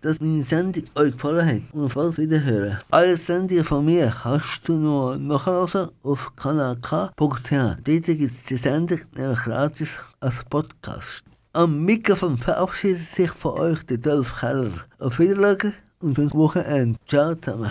dass 0.00 0.18
meine 0.18 0.42
Sendung 0.42 0.82
euch 0.96 1.12
gefallen 1.12 1.46
hat 1.46 1.62
und 1.72 1.94
bald 1.94 2.18
wiederhören. 2.18 2.78
Alle 2.90 3.16
Sendungen 3.16 3.64
von 3.64 3.84
mir 3.84 4.12
kannst 4.22 4.66
du 4.66 4.72
noch 4.72 5.16
nachhören 5.18 5.90
auf 6.02 6.34
kanalk.ch. 6.34 7.16
Dort 7.16 7.84
gibt 7.84 8.22
es 8.22 8.42
die 8.48 8.56
Sendung 8.56 8.98
nämlich 9.14 9.38
gratis 9.38 9.90
als 10.18 10.42
Podcast. 10.50 11.22
Am 11.52 11.84
Mikrofon 11.84 12.36
verabschiedet 12.36 13.08
sich 13.08 13.30
von 13.30 13.52
euch 13.52 13.84
der 13.84 13.98
Dolph 13.98 14.40
Keller. 14.40 14.72
Auf 14.98 15.20
Wiedersehen 15.20 15.74
und 16.00 16.16
schönes 16.16 16.34
Wochenende. 16.34 16.98
Ciao 17.06 17.36
zusammen. 17.36 17.70